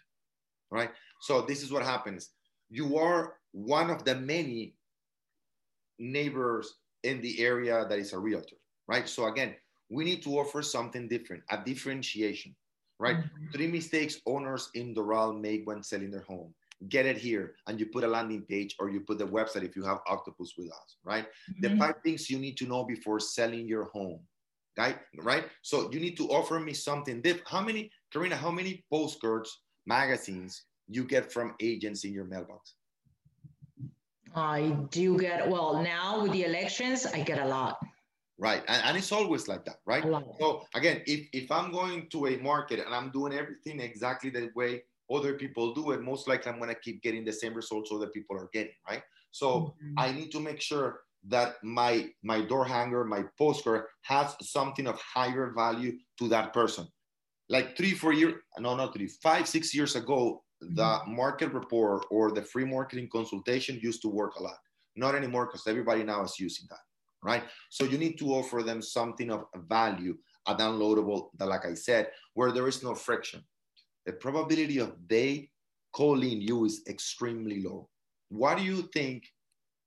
Right. 0.70 0.92
So 1.22 1.42
this 1.42 1.64
is 1.64 1.72
what 1.72 1.84
happens. 1.84 2.30
You 2.70 2.98
are 2.98 3.36
one 3.52 3.90
of 3.90 4.04
the 4.04 4.16
many 4.16 4.76
neighbors 6.00 6.76
in 7.04 7.22
the 7.22 7.44
area 7.44 7.86
that 7.88 8.00
is 8.00 8.14
a 8.14 8.20
realtor, 8.20 8.56
right? 8.88 9.08
So 9.08 9.26
again, 9.26 9.56
we 9.94 10.04
need 10.04 10.24
to 10.24 10.40
offer 10.40 10.62
something 10.64 11.08
different, 11.08 11.44
a 11.52 11.58
differentiation, 11.64 12.56
right? 13.00 13.18
Mm-hmm. 13.18 13.52
Three 13.54 13.68
mistakes 13.68 14.20
owners 14.26 14.70
in 14.74 14.96
Doral 14.96 15.40
make 15.40 15.62
when 15.66 15.84
selling 15.84 16.12
their 16.12 16.22
home. 16.22 16.54
Get 16.90 17.06
it 17.06 17.18
here, 17.18 17.54
and 17.68 17.80
you 17.80 17.86
put 17.86 18.04
a 18.04 18.08
landing 18.08 18.42
page 18.42 18.76
or 18.80 18.90
you 18.90 19.02
put 19.02 19.20
the 19.20 19.28
website 19.28 19.64
if 19.64 19.76
you 19.76 19.84
have 19.84 20.00
Octopus 20.08 20.54
with 20.58 20.70
us, 20.70 20.98
right? 21.06 21.26
Mm-hmm. 21.26 21.62
The 21.62 21.78
five 21.78 21.96
things 22.04 22.30
you 22.30 22.40
need 22.40 22.58
to 22.58 22.66
know 22.66 22.84
before 22.84 23.20
selling 23.20 23.68
your 23.68 23.86
home, 23.86 24.20
right? 24.78 24.98
Right. 25.20 25.46
So 25.62 25.92
you 25.92 26.00
need 26.00 26.18
to 26.18 26.28
offer 26.28 26.60
me 26.60 26.74
something 26.74 27.22
different. 27.22 27.48
How 27.48 27.62
many, 27.62 27.92
Karina? 28.12 28.36
How 28.36 28.52
many 28.52 28.84
postcards, 28.92 29.50
magazines 29.86 30.66
you 30.90 31.04
get 31.04 31.32
from 31.32 31.56
agents 31.62 32.04
in 32.04 32.14
your 32.14 32.26
mailbox? 32.26 32.76
I 34.36 34.76
do 34.90 35.18
get 35.18 35.48
well 35.48 35.84
now 35.84 36.24
with 36.24 36.32
the 36.32 36.44
elections. 36.44 37.06
I 37.06 37.22
get 37.22 37.40
a 37.40 37.46
lot 37.46 37.78
right 38.44 38.64
and, 38.68 38.82
and, 38.86 38.98
it's 38.98 39.12
always 39.12 39.48
like 39.48 39.64
that 39.64 39.78
right? 39.86 40.04
So 40.40 40.66
again 40.76 41.02
if, 41.08 41.22
if 41.32 41.52
i'm 41.52 41.72
going 41.72 42.10
to 42.10 42.28
a 42.28 42.38
market 42.38 42.80
and 42.86 42.94
i'm 42.94 43.10
doing 43.12 43.34
everything 43.34 43.80
exactly 43.80 44.30
the 44.30 44.50
way 44.56 44.84
other 45.14 45.34
people 45.34 45.74
do 45.74 45.92
it 45.92 46.02
most 46.02 46.28
likely 46.28 46.52
i'm 46.52 46.60
going 46.60 46.74
to 46.76 46.82
keep 46.86 47.02
getting 47.02 47.24
the 47.24 47.32
same 47.32 47.54
results 47.54 47.92
other 47.92 48.08
people 48.08 48.36
are 48.36 48.50
getting 48.54 48.78
right? 48.90 49.04
So 49.32 49.48
mm-hmm. 49.48 49.94
i 49.98 50.12
need 50.12 50.32
to 50.32 50.40
make 50.40 50.62
sure 50.62 50.88
that 51.36 51.56
my 51.64 52.10
my 52.22 52.42
door 52.42 52.66
hanger 52.66 53.04
my 53.06 53.24
postcard 53.38 53.86
has 54.02 54.36
something 54.42 54.88
of 54.88 55.00
higher 55.00 55.54
value 55.56 55.94
to 56.20 56.28
that 56.28 56.54
person. 56.54 56.86
Like 57.50 57.78
three 57.78 57.94
four 57.94 58.14
years 58.14 58.36
no 58.60 58.76
not 58.76 58.94
three 58.94 59.10
five 59.28 59.48
six 59.48 59.74
years 59.74 59.96
ago 59.96 60.44
mm-hmm. 60.64 60.76
the 60.76 60.92
market 61.08 61.54
report 61.54 62.06
or 62.10 62.32
the 62.32 62.42
free 62.42 62.66
marketing 62.66 63.10
consultation 63.18 63.80
used 63.82 64.02
to 64.02 64.10
work 64.10 64.36
a 64.36 64.44
lot. 64.44 64.60
Not 64.96 65.16
anymore 65.16 65.46
because 65.46 65.66
everybody 65.66 66.04
now 66.04 66.24
is 66.24 66.36
using 66.40 66.68
that 66.70 66.84
right? 67.24 67.44
So 67.70 67.86
you 67.86 67.98
need 67.98 68.18
to 68.20 68.34
offer 68.34 68.62
them 68.64 68.82
something 68.82 69.32
of 69.32 69.46
value, 69.68 70.18
a 70.48 70.56
downloadable 70.56 71.30
that, 71.38 71.48
like 71.48 71.66
I 71.66 71.74
said, 71.74 72.10
where 72.34 72.52
there 72.52 72.68
is 72.68 72.84
no 72.84 72.94
friction. 72.94 73.42
The 74.06 74.14
probability 74.14 74.80
of 74.80 74.96
they 75.08 75.50
calling 75.94 76.42
you 76.42 76.66
is 76.66 76.84
extremely 76.88 77.62
low. 77.62 77.90
Why 78.30 78.56
do 78.56 78.64
you 78.64 78.90
think 78.94 79.24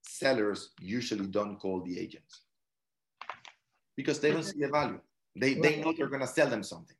sellers 0.03 0.70
usually 0.80 1.26
don't 1.26 1.59
call 1.59 1.82
the 1.82 1.99
agents? 1.99 2.43
Because 3.97 4.20
they 4.20 4.30
don't 4.30 4.43
see 4.43 4.61
the 4.61 4.68
value. 4.68 5.01
They, 5.39 5.55
right. 5.55 5.62
they 5.62 5.80
know 5.80 5.93
they're 5.93 6.09
going 6.09 6.20
to 6.20 6.26
sell 6.26 6.49
them 6.49 6.62
something. 6.62 6.97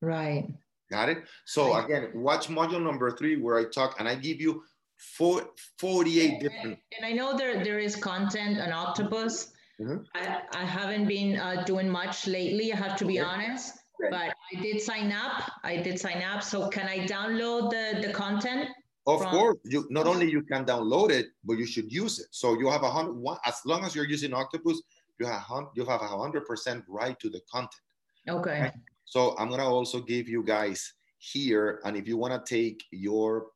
Right. 0.00 0.48
Got 0.90 1.08
it? 1.08 1.18
So 1.46 1.72
right. 1.72 1.84
again, 1.84 2.10
watch 2.14 2.48
module 2.48 2.82
number 2.82 3.10
three 3.10 3.36
where 3.36 3.56
I 3.58 3.64
talk 3.64 3.96
and 3.98 4.08
I 4.08 4.14
give 4.14 4.40
you 4.40 4.64
four, 4.98 5.48
48 5.78 6.40
different. 6.40 6.78
And 6.96 7.06
I 7.06 7.12
know 7.12 7.36
there, 7.36 7.62
there 7.64 7.78
is 7.78 7.96
content 7.96 8.60
on 8.60 8.72
Octopus 8.72 9.51
Mm-hmm. 9.80 10.02
I, 10.14 10.42
I 10.54 10.64
haven't 10.64 11.06
been 11.06 11.38
uh, 11.38 11.64
doing 11.64 11.88
much 11.88 12.26
lately, 12.26 12.72
I 12.72 12.76
have 12.76 12.96
to 12.98 13.04
be 13.04 13.20
okay. 13.20 13.28
honest, 13.28 13.78
okay. 14.00 14.10
but 14.10 14.34
I 14.52 14.60
did 14.60 14.80
sign 14.80 15.12
up. 15.12 15.50
I 15.64 15.76
did 15.78 15.98
sign 15.98 16.22
up. 16.22 16.42
So 16.42 16.68
can 16.68 16.86
I 16.86 17.06
download 17.06 17.70
the, 17.70 18.06
the 18.06 18.12
content? 18.12 18.68
Of 19.06 19.22
from- 19.22 19.30
course, 19.30 19.58
you 19.64 19.86
not 19.90 20.06
only 20.06 20.30
you 20.30 20.42
can 20.42 20.64
download 20.64 21.10
it, 21.10 21.26
but 21.44 21.58
you 21.58 21.66
should 21.66 21.92
use 21.92 22.20
it. 22.20 22.28
So 22.30 22.58
you 22.58 22.68
have 22.70 22.82
a 22.82 22.90
hundred. 22.90 23.20
As 23.44 23.60
long 23.64 23.84
as 23.84 23.94
you're 23.94 24.08
using 24.08 24.32
Octopus, 24.32 24.80
you 25.18 25.26
have 25.26 25.42
you 25.74 25.84
have 25.84 26.02
a 26.02 26.06
hundred 26.06 26.46
percent 26.46 26.84
right 26.88 27.18
to 27.18 27.28
the 27.28 27.40
content. 27.50 27.82
Okay. 28.28 28.60
Right? 28.60 28.72
So 29.04 29.34
I'm 29.38 29.50
gonna 29.50 29.68
also 29.68 30.00
give 30.00 30.28
you 30.28 30.44
guys 30.44 30.92
here, 31.18 31.80
and 31.84 31.96
if 31.96 32.06
you 32.06 32.16
want 32.16 32.32
to 32.34 32.54
take 32.54 32.84
your 32.92 33.48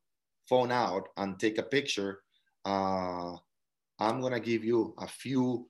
phone 0.49 0.71
out 0.71 1.09
and 1.17 1.39
take 1.39 1.57
a 1.57 1.63
picture, 1.63 2.19
uh, 2.65 3.35
I'm 3.99 4.21
gonna 4.21 4.39
give 4.39 4.65
you 4.65 4.93
a 4.99 5.07
few 5.07 5.69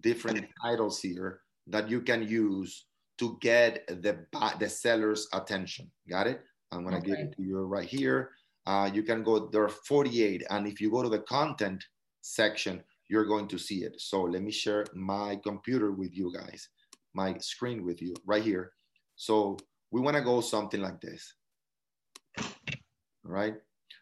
different 0.00 0.46
titles 0.62 1.00
here 1.00 1.40
that 1.66 1.88
you 1.88 2.00
can 2.00 2.26
use 2.26 2.86
to 3.18 3.38
get 3.40 3.86
the 3.88 4.26
the 4.60 4.68
seller's 4.68 5.26
attention. 5.32 5.90
Got 6.08 6.26
it? 6.26 6.42
I'm 6.72 6.84
gonna 6.84 6.98
okay. 6.98 7.08
give 7.08 7.18
it 7.18 7.36
to 7.36 7.42
you 7.42 7.60
right 7.60 7.88
here. 7.88 8.30
Uh, 8.66 8.90
you 8.92 9.02
can 9.02 9.22
go, 9.22 9.46
there 9.46 9.62
are 9.62 9.68
48. 9.68 10.44
And 10.50 10.66
if 10.66 10.80
you 10.80 10.90
go 10.90 11.02
to 11.02 11.08
the 11.08 11.20
content 11.20 11.84
section, 12.20 12.82
you're 13.08 13.24
going 13.24 13.46
to 13.48 13.58
see 13.58 13.84
it. 13.84 14.00
So 14.00 14.22
let 14.22 14.42
me 14.42 14.50
share 14.50 14.84
my 14.94 15.36
computer 15.36 15.92
with 15.92 16.16
you 16.16 16.32
guys, 16.34 16.68
my 17.14 17.38
screen 17.38 17.84
with 17.84 18.02
you 18.02 18.14
right 18.26 18.42
here. 18.42 18.72
So 19.14 19.56
we 19.92 20.00
wanna 20.00 20.22
go 20.22 20.40
something 20.40 20.80
like 20.80 21.00
this, 21.00 21.34
all 22.38 22.44
right? 23.22 23.54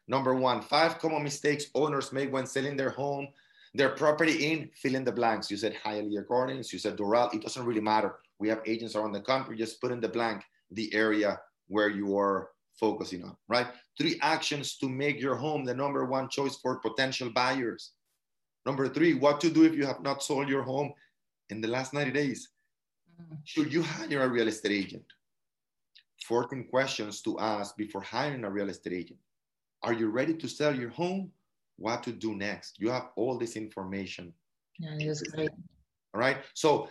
Number 0.08 0.34
one, 0.34 0.62
five 0.62 0.98
common 0.98 1.22
mistakes 1.22 1.66
owners 1.74 2.12
make 2.12 2.32
when 2.32 2.46
selling 2.46 2.76
their 2.76 2.90
home, 2.90 3.28
their 3.74 3.90
property 3.90 4.52
in, 4.52 4.70
fill 4.74 4.94
in 4.94 5.04
the 5.04 5.12
blanks. 5.12 5.50
You 5.50 5.56
said 5.56 5.76
Hialeah 5.84 6.26
Gardens, 6.28 6.72
you 6.72 6.78
said 6.78 6.96
Doral, 6.96 7.34
it 7.34 7.42
doesn't 7.42 7.64
really 7.64 7.80
matter. 7.80 8.16
We 8.38 8.48
have 8.48 8.60
agents 8.66 8.94
around 8.94 9.12
the 9.12 9.20
country, 9.20 9.56
just 9.56 9.80
put 9.80 9.92
in 9.92 10.00
the 10.00 10.08
blank 10.08 10.42
the 10.70 10.92
area 10.94 11.40
where 11.68 11.88
you 11.88 12.16
are 12.16 12.50
focusing 12.78 13.22
on, 13.24 13.36
right? 13.48 13.66
Three 13.98 14.18
actions 14.22 14.76
to 14.78 14.88
make 14.88 15.20
your 15.20 15.36
home 15.36 15.64
the 15.64 15.74
number 15.74 16.04
one 16.04 16.28
choice 16.28 16.56
for 16.56 16.80
potential 16.80 17.30
buyers. 17.30 17.92
Number 18.66 18.88
three, 18.88 19.14
what 19.14 19.40
to 19.40 19.50
do 19.50 19.64
if 19.64 19.74
you 19.74 19.86
have 19.86 20.02
not 20.02 20.22
sold 20.22 20.48
your 20.48 20.62
home 20.62 20.92
in 21.50 21.60
the 21.60 21.68
last 21.68 21.92
90 21.92 22.12
days. 22.12 22.48
Mm-hmm. 23.20 23.34
Should 23.44 23.72
you 23.72 23.82
hire 23.82 24.22
a 24.22 24.28
real 24.28 24.48
estate 24.48 24.72
agent? 24.72 25.04
14 26.26 26.66
questions 26.70 27.20
to 27.22 27.38
ask 27.38 27.76
before 27.76 28.00
hiring 28.00 28.44
a 28.44 28.50
real 28.50 28.70
estate 28.70 28.94
agent. 28.94 29.18
Are 29.82 29.92
you 29.92 30.08
ready 30.08 30.34
to 30.34 30.48
sell 30.48 30.74
your 30.74 30.88
home? 30.88 31.30
What 31.76 32.02
to 32.04 32.12
do 32.12 32.34
next? 32.34 32.78
You 32.78 32.90
have 32.90 33.08
all 33.16 33.38
this 33.38 33.56
information. 33.56 34.32
Yeah, 34.78 34.96
that's 35.06 35.22
great. 35.22 35.50
All 36.12 36.20
right. 36.20 36.38
So, 36.54 36.88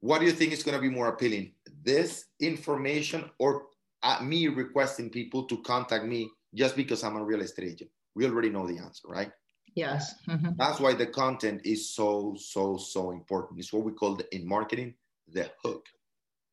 what 0.00 0.18
do 0.18 0.26
you 0.26 0.32
think 0.32 0.52
is 0.52 0.62
going 0.62 0.76
to 0.76 0.82
be 0.82 0.90
more 0.90 1.08
appealing? 1.08 1.52
This 1.82 2.26
information 2.40 3.30
or 3.38 3.66
uh, 4.02 4.20
me 4.22 4.48
requesting 4.48 5.10
people 5.10 5.44
to 5.44 5.62
contact 5.62 6.04
me 6.04 6.30
just 6.54 6.76
because 6.76 7.02
I'm 7.02 7.16
a 7.16 7.24
real 7.24 7.40
estate 7.40 7.70
agent? 7.70 7.90
We 8.14 8.26
already 8.26 8.50
know 8.50 8.66
the 8.66 8.78
answer, 8.78 9.08
right? 9.08 9.30
Yes. 9.74 10.14
Mm-hmm. 10.28 10.52
That's 10.56 10.78
why 10.78 10.94
the 10.94 11.06
content 11.06 11.62
is 11.64 11.94
so, 11.94 12.36
so, 12.38 12.76
so 12.76 13.10
important. 13.10 13.58
It's 13.58 13.72
what 13.72 13.84
we 13.84 13.92
call 13.92 14.16
the, 14.16 14.34
in 14.34 14.46
marketing 14.46 14.94
the 15.32 15.50
hook, 15.62 15.86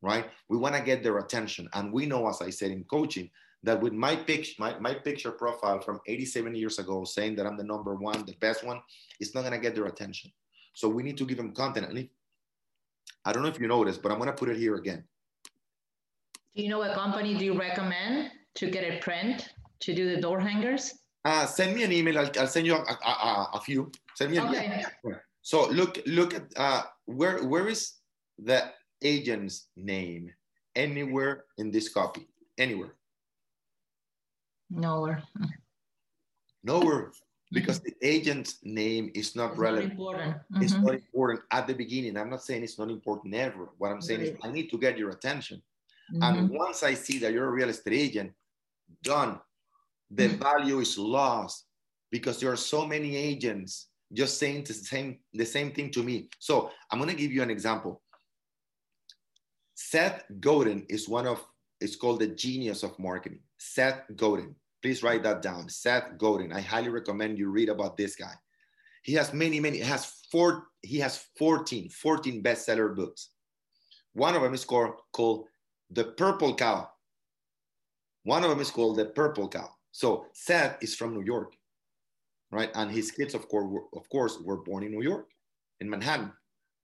right? 0.00 0.26
We 0.48 0.56
want 0.56 0.74
to 0.74 0.82
get 0.82 1.02
their 1.02 1.18
attention. 1.18 1.68
And 1.74 1.92
we 1.92 2.06
know, 2.06 2.28
as 2.28 2.42
I 2.42 2.50
said 2.50 2.70
in 2.70 2.84
coaching, 2.84 3.30
that 3.62 3.80
with 3.80 3.92
my 3.92 4.16
picture, 4.16 4.54
my, 4.58 4.78
my 4.78 4.94
picture 4.94 5.30
profile 5.30 5.80
from 5.80 6.00
87 6.06 6.54
years 6.54 6.78
ago 6.78 7.04
saying 7.04 7.36
that 7.36 7.46
I'm 7.46 7.56
the 7.56 7.64
number 7.64 7.94
one, 7.94 8.24
the 8.26 8.34
best 8.40 8.64
one, 8.64 8.80
it's 9.20 9.34
not 9.34 9.42
going 9.42 9.52
to 9.52 9.58
get 9.58 9.74
their 9.74 9.86
attention. 9.86 10.32
So 10.74 10.88
we 10.88 11.02
need 11.02 11.16
to 11.18 11.26
give 11.26 11.36
them 11.36 11.52
content. 11.52 11.88
And 11.88 11.98
if, 11.98 12.06
I 13.24 13.32
don't 13.32 13.42
know 13.42 13.48
if 13.48 13.60
you 13.60 13.68
noticed, 13.68 14.02
but 14.02 14.10
I'm 14.10 14.18
going 14.18 14.30
to 14.30 14.36
put 14.36 14.48
it 14.48 14.56
here 14.56 14.76
again. 14.76 15.04
Do 16.56 16.62
you 16.62 16.68
know 16.68 16.78
what 16.78 16.92
company 16.94 17.36
do 17.36 17.44
you 17.44 17.58
recommend 17.58 18.30
to 18.56 18.70
get 18.70 18.84
a 18.84 18.98
print 18.98 19.50
to 19.80 19.94
do 19.94 20.14
the 20.14 20.20
door 20.20 20.40
hangers? 20.40 20.94
Uh, 21.24 21.46
send 21.46 21.74
me 21.76 21.84
an 21.84 21.92
email. 21.92 22.18
I'll, 22.18 22.30
I'll 22.38 22.46
send 22.48 22.66
you 22.66 22.74
a, 22.74 22.78
a, 22.78 23.50
a, 23.54 23.60
few. 23.60 23.90
Send 24.16 24.32
me 24.32 24.38
an 24.38 24.48
okay. 24.48 24.82
email. 25.04 25.20
So 25.42 25.68
look, 25.68 25.98
look 26.06 26.34
at 26.34 26.42
uh, 26.56 26.82
where 27.06 27.44
where 27.44 27.68
is 27.68 27.94
the 28.38 28.70
agent's 29.02 29.68
name 29.76 30.30
anywhere 30.74 31.44
in 31.58 31.70
this 31.70 31.88
copy? 31.88 32.28
Anywhere? 32.58 32.94
Nowhere. 34.74 35.22
Nowhere, 36.64 37.12
because 37.50 37.80
the 37.80 37.92
agent's 38.02 38.58
name 38.62 39.10
is 39.14 39.36
not 39.36 39.50
it's 39.50 39.58
relevant. 39.58 39.88
Not 39.88 39.92
important. 39.92 40.34
Mm-hmm. 40.36 40.62
It's 40.62 40.74
not 40.74 40.94
important 40.94 41.40
at 41.50 41.66
the 41.66 41.74
beginning. 41.74 42.16
I'm 42.16 42.30
not 42.30 42.42
saying 42.42 42.62
it's 42.62 42.78
not 42.78 42.90
important 42.90 43.34
ever. 43.34 43.70
What 43.78 43.90
I'm 43.90 44.00
saying 44.00 44.20
is 44.20 44.36
I 44.42 44.50
need 44.50 44.70
to 44.70 44.78
get 44.78 44.96
your 44.96 45.10
attention. 45.10 45.60
Mm-hmm. 46.12 46.22
And 46.22 46.50
once 46.50 46.82
I 46.82 46.94
see 46.94 47.18
that 47.18 47.32
you're 47.32 47.48
a 47.48 47.52
real 47.52 47.68
estate 47.68 47.94
agent, 47.94 48.32
done 49.02 49.38
the 50.10 50.28
mm-hmm. 50.28 50.42
value 50.42 50.80
is 50.80 50.98
lost 50.98 51.64
because 52.10 52.38
there 52.38 52.52
are 52.52 52.56
so 52.56 52.86
many 52.86 53.16
agents 53.16 53.88
just 54.12 54.38
saying 54.38 54.64
the 54.64 54.74
same 54.74 55.18
the 55.32 55.46
same 55.46 55.72
thing 55.72 55.90
to 55.90 56.02
me. 56.02 56.28
So 56.38 56.70
I'm 56.90 56.98
gonna 56.98 57.14
give 57.14 57.32
you 57.32 57.42
an 57.42 57.50
example. 57.50 58.02
Seth 59.74 60.24
Godin 60.38 60.86
is 60.88 61.08
one 61.08 61.26
of 61.26 61.44
it's 61.82 61.96
called 61.96 62.20
the 62.20 62.28
genius 62.28 62.82
of 62.82 62.98
marketing. 62.98 63.40
Seth 63.58 64.02
Godin. 64.16 64.54
Please 64.82 65.02
write 65.02 65.22
that 65.22 65.42
down. 65.42 65.68
Seth 65.68 66.16
Godin. 66.18 66.52
I 66.52 66.60
highly 66.60 66.88
recommend 66.88 67.38
you 67.38 67.50
read 67.50 67.68
about 67.68 67.96
this 67.96 68.16
guy. 68.16 68.34
He 69.02 69.14
has 69.14 69.32
many, 69.32 69.58
many, 69.60 69.78
he 69.78 69.84
has 69.84 70.22
four, 70.30 70.68
he 70.82 70.98
has 70.98 71.26
14, 71.38 71.88
14 71.88 72.42
bestseller 72.42 72.94
books. 72.94 73.30
One 74.12 74.34
of 74.34 74.42
them 74.42 74.54
is 74.54 74.64
called, 74.64 74.92
called 75.12 75.46
The 75.90 76.04
Purple 76.04 76.54
Cow. 76.54 76.88
One 78.24 78.44
of 78.44 78.50
them 78.50 78.60
is 78.60 78.70
called 78.70 78.96
The 78.96 79.06
Purple 79.06 79.48
Cow. 79.48 79.70
So 79.90 80.26
Seth 80.32 80.78
is 80.82 80.94
from 80.94 81.14
New 81.14 81.24
York, 81.24 81.54
right? 82.52 82.70
And 82.74 82.90
his 82.90 83.10
kids, 83.10 83.34
of 83.34 83.48
course, 83.48 83.66
were, 83.68 83.84
of 83.94 84.08
course, 84.08 84.38
were 84.40 84.58
born 84.58 84.84
in 84.84 84.92
New 84.92 85.02
York, 85.02 85.28
in 85.80 85.90
Manhattan. 85.90 86.32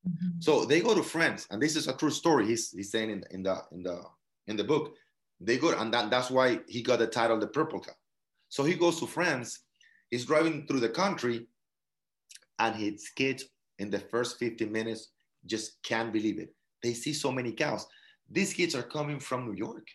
Mm-hmm. 0.08 0.40
So 0.40 0.64
they 0.64 0.80
go 0.80 0.94
to 0.94 1.02
France, 1.02 1.46
and 1.50 1.62
this 1.62 1.76
is 1.76 1.88
a 1.88 1.96
true 1.96 2.10
story. 2.10 2.46
He's, 2.46 2.70
he's 2.70 2.90
saying 2.90 3.10
in, 3.10 3.24
in 3.30 3.42
the 3.42 3.62
in 3.72 3.82
the 3.82 4.02
in 4.48 4.56
the 4.56 4.64
book. 4.64 4.94
They 5.40 5.56
go, 5.56 5.78
and 5.78 5.94
that, 5.94 6.10
that's 6.10 6.30
why 6.30 6.60
he 6.66 6.82
got 6.82 6.98
the 6.98 7.06
title, 7.06 7.38
the 7.38 7.46
Purple 7.46 7.80
Cow. 7.80 7.92
So 8.48 8.64
he 8.64 8.74
goes 8.74 8.98
to 8.98 9.06
France. 9.06 9.60
He's 10.10 10.24
driving 10.24 10.66
through 10.66 10.80
the 10.80 10.88
country, 10.88 11.46
and 12.58 12.74
his 12.74 13.10
kids 13.10 13.44
in 13.78 13.90
the 13.90 14.00
first 14.00 14.38
15 14.38 14.72
minutes 14.72 15.10
just 15.46 15.82
can't 15.82 16.12
believe 16.12 16.40
it. 16.40 16.54
They 16.82 16.94
see 16.94 17.12
so 17.12 17.30
many 17.30 17.52
cows. 17.52 17.86
These 18.30 18.54
kids 18.54 18.74
are 18.74 18.82
coming 18.82 19.20
from 19.20 19.46
New 19.46 19.54
York. 19.54 19.86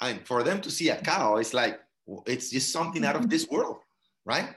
And 0.00 0.26
for 0.26 0.42
them 0.42 0.60
to 0.62 0.70
see 0.70 0.88
a 0.88 0.96
cow, 0.96 1.36
it's 1.36 1.54
like, 1.54 1.80
it's 2.26 2.50
just 2.50 2.72
something 2.72 3.04
out 3.04 3.16
of 3.16 3.28
this 3.28 3.48
world, 3.48 3.78
right? 4.24 4.54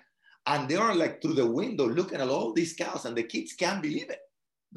And 0.47 0.67
they 0.67 0.75
are 0.75 0.95
like 0.95 1.21
through 1.21 1.33
the 1.33 1.45
window 1.45 1.87
looking 1.87 2.19
at 2.19 2.29
all 2.29 2.53
these 2.53 2.73
cows, 2.73 3.05
and 3.05 3.15
the 3.15 3.23
kids 3.23 3.53
can't 3.53 3.81
believe 3.81 4.09
it. 4.09 4.19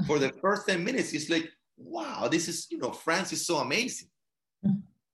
For 0.07 0.19
the 0.19 0.33
first 0.43 0.67
10 0.67 0.85
minutes, 0.85 1.13
it's 1.13 1.31
like, 1.31 1.49
wow, 1.77 2.29
this 2.29 2.49
is, 2.49 2.67
you 2.71 2.79
know, 2.79 2.91
France 2.91 3.33
is 3.33 3.47
so 3.47 3.59
amazing. 3.59 4.09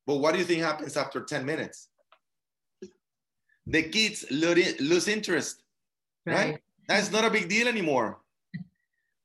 But 0.07 0.17
what 0.17 0.33
do 0.33 0.39
you 0.39 0.45
think 0.45 0.63
happens 0.63 0.97
after 0.97 1.21
10 1.21 1.45
minutes? 1.45 1.89
The 3.67 3.83
kids 3.85 4.25
lose 4.31 5.09
interest, 5.09 5.63
right? 6.27 6.35
right? 6.35 6.59
That's 6.89 7.13
not 7.13 7.25
a 7.25 7.31
big 7.31 7.49
deal 7.49 7.69
anymore. 7.69 8.19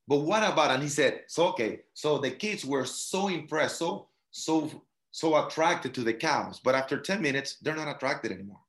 But 0.07 0.17
what 0.17 0.43
about, 0.43 0.71
and 0.71 0.83
he 0.83 0.89
said, 0.89 1.23
so 1.27 1.47
okay, 1.47 1.81
so 1.93 2.19
the 2.19 2.29
kids 2.29 2.63
were 2.63 2.85
so 2.85 3.27
impressed, 3.27 3.77
so, 3.77 4.07
so 4.29 4.83
so 5.15 5.47
attracted 5.47 5.93
to 5.93 6.01
the 6.01 6.13
cows, 6.13 6.59
but 6.61 6.75
after 6.75 6.99
10 6.99 7.21
minutes, 7.21 7.55
they're 7.61 7.73
not 7.73 7.87
attracted 7.87 8.33
anymore. 8.33 8.59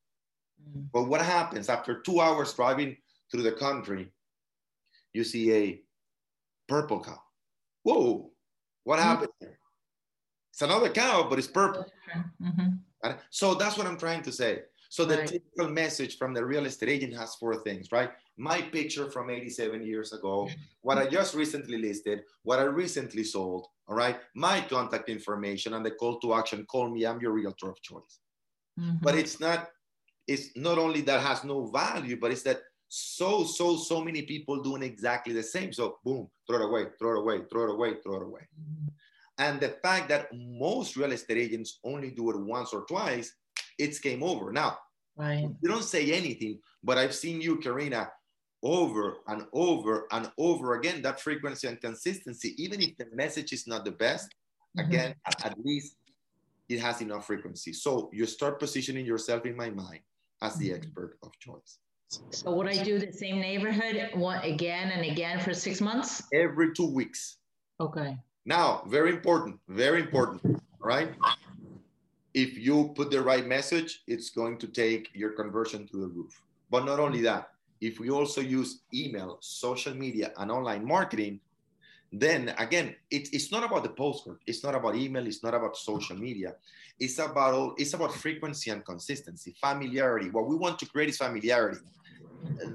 Mm-hmm. 0.63 0.83
But 0.93 1.09
what 1.09 1.21
happens 1.21 1.69
after 1.69 2.01
two 2.03 2.21
hours 2.21 2.55
driving 2.55 2.97
through 3.33 3.43
the 3.43 3.51
country? 3.51 4.13
You 5.13 5.25
see 5.25 5.53
a 5.53 5.83
purple 6.69 7.03
cow. 7.03 7.21
Whoa, 7.83 8.31
what 8.85 9.01
mm-hmm. 9.01 9.09
happened 9.09 9.33
here? 9.41 9.59
It's 10.57 10.63
another 10.63 10.89
cow, 10.89 11.27
but 11.29 11.39
it's 11.39 11.49
purple. 11.49 11.85
Mm-hmm. 12.43 13.11
So 13.29 13.55
that's 13.55 13.77
what 13.77 13.87
I'm 13.87 13.99
trying 13.99 14.23
to 14.23 14.33
say. 14.33 14.63
So 14.89 15.05
the 15.05 15.19
right. 15.19 15.29
typical 15.29 15.69
message 15.69 16.17
from 16.17 16.33
the 16.33 16.43
real 16.43 16.65
estate 16.65 16.89
agent 16.89 17.15
has 17.15 17.35
four 17.35 17.57
things, 17.57 17.93
right? 17.93 18.09
My 18.39 18.63
picture 18.63 19.11
from 19.11 19.29
87 19.29 19.83
years 19.83 20.15
ago, 20.15 20.49
what 20.81 20.97
I 20.97 21.09
just 21.09 21.35
recently 21.35 21.77
listed, 21.77 22.23
what 22.45 22.59
I 22.59 22.63
recently 22.63 23.23
sold, 23.23 23.67
all 23.87 23.97
right, 23.97 24.19
my 24.35 24.63
contact 24.63 25.11
information 25.11 25.75
and 25.75 25.85
the 25.85 25.91
call 25.91 26.19
to 26.21 26.33
action, 26.33 26.65
call 26.65 26.89
me, 26.89 27.05
I'm 27.05 27.21
your 27.21 27.33
realtor 27.33 27.69
of 27.69 27.83
choice. 27.83 28.21
Mm-hmm. 28.81 28.97
But 29.03 29.15
it's 29.15 29.39
not, 29.39 29.69
it's 30.27 30.57
not 30.57 30.79
only 30.79 31.03
that 31.03 31.21
has 31.21 31.45
no 31.45 31.67
value, 31.67 32.19
but 32.19 32.31
it's 32.31 32.45
that 32.45 32.63
so, 32.89 33.45
so, 33.45 33.77
so 33.77 34.03
many 34.03 34.23
people 34.23 34.63
doing 34.63 34.83
exactly 34.83 35.35
the 35.35 35.43
same. 35.43 35.75
So 35.75 35.99
boom, 36.03 36.31
throw 36.47 36.63
it 36.63 36.65
away, 36.65 36.87
throw 36.99 37.17
it 37.17 37.19
away, 37.19 37.43
throw 37.53 37.65
it 37.65 37.71
away, 37.73 37.97
throw 38.03 38.17
it 38.17 38.23
away. 38.23 38.49
Mm-hmm. 38.59 38.89
And 39.39 39.61
the 39.61 39.77
fact 39.83 40.09
that 40.09 40.29
most 40.35 40.97
real 40.97 41.13
estate 41.13 41.39
agents 41.39 41.79
only 41.85 42.11
do 42.11 42.31
it 42.31 42.39
once 42.39 42.73
or 42.73 42.85
twice, 42.87 43.35
it's 43.79 43.99
game 43.99 44.23
over. 44.23 44.53
Now, 44.53 44.79
right. 45.17 45.47
you 45.61 45.69
don't 45.69 45.85
say 45.85 46.13
anything, 46.13 46.61
but 46.83 46.97
I've 46.97 47.15
seen 47.15 47.41
you, 47.41 47.57
Karina, 47.57 48.09
over 48.63 49.19
and 49.29 49.47
over 49.53 50.07
and 50.13 50.31
over 50.39 50.75
again 50.75 51.03
that 51.03 51.21
frequency 51.21 51.69
and 51.69 51.81
consistency 51.81 52.55
even 52.63 52.81
if 52.83 52.97
the 52.97 53.07
message 53.13 53.53
is 53.53 53.67
not 53.67 53.85
the 53.85 53.93
best 53.93 54.29
mm-hmm. 54.77 54.89
again 54.89 55.15
at 55.45 55.55
least 55.65 55.97
it 56.69 56.81
has 56.81 57.01
enough 57.01 57.27
frequency 57.27 57.73
so 57.73 58.11
you 58.13 58.27
start 58.27 58.59
positioning 58.59 59.07
yourself 59.07 59.45
in 59.47 59.57
my 59.57 59.71
mind 59.71 60.01
as 60.43 60.57
the 60.57 60.71
mm-hmm. 60.71 60.77
expert 60.77 61.19
of 61.23 61.31
choice 61.39 61.79
so 62.31 62.53
would 62.53 62.69
i 62.69 62.83
do 62.83 62.99
the 62.99 63.13
same 63.13 63.39
neighborhood 63.39 64.11
one 64.15 64.43
again 64.43 64.91
and 64.91 65.05
again 65.05 65.39
for 65.39 65.53
six 65.53 65.81
months 65.81 66.23
every 66.33 66.73
two 66.73 66.91
weeks 66.91 67.37
okay 67.81 68.17
now 68.47 68.83
very 68.87 69.11
important 69.11 69.59
very 69.69 70.01
important 70.01 70.41
right 70.81 71.11
if 72.33 72.57
you 72.57 72.93
put 72.95 73.11
the 73.11 73.21
right 73.21 73.47
message 73.47 74.03
it's 74.07 74.31
going 74.31 74.57
to 74.57 74.67
take 74.67 75.11
your 75.13 75.33
conversion 75.33 75.87
to 75.87 75.99
the 75.99 76.09
roof 76.09 76.43
but 76.71 76.85
not 76.85 76.99
only 76.99 77.21
that 77.21 77.51
if 77.81 78.01
we 78.01 78.11
also 78.11 78.41
use 78.41 78.81
email, 78.95 79.39
social 79.41 79.95
media, 79.95 80.33
and 80.39 80.51
online 80.51 80.85
marketing, 80.85 81.41
then 82.13 82.55
again, 82.59 82.95
it, 83.11 83.29
it's 83.33 83.53
not 83.53 83.65
about 83.65 83.83
the 83.83 83.91
postcard. 83.91 84.39
It's 84.47 84.63
not 84.65 84.75
about 84.75 84.97
email. 84.97 85.27
It's 85.27 85.43
not 85.43 85.55
about 85.55 85.77
social 85.77 86.17
media. 86.17 86.55
It's 86.99 87.19
about 87.19 87.75
it's 87.79 87.93
about 87.93 88.15
frequency 88.15 88.71
and 88.71 88.85
consistency, 88.85 89.55
familiarity. 89.61 90.31
What 90.31 90.47
we 90.47 90.57
want 90.57 90.79
to 90.79 90.87
create 90.87 91.11
is 91.11 91.19
familiarity. 91.19 91.81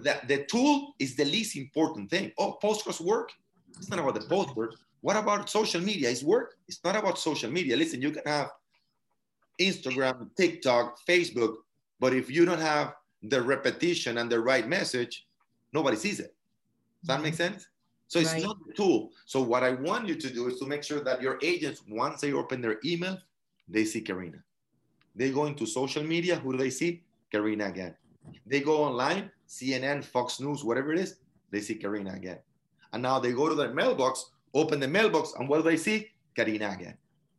The, 0.04 0.20
the 0.28 0.44
tool 0.46 0.94
is 1.00 1.16
the 1.16 1.26
least 1.26 1.56
important 1.56 2.10
thing. 2.10 2.32
Oh, 2.38 2.54
postcards 2.54 3.02
work. 3.02 3.32
It's 3.78 3.90
not 3.90 4.00
about 4.00 4.16
the 4.16 4.28
postcard. 4.28 4.76
What 5.02 5.18
about 5.18 5.50
social 5.50 5.82
media? 5.82 6.10
It's 6.10 6.24
work. 6.24 6.56
It's 6.68 6.84
not 6.84 6.96
about 6.96 7.18
social 7.18 7.52
media. 7.52 7.76
Listen, 7.76 8.02
you 8.02 8.12
can 8.12 8.24
have 8.26 8.52
Instagram, 9.60 10.30
TikTok, 10.38 10.98
Facebook, 11.08 11.56
but 12.00 12.14
if 12.14 12.30
you 12.30 12.46
don't 12.46 12.60
have 12.60 12.94
the 13.24 13.42
repetition 13.42 14.18
and 14.20 14.32
the 14.32 14.40
right 14.40 14.68
message, 14.68 15.28
nobody 15.74 15.98
sees 15.98 16.20
it. 16.20 16.36
Does 17.02 17.08
that 17.08 17.22
make 17.22 17.34
mm-hmm. 17.34 17.54
sense? 17.54 17.68
So 18.08 18.20
it's 18.20 18.34
right. 18.34 18.44
not 18.44 18.58
a 18.70 18.74
tool. 18.74 19.12
So 19.26 19.42
what 19.42 19.64
I 19.64 19.72
want 19.72 20.08
you 20.08 20.16
to 20.16 20.30
do 20.30 20.48
is 20.48 20.60
to 20.60 20.66
make 20.66 20.84
sure 20.84 21.02
that 21.04 21.22
your 21.22 21.40
agents, 21.42 21.82
once 21.88 22.22
they 22.22 22.34
open 22.34 22.62
their 22.62 22.78
email, 22.84 23.18
they 23.70 23.86
see 23.86 24.02
Karina. 24.02 24.40
They 25.16 25.32
go 25.32 25.46
into 25.46 25.66
social 25.66 26.04
media. 26.04 26.36
Who 26.36 26.52
do 26.52 26.58
they 26.58 26.70
see? 26.70 27.04
Karina 27.32 27.68
again. 27.68 27.96
They 28.46 28.60
go 28.60 28.84
online, 28.84 29.32
CNN, 29.48 30.04
Fox 30.04 30.40
News, 30.40 30.64
whatever 30.64 30.92
it 30.94 31.00
is, 31.00 31.16
they 31.52 31.62
see 31.62 31.76
Karina 31.76 32.14
again. 32.14 32.40
And 32.94 33.02
now 33.02 33.20
they 33.20 33.32
go 33.32 33.48
to 33.48 33.56
their 33.56 33.74
mailbox, 33.74 34.32
open 34.54 34.80
the 34.80 34.88
mailbox, 34.88 35.34
and 35.38 35.48
what 35.48 35.58
do 35.58 35.64
they 35.64 35.78
see? 35.78 36.10
Karina 36.36 36.72
again. 36.72 36.98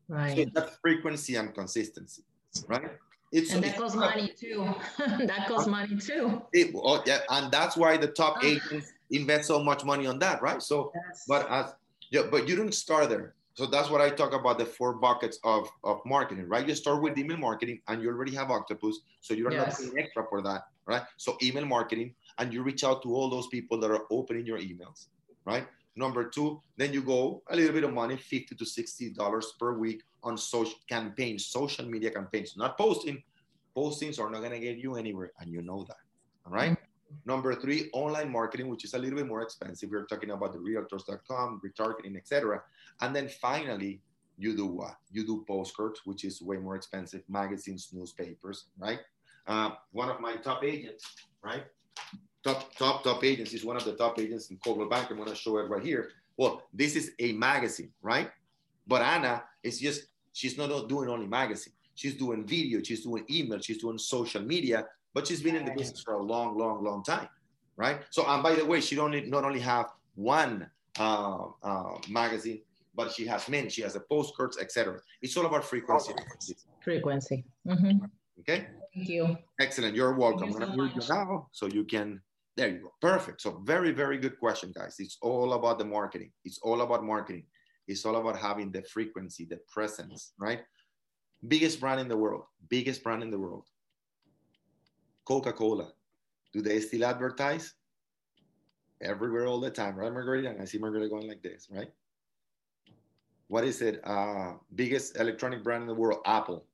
Right. 0.09 0.37
So 0.37 0.45
that's 0.53 0.77
frequency 0.77 1.37
and 1.37 1.55
consistency, 1.55 2.23
right? 2.69 2.91
It's, 3.33 3.53
and 3.55 3.65
that 3.65 3.79
costs 3.79 3.97
money 3.97 4.33
too. 4.39 4.69
that 4.99 5.49
costs 5.49 5.67
money 5.67 5.97
too. 5.97 6.43
It, 6.53 6.75
oh, 6.77 7.03
yeah, 7.07 7.21
and 7.31 7.51
that's 7.51 7.77
why 7.77 7.97
the 7.97 8.09
top 8.09 8.37
ah. 8.39 8.47
agents 8.47 8.93
invest 9.11 9.49
so 9.49 9.63
much 9.63 9.85
money 9.85 10.07
on 10.07 10.19
that, 10.19 10.43
right? 10.43 10.63
So, 10.63 10.93
yes. 10.95 11.25
but 11.27 11.51
as 11.51 11.75
yeah, 12.11 12.23
but 12.31 12.47
you 12.47 12.57
didn't 12.57 12.75
start 12.75 13.09
there. 13.09 13.35
So 13.55 13.67
that's 13.67 13.91
what 13.91 14.01
I 14.01 14.11
talk 14.11 14.35
about 14.35 14.59
the 14.59 14.67
four 14.67 14.95
buckets 14.95 15.39
of, 15.45 15.69
of 15.85 16.01
marketing, 16.07 16.49
right? 16.49 16.67
You 16.67 16.75
start 16.75 17.03
with 17.03 17.19
email 17.19 17.37
marketing 17.37 17.81
and 17.89 18.03
you 18.03 18.09
already 18.09 18.35
have 18.35 18.51
Octopus, 18.51 19.01
so 19.21 19.35
you 19.35 19.45
don't 19.45 19.53
yes. 19.53 19.79
have 19.79 19.89
to 19.89 19.95
pay 19.95 20.03
extra 20.03 20.27
for 20.29 20.43
that, 20.43 20.69
right? 20.87 21.03
So 21.17 21.37
email 21.43 21.67
marketing, 21.67 22.15
and 22.39 22.53
you 22.53 22.63
reach 22.63 22.85
out 22.85 23.03
to 23.03 23.15
all 23.15 23.29
those 23.29 23.47
people 23.49 23.79
that 23.81 23.91
are 23.91 24.05
opening 24.11 24.47
your 24.47 24.59
emails, 24.59 25.07
right? 25.45 25.67
Number 25.95 26.25
two, 26.25 26.61
then 26.77 26.93
you 26.93 27.03
go 27.03 27.43
a 27.51 27.57
little 27.57 27.73
bit 27.73 27.85
of 27.85 27.93
money, 27.93 28.17
50 28.17 28.55
to 28.55 28.65
60 28.65 29.11
dollars 29.11 29.53
per 29.59 29.77
week 29.77 30.03
on 30.23 30.39
social 30.39 30.79
campaigns, 30.89 31.47
social 31.47 31.85
media 31.85 32.11
campaigns, 32.11 32.57
not 32.57 32.79
posting. 32.79 33.23
Postings 33.77 34.21
are 34.21 34.31
not 34.31 34.43
gonna 34.43 34.59
get 34.61 34.79
you 34.79 34.97
anywhere, 34.97 35.33
and 35.41 35.53
you 35.53 35.63
know 35.63 35.85
that. 35.89 35.97
All 36.47 36.53
right? 36.53 36.77
Number 37.27 37.55
three, 37.55 37.91
online 37.93 38.31
marketing, 38.31 38.69
which 38.69 38.85
is 38.85 38.95
a 38.95 38.99
little 38.99 39.17
bit 39.17 39.27
more 39.27 39.43
expensive. 39.43 39.91
We're 39.91 40.07
talking 40.07 40.31
about 40.31 40.53
the 40.53 40.59
realtors.com, 40.59 41.61
retargeting, 41.65 42.17
etc. 42.17 42.63
And 43.01 43.15
then 43.15 43.29
finally, 43.29 44.01
you 44.39 44.57
do 44.57 44.67
what? 44.67 44.97
You 45.11 45.27
do 45.27 45.45
postcards, 45.47 46.01
which 46.05 46.25
is 46.25 46.43
way 46.43 46.57
more 46.57 46.77
expensive, 46.77 47.23
magazines, 47.29 47.91
newspapers, 47.93 48.67
right? 48.79 49.01
Uh, 49.47 49.71
one 49.93 50.09
of 50.09 50.21
my 50.21 50.37
top 50.37 50.65
agents, 50.65 51.05
right? 51.43 51.65
Top, 52.45 52.75
top, 52.77 53.05
top 53.05 53.25
agents. 53.25 53.51
He's 53.51 53.65
one 53.65 53.77
of 53.77 53.85
the 53.85 53.95
top 53.95 54.19
agents 54.19 54.51
in 54.51 54.59
Coldwell 54.59 54.89
Bank. 54.89 55.09
I'm 55.11 55.17
going 55.17 55.29
to 55.29 55.35
show 55.35 55.59
it 55.59 55.69
right 55.69 55.83
here. 55.83 56.11
Well, 56.37 56.63
this 56.73 56.97
is 56.97 57.13
a 57.19 57.33
magazine, 57.33 57.91
right? 58.03 58.31
But 58.87 59.03
Anna 59.03 59.45
is 59.63 59.79
just, 59.81 60.05
she's 60.33 60.59
not 60.59 60.89
doing 60.89 61.09
only 61.09 61.27
magazine. 61.27 61.75
She's 61.95 62.15
doing 62.15 62.47
video, 62.47 62.83
she's 62.83 63.05
doing 63.05 63.25
email, 63.31 63.61
she's 63.61 63.79
doing 63.79 63.99
social 63.99 64.43
media, 64.43 64.87
but 65.13 65.27
she's 65.27 65.43
been 65.43 65.57
in 65.57 65.67
the 65.67 65.73
business 65.73 66.03
for 66.03 66.15
a 66.15 66.23
long, 66.23 66.57
long, 66.57 66.83
long 66.83 67.05
time, 67.05 67.29
right? 67.77 68.01
So, 68.11 68.25
and 68.27 68.43
by 68.43 68.55
the 68.55 68.65
way, 68.65 68.81
she 68.81 68.97
don't 68.97 69.29
not 69.29 69.45
only 69.45 69.61
have 69.61 69.91
one 70.15 70.69
uh, 70.99 71.45
uh, 71.63 71.99
magazine, 72.09 72.63
but 72.95 73.13
she 73.13 73.27
has 73.27 73.49
many. 73.49 73.69
She 73.69 73.83
has 73.83 73.93
the 73.93 74.01
postcards, 74.01 74.59
etc. 74.59 75.01
It's 75.21 75.37
all 75.37 75.47
about 75.47 75.65
frequency. 75.65 76.15
Frequency. 76.83 77.45
Mm-hmm. 77.67 78.07
Okay. 78.41 78.67
Thank 78.95 79.09
you. 79.09 79.37
Excellent. 79.61 79.95
You're 79.95 80.15
welcome. 80.15 80.53
Thank 80.53 80.75
to 80.75 81.01
so 81.01 81.15
you 81.15 81.15
now 81.15 81.49
so 81.53 81.67
you 81.67 81.85
can 81.85 82.21
there 82.57 82.69
you 82.69 82.81
go. 82.81 82.93
Perfect. 83.01 83.41
So 83.41 83.63
very, 83.65 83.93
very 83.93 84.19
good 84.19 84.39
question, 84.39 84.73
guys. 84.75 84.97
It's 84.99 85.19
all 85.23 85.55
about 85.55 85.79
the 85.79 85.85
marketing. 85.85 86.33
It's 86.45 86.59
all 86.63 86.83
about 86.83 87.05
marketing. 87.05 87.45
It's 87.89 88.05
all 88.05 88.17
about 88.17 88.39
having 88.39 88.71
the 88.71 88.83
frequency, 88.83 89.45
the 89.45 89.59
presence, 89.73 90.33
right? 90.39 90.61
Biggest 91.49 91.81
brand 91.81 92.01
in 92.01 92.09
the 92.09 92.17
world. 92.17 92.45
Biggest 92.69 93.03
brand 93.03 93.23
in 93.23 93.31
the 93.31 93.39
world. 93.39 93.67
Coca-Cola. 95.25 95.93
Do 96.53 96.63
they 96.63 96.81
still 96.81 97.05
advertise? 97.05 97.75
Everywhere 99.03 99.47
all 99.47 99.59
the 99.61 99.71
time, 99.71 99.97
right, 99.97 100.13
Margarita? 100.13 100.51
And 100.51 100.63
I 100.63 100.65
see 100.65 100.79
Margarita 100.79 101.09
going 101.09 101.27
like 101.27 101.43
this, 101.43 101.69
right? 101.71 101.91
What 103.49 103.65
is 103.65 103.83
it? 103.83 104.01
Uh, 104.05 104.55
biggest 104.75 105.19
electronic 105.19 105.65
brand 105.65 105.83
in 105.83 105.89
the 105.89 105.95
world, 105.95 106.21
Apple. 106.25 106.67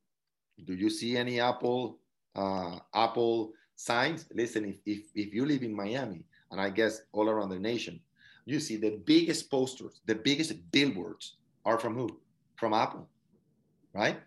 Do 0.65 0.75
you 0.75 0.91
see 0.91 1.17
any 1.17 1.41
Apple 1.41 1.99
uh, 2.39 2.79
Apple 2.95 3.53
signs. 3.79 4.27
Listen, 4.35 4.65
if, 4.65 4.77
if, 4.85 5.03
if 5.15 5.33
you 5.33 5.47
live 5.47 5.63
in 5.63 5.75
Miami, 5.75 6.25
and 6.51 6.61
I 6.61 6.69
guess 6.69 7.03
all 7.13 7.29
around 7.29 7.51
the 7.51 7.59
nation, 7.59 8.01
you 8.45 8.59
see 8.59 8.77
the 8.77 9.01
biggest 9.05 9.51
posters, 9.51 10.01
the 10.07 10.17
biggest 10.17 10.53
billboards 10.73 11.37
are 11.65 11.79
from 11.79 11.95
who? 11.95 12.19
From 12.57 12.75
Apple, 12.75 13.09
right? 13.95 14.19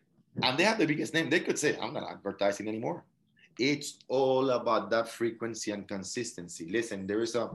And 0.41 0.57
they 0.57 0.63
have 0.63 0.77
the 0.77 0.85
biggest 0.85 1.13
name. 1.13 1.29
They 1.29 1.41
could 1.41 1.59
say, 1.59 1.77
I'm 1.81 1.93
not 1.93 2.09
advertising 2.09 2.69
anymore. 2.69 3.03
It's 3.59 3.99
all 4.07 4.51
about 4.51 4.89
that 4.91 5.09
frequency 5.09 5.71
and 5.71 5.85
consistency. 5.85 6.69
Listen, 6.69 7.05
there 7.05 7.21
is 7.21 7.35
a, 7.35 7.49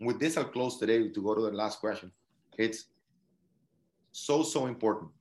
with 0.00 0.18
this, 0.18 0.36
I'll 0.36 0.44
close 0.44 0.78
today 0.78 1.08
to 1.08 1.22
go 1.22 1.34
to 1.36 1.42
the 1.42 1.52
last 1.52 1.78
question. 1.78 2.10
It's 2.58 2.86
so, 4.10 4.42
so 4.42 4.66
important. 4.66 5.12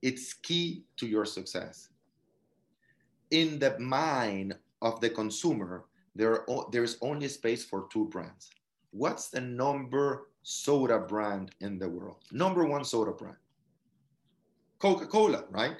It's 0.00 0.32
key 0.32 0.84
to 0.98 1.08
your 1.08 1.24
success 1.24 1.89
in 3.30 3.58
the 3.58 3.78
mind 3.78 4.56
of 4.82 5.00
the 5.00 5.10
consumer, 5.10 5.84
there, 6.14 6.44
there 6.72 6.84
is 6.84 6.98
only 7.00 7.28
space 7.28 7.64
for 7.64 7.86
two 7.90 8.06
brands. 8.06 8.50
What's 8.90 9.28
the 9.28 9.40
number 9.40 10.28
soda 10.42 10.98
brand 10.98 11.52
in 11.60 11.78
the 11.78 11.88
world? 11.88 12.24
Number 12.32 12.64
one 12.64 12.84
soda 12.84 13.12
brand. 13.12 13.36
Coca-Cola, 14.78 15.44
right? 15.50 15.76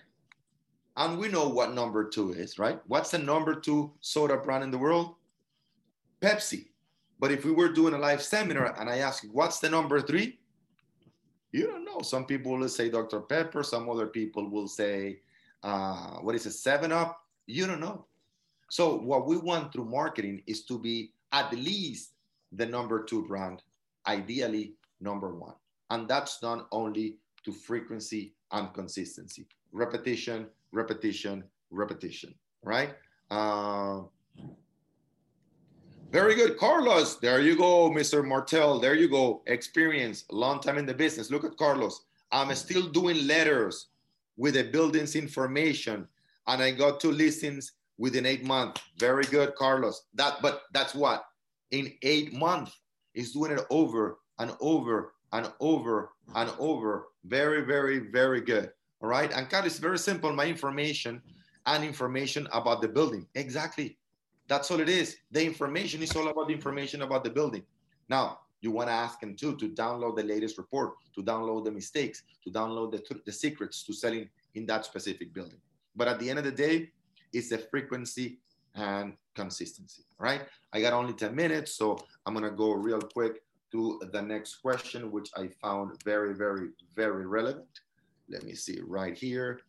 And 0.97 1.19
we 1.19 1.29
know 1.29 1.49
what 1.49 1.75
number 1.75 2.09
two 2.09 2.33
is, 2.33 2.59
right? 2.59 2.81
What's 2.87 3.11
the 3.11 3.19
number 3.19 3.55
two 3.55 3.93
soda 4.01 4.37
brand 4.37 4.63
in 4.63 4.71
the 4.71 4.79
world? 4.79 5.15
Pepsi. 6.21 6.67
But 7.19 7.33
if 7.33 7.45
we 7.45 7.53
were 7.53 7.69
doing 7.69 7.95
a 7.95 7.99
live 7.99 8.23
seminar 8.23 8.79
and 8.79 8.89
I 8.89 8.99
ask, 8.99 9.25
what's 9.33 9.61
the 9.61 9.71
number 9.71 10.01
three? 10.01 10.39
You 11.53 11.67
don't 11.67 11.85
know. 11.85 12.01
Some 12.03 12.27
people 12.27 12.57
will 12.57 12.69
say 12.69 12.91
Dr. 12.91 13.21
Pepper. 13.21 13.63
Some 13.63 13.89
other 13.89 14.07
people 14.07 14.49
will 14.49 14.69
say, 14.69 15.21
uh, 15.63 16.19
what 16.21 16.35
is 16.35 16.47
it, 16.47 16.53
7 16.53 16.93
Up? 16.93 17.27
You 17.51 17.67
don't 17.67 17.81
know. 17.81 18.07
So 18.69 18.97
what 18.97 19.27
we 19.27 19.37
want 19.37 19.73
through 19.73 19.87
marketing 19.87 20.43
is 20.47 20.63
to 20.67 20.79
be 20.79 21.13
at 21.33 21.53
least 21.53 22.13
the 22.53 22.65
number 22.65 23.03
two 23.03 23.27
brand, 23.27 23.63
ideally 24.07 24.75
number 25.01 25.35
one. 25.35 25.55
And 25.91 26.09
that's 26.09 26.39
done 26.39 26.65
only 26.71 27.17
to 27.45 27.53
frequency 27.53 28.33
and 28.53 28.73
consistency. 28.73 29.47
Repetition, 29.73 30.47
repetition, 30.73 31.43
repetition, 31.71 32.35
right? 32.63 32.95
Uh, 33.31 34.03
very 36.13 36.35
good. 36.35 36.57
Carlos, 36.57 37.17
there 37.17 37.41
you 37.41 37.57
go, 37.57 37.91
Mr. 37.91 38.25
Martel. 38.25 38.79
There 38.79 38.95
you 38.95 39.09
go. 39.09 39.43
Experience, 39.47 40.25
long 40.31 40.61
time 40.61 40.79
in 40.79 40.87
the 40.87 40.95
business. 40.95 41.31
Look 41.31 41.45
at 41.45 41.57
Carlos. 41.57 42.05
I'm 42.31 42.55
still 42.55 42.89
doing 42.89 43.27
letters 43.27 43.87
with 44.37 44.55
the 44.55 44.65
building's 44.65 45.17
information 45.17 46.07
and 46.51 46.61
I 46.61 46.73
got 46.73 47.01
two 47.01 47.13
listings 47.13 47.73
within 47.97 48.27
eight 48.27 48.45
months. 48.45 48.83
Very 48.99 49.25
good, 49.25 49.55
Carlos. 49.55 50.03
That, 50.15 50.43
but 50.43 50.63
that's 50.73 50.95
what 50.95 51.25
in 51.71 51.93
eight 52.03 52.33
months 52.33 52.81
is 53.15 53.33
doing 53.33 53.53
it 53.53 53.61
over 53.71 54.19
and 54.41 54.53
over 54.61 55.15
and 55.33 55.51
over 55.61 56.11
and 56.35 56.51
over. 56.59 57.07
Very, 57.25 57.63
very, 57.63 58.11
very 58.11 58.41
good. 58.41 58.73
All 59.01 59.09
right. 59.09 59.31
And 59.33 59.49
Carlos, 59.49 59.79
very 59.79 59.99
simple. 59.99 60.33
My 60.33 60.47
information 60.47 61.23
and 61.67 61.85
information 61.85 62.49
about 62.53 62.83
the 62.83 62.89
building. 62.89 63.27
Exactly. 63.37 63.97
That's 64.49 64.71
all 64.73 64.81
it 64.81 64.89
is. 64.89 65.19
The 65.31 65.45
information 65.45 66.03
is 66.03 66.17
all 66.17 66.29
about 66.29 66.49
the 66.49 66.55
information 66.55 67.03
about 67.03 67.23
the 67.23 67.31
building. 67.31 67.63
Now, 68.09 68.41
you 68.61 68.73
want 68.73 68.89
to 68.89 68.93
ask 68.93 69.21
them 69.21 69.37
too 69.37 69.57
to 69.57 69.69
download 69.69 70.17
the 70.17 70.25
latest 70.25 70.59
report, 70.59 70.95
to 71.15 71.23
download 71.23 71.65
the 71.65 71.71
mistakes, 71.71 72.25
to 72.43 72.51
download 72.51 72.91
the, 72.91 73.21
the 73.25 73.33
secrets 73.33 73.85
to 73.85 73.93
selling 73.93 74.29
in 74.55 74.67
that 74.67 74.85
specific 74.85 75.33
building. 75.33 75.61
But 76.01 76.09
at 76.09 76.19
the 76.19 76.31
end 76.31 76.39
of 76.39 76.47
the 76.47 76.51
day, 76.51 76.89
it's 77.31 77.51
the 77.51 77.59
frequency 77.59 78.39
and 78.75 79.13
consistency, 79.35 80.05
right? 80.19 80.41
I 80.73 80.81
got 80.81 80.95
only 80.95 81.13
10 81.13 81.37
minutes, 81.37 81.75
so 81.75 81.99
I'm 82.25 82.33
gonna 82.33 82.51
go 82.51 82.73
real 82.73 83.03
quick 83.03 83.43
to 83.73 84.01
the 84.11 84.23
next 84.23 84.63
question, 84.63 85.13
which 85.13 85.29
I 85.37 85.49
found 85.61 86.03
very, 86.03 86.33
very, 86.33 86.69
very 86.97 87.27
relevant. 87.27 87.69
Let 88.31 88.45
me 88.45 88.55
see 88.55 88.81
right 88.83 89.15
here. 89.15 89.61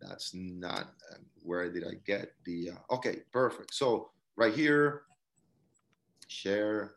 That's 0.00 0.32
not, 0.34 0.94
um, 1.10 1.26
where 1.42 1.68
did 1.72 1.82
I 1.82 1.94
get 2.06 2.34
the, 2.44 2.70
uh, 2.70 2.94
okay, 2.94 3.22
perfect. 3.32 3.74
So 3.74 4.10
right 4.36 4.54
here, 4.54 5.02
share, 6.28 6.94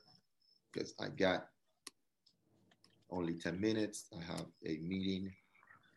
because 0.71 0.93
I 0.99 1.07
got, 1.07 1.47
only 3.09 3.33
10 3.33 3.59
minutes. 3.59 4.05
I 4.15 4.23
have 4.31 4.45
a 4.63 4.77
meeting. 4.77 5.33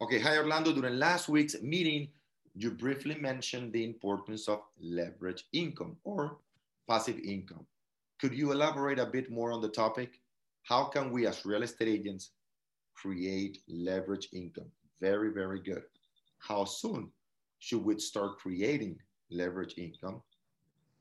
Okay, 0.01 0.18
hi 0.18 0.39
Orlando. 0.39 0.73
During 0.73 0.99
last 0.99 1.29
week's 1.29 1.61
meeting, 1.61 2.09
you 2.55 2.71
briefly 2.71 3.15
mentioned 3.15 3.73
the 3.73 3.85
importance 3.85 4.49
of 4.49 4.61
leverage 4.81 5.45
income 5.53 5.97
or 6.05 6.37
passive 6.89 7.19
income. 7.19 7.67
Could 8.21 8.35
you 8.35 8.53
elaborate 8.53 8.99
a 8.99 9.07
bit 9.07 9.31
more 9.31 9.53
on 9.53 9.61
the 9.61 9.69
topic? 9.69 10.21
How 10.63 10.85
can 10.85 11.11
we, 11.11 11.27
as 11.27 11.45
real 11.45 11.63
estate 11.63 11.89
agents, 11.89 12.31
create 12.95 13.59
leverage 13.69 14.29
income? 14.33 14.71
Very, 15.01 15.33
very 15.33 15.61
good. 15.61 15.83
How 16.39 16.65
soon 16.65 17.11
should 17.59 17.85
we 17.85 17.99
start 17.99 18.39
creating 18.39 18.99
leverage 19.31 19.75
income? 19.79 20.23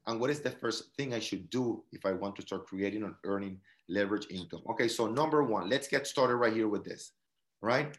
And 0.08 0.20
what 0.20 0.30
is 0.30 0.40
the 0.40 0.52
first 0.52 0.96
thing 0.96 1.14
I 1.14 1.20
should 1.20 1.50
do 1.50 1.84
if 1.92 2.06
I 2.06 2.14
want 2.14 2.36
to 2.38 2.42
start 2.42 2.66
creating 2.66 3.04
and 3.04 3.14
earning 3.24 3.60
leverage 3.88 4.28
income? 4.32 4.62
Okay, 4.70 4.88
so 4.88 5.06
number 5.06 5.44
one, 5.44 5.70
let's 5.70 5.88
get 5.88 6.08
started 6.08 6.38
right 6.38 6.54
here 6.54 6.68
with 6.68 6.84
this, 6.84 7.12
right? 7.62 7.96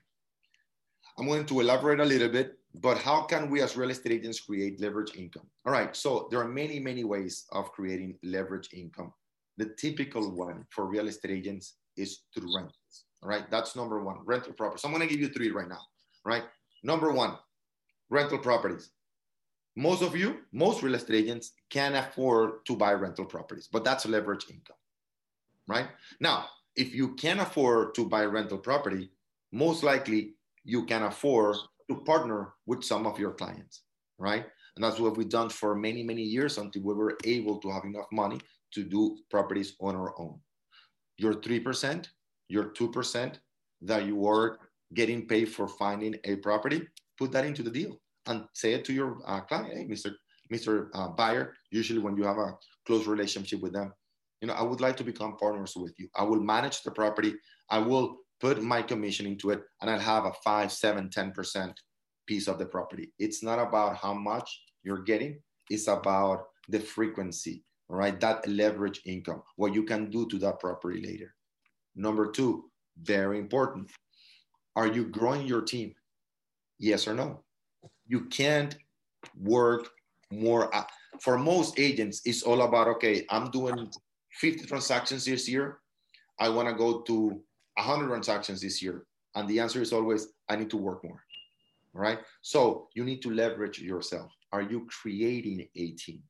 I'm 1.19 1.27
going 1.27 1.47
to 1.47 1.61
elaborate 1.61 2.01
a 2.01 2.05
little 2.05 2.29
bit, 2.29 2.59
but 2.75 2.99
how 2.99 3.23
can 3.23 3.51
we 3.51 3.61
as 3.61 3.77
real 3.77 3.91
estate 3.91 4.13
agents 4.13 4.41
create 4.41 4.81
leverage 4.81 5.15
income? 5.15 5.47
All 5.67 5.73
right, 5.73 5.95
so 5.95 6.29
there 6.31 6.41
are 6.41 6.49
many, 6.49 6.79
many 6.79 7.05
ways 7.05 7.47
of 7.53 7.71
creating 7.73 8.19
leverage 8.23 8.69
income. 8.73 9.13
The 9.59 9.67
typical 9.79 10.31
one 10.31 10.65
for 10.71 10.87
real 10.87 11.09
estate 11.09 11.33
agents 11.33 11.75
is 11.97 12.21
through 12.35 12.55
rentals. 12.55 13.05
All 13.23 13.29
right, 13.29 13.49
that's 13.51 13.77
number 13.77 14.03
one, 14.03 14.19
rental 14.25 14.53
properties. 14.53 14.85
I'm 14.85 14.91
going 14.91 15.07
to 15.07 15.13
give 15.13 15.21
you 15.21 15.29
three 15.29 15.51
right 15.51 15.69
now, 15.69 15.81
right? 16.25 16.45
Number 16.83 17.13
one, 17.13 17.37
rental 18.11 18.39
properties. 18.39 18.91
Most 19.77 20.03
of 20.03 20.17
you, 20.17 20.39
most 20.53 20.83
real 20.83 20.95
estate 20.95 21.17
agents 21.17 21.53
can 21.71 21.95
afford 21.95 22.65
to 22.67 22.77
buy 22.77 22.93
rental 22.93 23.25
properties, 23.25 23.69
but 23.71 23.85
that's 23.85 24.07
leverage 24.07 24.47
income, 24.51 24.77
right? 25.69 25.87
Now, 26.21 26.47
if 26.75 26.95
you 26.95 27.15
can 27.15 27.41
afford 27.41 27.95
to 27.95 28.09
buy 28.09 28.25
rental 28.25 28.59
property, 28.59 29.11
most 29.53 29.83
likely 29.83 30.35
you 30.65 30.85
can 30.85 31.05
afford 31.05 31.57
to 31.95 32.05
partner 32.05 32.55
with 32.67 32.83
some 32.85 33.07
of 33.07 33.19
your 33.19 33.33
clients, 33.33 33.83
right? 34.19 34.45
And 34.77 34.85
that's 34.85 34.99
what 34.99 35.17
we've 35.17 35.29
done 35.29 35.51
for 35.51 35.75
many, 35.75 36.03
many 36.03 36.23
years 36.23 36.59
until 36.59 36.83
we 36.83 36.95
were 36.95 37.17
able 37.25 37.59
to 37.59 37.71
have 37.71 37.85
enough 37.85 38.07
money 38.13 38.39
to 38.75 38.85
do 38.85 39.19
properties 39.31 39.75
on 39.81 39.95
our 39.95 40.19
own. 40.19 40.39
Your 41.19 41.35
3%, 41.35 42.07
your 42.49 42.73
2% 42.73 43.35
that 43.83 44.07
you 44.07 44.27
are 44.27 44.59
getting 44.95 45.27
paid 45.27 45.47
for 45.47 45.69
finding 45.69 46.17
a 46.25 46.37
property, 46.37 46.83
put 47.19 47.33
that 47.33 47.45
into 47.45 47.63
the 47.63 47.71
deal 47.71 48.01
and 48.27 48.45
say 48.55 48.73
it 48.73 48.85
to 48.87 48.93
your 48.93 49.19
uh, 49.27 49.41
client, 49.41 49.73
hey, 49.75 49.87
Mr. 49.87 50.13
Mr. 50.53 50.89
Uh, 50.95 51.09
buyer. 51.09 51.55
Usually, 51.71 51.99
when 51.99 52.17
you 52.17 52.25
have 52.25 52.37
a 52.37 52.57
close 52.87 53.07
relationship 53.07 53.61
with 53.61 53.73
them, 53.73 53.93
you 54.41 54.49
know, 54.49 54.55
I 54.55 54.63
would 54.63 54.81
like 54.81 54.97
to 54.99 55.05
become 55.05 55.37
partners 55.39 55.75
with 55.77 55.95
you. 55.99 56.09
I 56.15 56.25
will 56.25 56.41
manage 56.41 56.83
the 56.83 56.91
property. 56.91 57.35
I 57.71 57.79
will 57.79 58.19
put 58.43 58.61
my 58.61 58.83
commission 58.83 59.25
into 59.25 59.51
it 59.51 59.63
and 59.81 59.89
I'll 59.89 60.01
have 60.01 60.25
a 60.25 60.33
five, 60.45 60.73
seven, 60.73 61.09
10% 61.09 61.73
piece 62.27 62.49
of 62.49 62.59
the 62.59 62.67
property. 62.67 63.13
It's 63.21 63.43
not 63.43 63.61
about 63.61 63.97
how 63.97 64.13
much 64.13 64.63
you're 64.83 65.03
getting, 65.03 65.41
it's 65.71 65.87
about 65.87 66.47
the 66.69 66.81
frequency, 66.81 67.63
right? 67.89 68.19
That 68.19 68.47
leverage 68.49 69.01
income, 69.07 69.43
what 69.55 69.73
you 69.73 69.85
can 69.85 70.11
do 70.11 70.27
to 70.29 70.39
that 70.39 70.59
property 70.59 71.01
later. 71.01 71.33
Number 71.95 72.33
two, 72.33 72.65
very 73.01 73.39
important. 73.39 73.91
Are 74.75 74.89
you 74.89 75.05
growing 75.05 75.47
your 75.47 75.63
team? 75.63 75.95
Yes 76.81 77.07
or 77.07 77.15
no? 77.15 77.45
You 78.09 78.25
can't 78.25 78.75
work 79.41 79.89
more. 80.33 80.75
Uh, 80.75 80.85
for 81.21 81.39
most 81.39 81.79
agents, 81.79 82.23
it's 82.25 82.43
all 82.43 82.63
about 82.63 82.89
okay, 82.89 83.25
I'm 83.31 83.51
doing 83.51 83.89
50 84.41 84.67
transactions 84.67 85.27
this 85.27 85.49
year. 85.49 85.79
I 86.41 86.49
want 86.49 86.69
to 86.69 86.75
go 86.75 87.03
to 87.03 87.43
100 87.75 88.09
transactions 88.09 88.61
this 88.61 88.83
year? 88.83 89.05
And 89.35 89.49
the 89.49 89.61
answer 89.61 89.81
is 89.81 89.93
always, 89.93 90.29
I 90.49 90.57
need 90.57 90.71
to 90.71 90.77
work 90.77 91.05
more. 91.05 91.23
Right. 91.95 92.19
So 92.41 92.89
you 92.95 93.05
need 93.05 93.21
to 93.23 93.31
leverage 93.31 93.79
yourself. 93.79 94.33
Are 94.53 94.63
you 94.63 94.87
creating 94.89 95.69
a 95.77 95.91
team? 95.93 96.23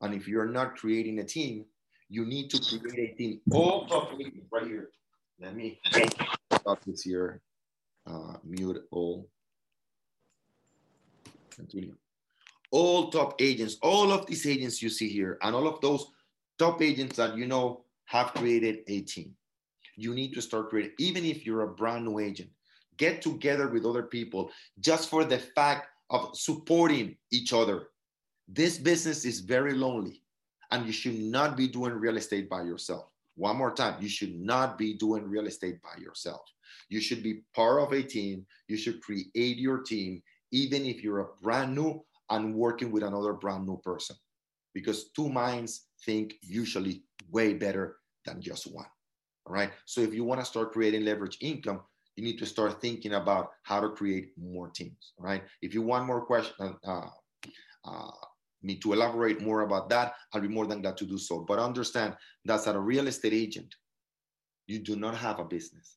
And 0.00 0.14
if 0.14 0.26
you're 0.26 0.46
not 0.46 0.76
creating 0.76 1.18
a 1.18 1.24
team, 1.24 1.66
you 2.08 2.24
need 2.24 2.50
to 2.50 2.78
create 2.78 3.12
a 3.12 3.16
team. 3.16 3.40
All 3.52 3.86
top 3.86 4.12
agents 4.14 4.46
right 4.50 4.66
here. 4.66 4.90
Let 5.38 5.54
me 5.54 5.80
stop 6.52 6.84
this 6.84 7.02
here. 7.02 7.40
Uh, 8.06 8.34
mute 8.44 8.82
all. 8.90 9.28
Continue. 11.50 11.94
All 12.70 13.10
top 13.10 13.40
agents, 13.40 13.76
all 13.82 14.12
of 14.12 14.26
these 14.26 14.46
agents 14.46 14.80
you 14.80 14.88
see 14.88 15.08
here, 15.08 15.38
and 15.42 15.54
all 15.54 15.66
of 15.66 15.80
those 15.80 16.06
top 16.58 16.80
agents 16.82 17.16
that 17.16 17.36
you 17.36 17.46
know 17.46 17.84
have 18.04 18.32
created 18.34 18.80
a 18.86 19.00
team 19.00 19.34
you 19.96 20.14
need 20.14 20.32
to 20.34 20.42
start 20.42 20.70
creating, 20.70 20.92
even 20.98 21.24
if 21.24 21.44
you're 21.44 21.62
a 21.62 21.74
brand 21.74 22.04
new 22.04 22.18
agent, 22.18 22.50
get 22.96 23.22
together 23.22 23.68
with 23.68 23.86
other 23.86 24.04
people 24.04 24.50
just 24.80 25.08
for 25.08 25.24
the 25.24 25.38
fact 25.38 25.88
of 26.10 26.36
supporting 26.36 27.16
each 27.32 27.52
other. 27.52 27.88
This 28.48 28.78
business 28.78 29.24
is 29.24 29.40
very 29.40 29.74
lonely, 29.74 30.22
and 30.70 30.86
you 30.86 30.92
should 30.92 31.18
not 31.18 31.56
be 31.56 31.68
doing 31.68 31.92
real 31.92 32.16
estate 32.16 32.50
by 32.50 32.62
yourself. 32.62 33.06
One 33.36 33.56
more 33.56 33.72
time, 33.72 34.02
you 34.02 34.08
should 34.08 34.38
not 34.38 34.76
be 34.76 34.94
doing 34.94 35.28
real 35.28 35.46
estate 35.46 35.80
by 35.80 36.00
yourself. 36.02 36.42
You 36.88 37.00
should 37.00 37.22
be 37.22 37.42
part 37.54 37.80
of 37.80 37.92
a 37.92 38.02
team. 38.02 38.44
You 38.68 38.76
should 38.76 39.00
create 39.00 39.30
your 39.34 39.78
team, 39.78 40.22
even 40.50 40.84
if 40.84 41.02
you're 41.02 41.20
a 41.20 41.28
brand 41.40 41.74
new 41.74 42.04
and 42.28 42.54
working 42.54 42.90
with 42.90 43.02
another 43.02 43.32
brand 43.32 43.66
new 43.66 43.78
person, 43.78 44.16
because 44.74 45.10
two 45.10 45.28
minds 45.28 45.86
think 46.04 46.34
usually 46.42 47.04
way 47.30 47.54
better 47.54 47.96
than 48.24 48.42
just 48.42 48.72
one. 48.72 48.86
All 49.50 49.54
right. 49.54 49.72
So 49.84 50.00
if 50.00 50.14
you 50.14 50.22
want 50.22 50.40
to 50.40 50.46
start 50.46 50.70
creating 50.70 51.04
leverage 51.04 51.36
income, 51.40 51.80
you 52.14 52.22
need 52.22 52.38
to 52.38 52.46
start 52.46 52.80
thinking 52.80 53.14
about 53.14 53.50
how 53.64 53.80
to 53.80 53.88
create 53.88 54.30
more 54.38 54.68
teams. 54.68 55.14
Right. 55.18 55.42
If 55.60 55.74
you 55.74 55.82
want 55.82 56.06
more 56.06 56.24
questions, 56.24 56.76
uh, 56.86 57.08
uh, 57.84 58.10
me 58.62 58.76
to 58.76 58.92
elaborate 58.92 59.40
more 59.42 59.62
about 59.62 59.88
that, 59.88 60.14
I'll 60.32 60.40
be 60.40 60.46
more 60.46 60.68
than 60.68 60.82
glad 60.82 60.96
to 60.98 61.04
do 61.04 61.18
so. 61.18 61.44
But 61.48 61.58
understand 61.58 62.14
that 62.44 62.54
as 62.54 62.68
a 62.68 62.78
real 62.78 63.08
estate 63.08 63.32
agent, 63.32 63.74
you 64.68 64.78
do 64.78 64.94
not 64.94 65.16
have 65.16 65.40
a 65.40 65.44
business. 65.44 65.96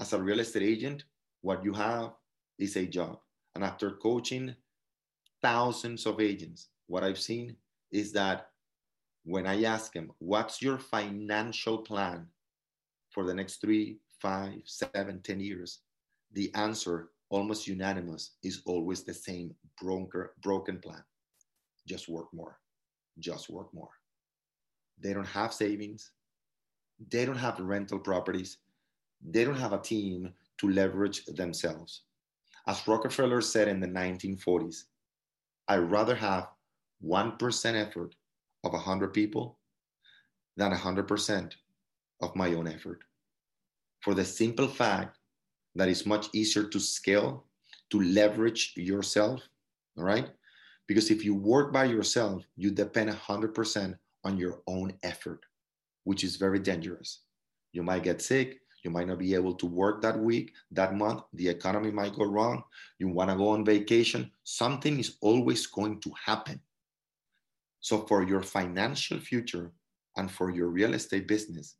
As 0.00 0.14
a 0.14 0.22
real 0.22 0.40
estate 0.40 0.62
agent, 0.62 1.04
what 1.42 1.62
you 1.62 1.74
have 1.74 2.12
is 2.58 2.76
a 2.76 2.86
job. 2.86 3.18
And 3.54 3.62
after 3.62 3.90
coaching 3.90 4.54
thousands 5.42 6.06
of 6.06 6.22
agents, 6.22 6.68
what 6.86 7.04
I've 7.04 7.18
seen 7.18 7.56
is 7.92 8.12
that 8.12 8.48
when 9.26 9.44
I 9.44 9.64
ask 9.64 9.92
them, 9.92 10.12
what's 10.18 10.62
your 10.62 10.78
financial 10.78 11.78
plan 11.78 12.28
for 13.10 13.24
the 13.24 13.34
next 13.34 13.60
three, 13.60 13.98
five, 14.22 14.60
seven, 14.64 15.20
ten 15.20 15.40
years? 15.40 15.80
The 16.32 16.54
answer, 16.54 17.08
almost 17.28 17.66
unanimous, 17.66 18.36
is 18.44 18.62
always 18.66 19.02
the 19.02 19.12
same 19.12 19.52
broker, 19.82 20.34
broken 20.42 20.78
plan. 20.78 21.02
Just 21.88 22.08
work 22.08 22.32
more. 22.32 22.60
Just 23.18 23.50
work 23.50 23.74
more. 23.74 23.90
They 25.00 25.12
don't 25.12 25.26
have 25.26 25.52
savings. 25.52 26.12
They 27.10 27.26
don't 27.26 27.36
have 27.36 27.58
rental 27.58 27.98
properties. 27.98 28.58
They 29.28 29.44
don't 29.44 29.58
have 29.58 29.72
a 29.72 29.80
team 29.80 30.34
to 30.58 30.70
leverage 30.70 31.24
themselves. 31.24 32.02
As 32.68 32.86
Rockefeller 32.86 33.40
said 33.40 33.66
in 33.66 33.80
the 33.80 33.88
1940s, 33.88 34.84
I'd 35.66 35.78
rather 35.78 36.14
have 36.14 36.46
1% 37.04 37.74
effort 37.74 38.14
of 38.64 38.72
100 38.72 39.12
people 39.12 39.58
than 40.56 40.72
100% 40.72 41.52
of 42.22 42.36
my 42.36 42.54
own 42.54 42.66
effort. 42.66 43.00
For 44.00 44.14
the 44.14 44.24
simple 44.24 44.68
fact 44.68 45.18
that 45.74 45.88
it's 45.88 46.06
much 46.06 46.28
easier 46.32 46.64
to 46.64 46.80
scale, 46.80 47.44
to 47.90 48.00
leverage 48.00 48.72
yourself, 48.76 49.42
all 49.96 50.04
right? 50.04 50.30
Because 50.86 51.10
if 51.10 51.24
you 51.24 51.34
work 51.34 51.72
by 51.72 51.84
yourself, 51.84 52.44
you 52.56 52.70
depend 52.70 53.10
100% 53.10 53.98
on 54.24 54.38
your 54.38 54.62
own 54.66 54.94
effort, 55.02 55.40
which 56.04 56.24
is 56.24 56.36
very 56.36 56.58
dangerous. 56.58 57.20
You 57.72 57.82
might 57.82 58.04
get 58.04 58.22
sick, 58.22 58.60
you 58.84 58.90
might 58.90 59.08
not 59.08 59.18
be 59.18 59.34
able 59.34 59.54
to 59.54 59.66
work 59.66 60.00
that 60.02 60.18
week, 60.18 60.52
that 60.70 60.94
month, 60.94 61.22
the 61.34 61.48
economy 61.48 61.90
might 61.90 62.14
go 62.14 62.24
wrong, 62.24 62.62
you 62.98 63.08
want 63.08 63.30
to 63.30 63.36
go 63.36 63.48
on 63.48 63.64
vacation, 63.64 64.30
something 64.44 64.98
is 64.98 65.16
always 65.20 65.66
going 65.66 66.00
to 66.00 66.12
happen. 66.24 66.60
So, 67.86 68.04
for 68.08 68.24
your 68.24 68.42
financial 68.42 69.20
future 69.20 69.70
and 70.16 70.28
for 70.28 70.50
your 70.50 70.70
real 70.70 70.94
estate 70.94 71.28
business, 71.28 71.76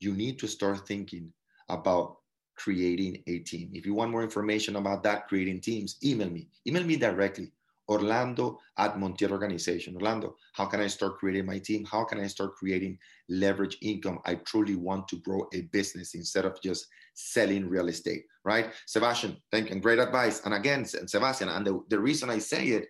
you 0.00 0.14
need 0.14 0.38
to 0.38 0.48
start 0.48 0.88
thinking 0.88 1.30
about 1.68 2.16
creating 2.56 3.22
a 3.26 3.40
team. 3.40 3.68
If 3.74 3.84
you 3.84 3.92
want 3.92 4.12
more 4.12 4.22
information 4.22 4.76
about 4.76 5.02
that, 5.02 5.28
creating 5.28 5.60
teams, 5.60 5.98
email 6.02 6.30
me. 6.30 6.48
Email 6.66 6.84
me 6.84 6.96
directly, 6.96 7.52
orlando 7.86 8.58
at 8.78 8.96
Montiel 8.96 9.30
Organization. 9.30 9.94
Orlando, 9.94 10.36
how 10.54 10.64
can 10.64 10.80
I 10.80 10.86
start 10.86 11.18
creating 11.18 11.44
my 11.44 11.58
team? 11.58 11.84
How 11.84 12.04
can 12.04 12.18
I 12.18 12.28
start 12.28 12.54
creating 12.54 12.96
leverage 13.28 13.76
income? 13.82 14.20
I 14.24 14.36
truly 14.36 14.76
want 14.76 15.06
to 15.08 15.16
grow 15.16 15.46
a 15.52 15.68
business 15.76 16.14
instead 16.14 16.46
of 16.46 16.62
just 16.62 16.86
selling 17.12 17.68
real 17.68 17.88
estate, 17.88 18.24
right? 18.46 18.72
Sebastian, 18.86 19.36
thank 19.50 19.66
you. 19.66 19.72
And 19.72 19.82
great 19.82 19.98
advice. 19.98 20.40
And 20.46 20.54
again, 20.54 20.86
Sebastian, 20.86 21.50
and 21.50 21.66
the, 21.66 21.78
the 21.90 22.00
reason 22.00 22.30
I 22.30 22.38
say 22.38 22.68
it 22.68 22.86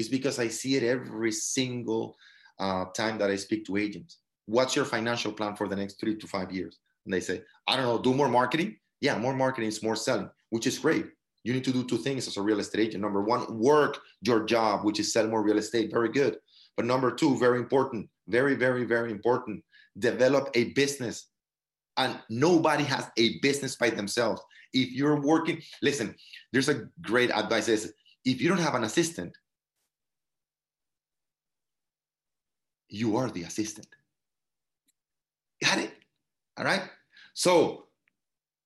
is 0.00 0.08
because 0.08 0.38
I 0.38 0.48
see 0.48 0.76
it 0.76 0.82
every 0.82 1.32
single 1.32 2.16
uh, 2.58 2.86
time 2.96 3.18
that 3.18 3.30
I 3.30 3.36
speak 3.36 3.64
to 3.66 3.76
agents. 3.76 4.18
What's 4.46 4.74
your 4.74 4.84
financial 4.84 5.32
plan 5.32 5.54
for 5.54 5.68
the 5.68 5.76
next 5.76 6.00
three 6.00 6.16
to 6.16 6.26
five 6.26 6.50
years? 6.50 6.78
and 7.04 7.12
they 7.12 7.20
say, 7.20 7.42
I 7.66 7.76
don't 7.76 7.86
know, 7.86 7.98
do 7.98 8.14
more 8.14 8.28
marketing. 8.28 8.76
Yeah, 9.00 9.18
more 9.18 9.34
marketing 9.34 9.68
is 9.68 9.82
more 9.82 9.96
selling, 9.96 10.30
which 10.50 10.66
is 10.66 10.78
great. 10.78 11.06
You 11.42 11.52
need 11.52 11.64
to 11.64 11.72
do 11.72 11.84
two 11.84 11.98
things 11.98 12.28
as 12.28 12.36
a 12.36 12.42
real 12.42 12.60
estate 12.60 12.82
agent. 12.82 13.02
Number 13.02 13.22
one, 13.22 13.58
work 13.58 13.98
your 14.20 14.44
job, 14.44 14.84
which 14.84 15.00
is 15.00 15.12
sell 15.12 15.26
more 15.26 15.42
real 15.42 15.58
estate. 15.58 15.90
Very 15.90 16.10
good. 16.10 16.36
But 16.76 16.86
number 16.86 17.10
two, 17.10 17.38
very 17.38 17.58
important, 17.58 18.08
very, 18.28 18.54
very, 18.54 18.84
very 18.84 19.10
important, 19.10 19.64
develop 19.98 20.50
a 20.54 20.72
business. 20.74 21.28
And 21.96 22.18
nobody 22.28 22.84
has 22.84 23.10
a 23.16 23.38
business 23.40 23.76
by 23.76 23.90
themselves. 23.90 24.42
If 24.72 24.92
you're 24.92 25.20
working, 25.20 25.62
listen, 25.82 26.14
there's 26.52 26.68
a 26.68 26.88
great 27.00 27.30
advice 27.30 27.68
is 27.68 27.94
if 28.24 28.40
you 28.40 28.48
don't 28.48 28.58
have 28.58 28.74
an 28.74 28.84
assistant, 28.84 29.36
you 32.90 33.16
are 33.16 33.30
the 33.30 33.44
assistant. 33.44 33.88
Got 35.62 35.78
it? 35.78 35.92
All 36.58 36.64
right. 36.64 36.82
So 37.34 37.86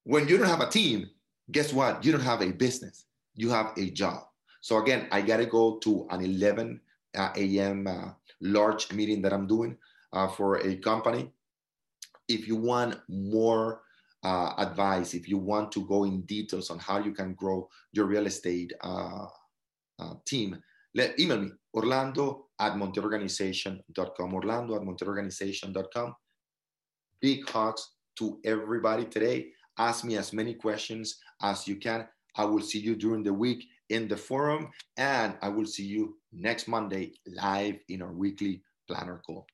when 0.03 0.27
you 0.27 0.37
don't 0.37 0.47
have 0.47 0.61
a 0.61 0.69
team, 0.69 1.09
guess 1.51 1.71
what? 1.71 2.03
You 2.03 2.11
don't 2.11 2.21
have 2.21 2.41
a 2.41 2.51
business. 2.51 3.05
You 3.35 3.49
have 3.51 3.71
a 3.77 3.89
job. 3.91 4.23
So 4.61 4.77
again, 4.77 5.07
I 5.11 5.21
got 5.21 5.37
to 5.37 5.45
go 5.45 5.77
to 5.79 6.07
an 6.09 6.21
11 6.21 6.81
uh, 7.15 7.29
a.m. 7.35 7.87
Uh, 7.87 8.11
large 8.41 8.91
meeting 8.91 9.21
that 9.21 9.33
I'm 9.33 9.47
doing 9.47 9.77
uh, 10.11 10.27
for 10.27 10.57
a 10.57 10.75
company. 10.77 11.31
If 12.27 12.47
you 12.47 12.55
want 12.55 12.99
more 13.07 13.81
uh, 14.23 14.53
advice, 14.57 15.13
if 15.13 15.29
you 15.29 15.37
want 15.37 15.71
to 15.73 15.85
go 15.85 16.05
in 16.05 16.21
details 16.21 16.71
on 16.71 16.79
how 16.79 16.97
you 16.97 17.11
can 17.11 17.35
grow 17.35 17.69
your 17.91 18.05
real 18.05 18.25
estate 18.25 18.73
uh, 18.81 19.27
uh, 19.99 20.13
team, 20.25 20.61
let 20.95 21.19
email 21.19 21.41
me 21.41 21.51
orlando 21.75 22.47
at 22.59 22.73
montielorganization.com. 22.73 24.33
Orlando 24.33 24.75
at 24.75 24.81
montielorganization.com. 24.81 26.15
Big 27.21 27.49
hugs 27.49 27.91
to 28.17 28.39
everybody 28.43 29.05
today. 29.05 29.51
Ask 29.77 30.05
me 30.05 30.17
as 30.17 30.31
many 30.31 30.53
questions 30.53 31.17
as 31.41 31.67
you 31.67 31.75
can. 31.75 32.07
I 32.37 32.45
will 32.45 32.61
see 32.61 32.79
you 32.79 32.95
during 32.95 33.23
the 33.23 33.33
week 33.33 33.65
in 33.89 34.07
the 34.07 34.17
forum, 34.17 34.69
and 34.97 35.37
I 35.41 35.49
will 35.49 35.65
see 35.65 35.83
you 35.85 36.17
next 36.33 36.67
Monday 36.67 37.13
live 37.27 37.75
in 37.89 38.01
our 38.01 38.11
weekly 38.11 38.61
planner 38.87 39.21
call. 39.25 39.47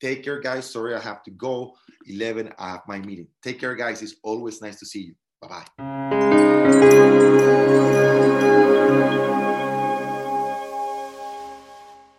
Take 0.00 0.24
care, 0.24 0.40
guys. 0.40 0.68
Sorry, 0.68 0.94
I 0.94 1.00
have 1.00 1.22
to 1.24 1.30
go. 1.30 1.74
11, 2.06 2.52
I 2.58 2.70
have 2.72 2.82
my 2.88 2.98
meeting. 2.98 3.28
Take 3.42 3.60
care, 3.60 3.74
guys. 3.74 4.02
It's 4.02 4.16
always 4.24 4.60
nice 4.60 4.78
to 4.80 4.86
see 4.86 5.00
you. 5.00 5.14
Bye 5.40 5.64
bye. 5.78 6.61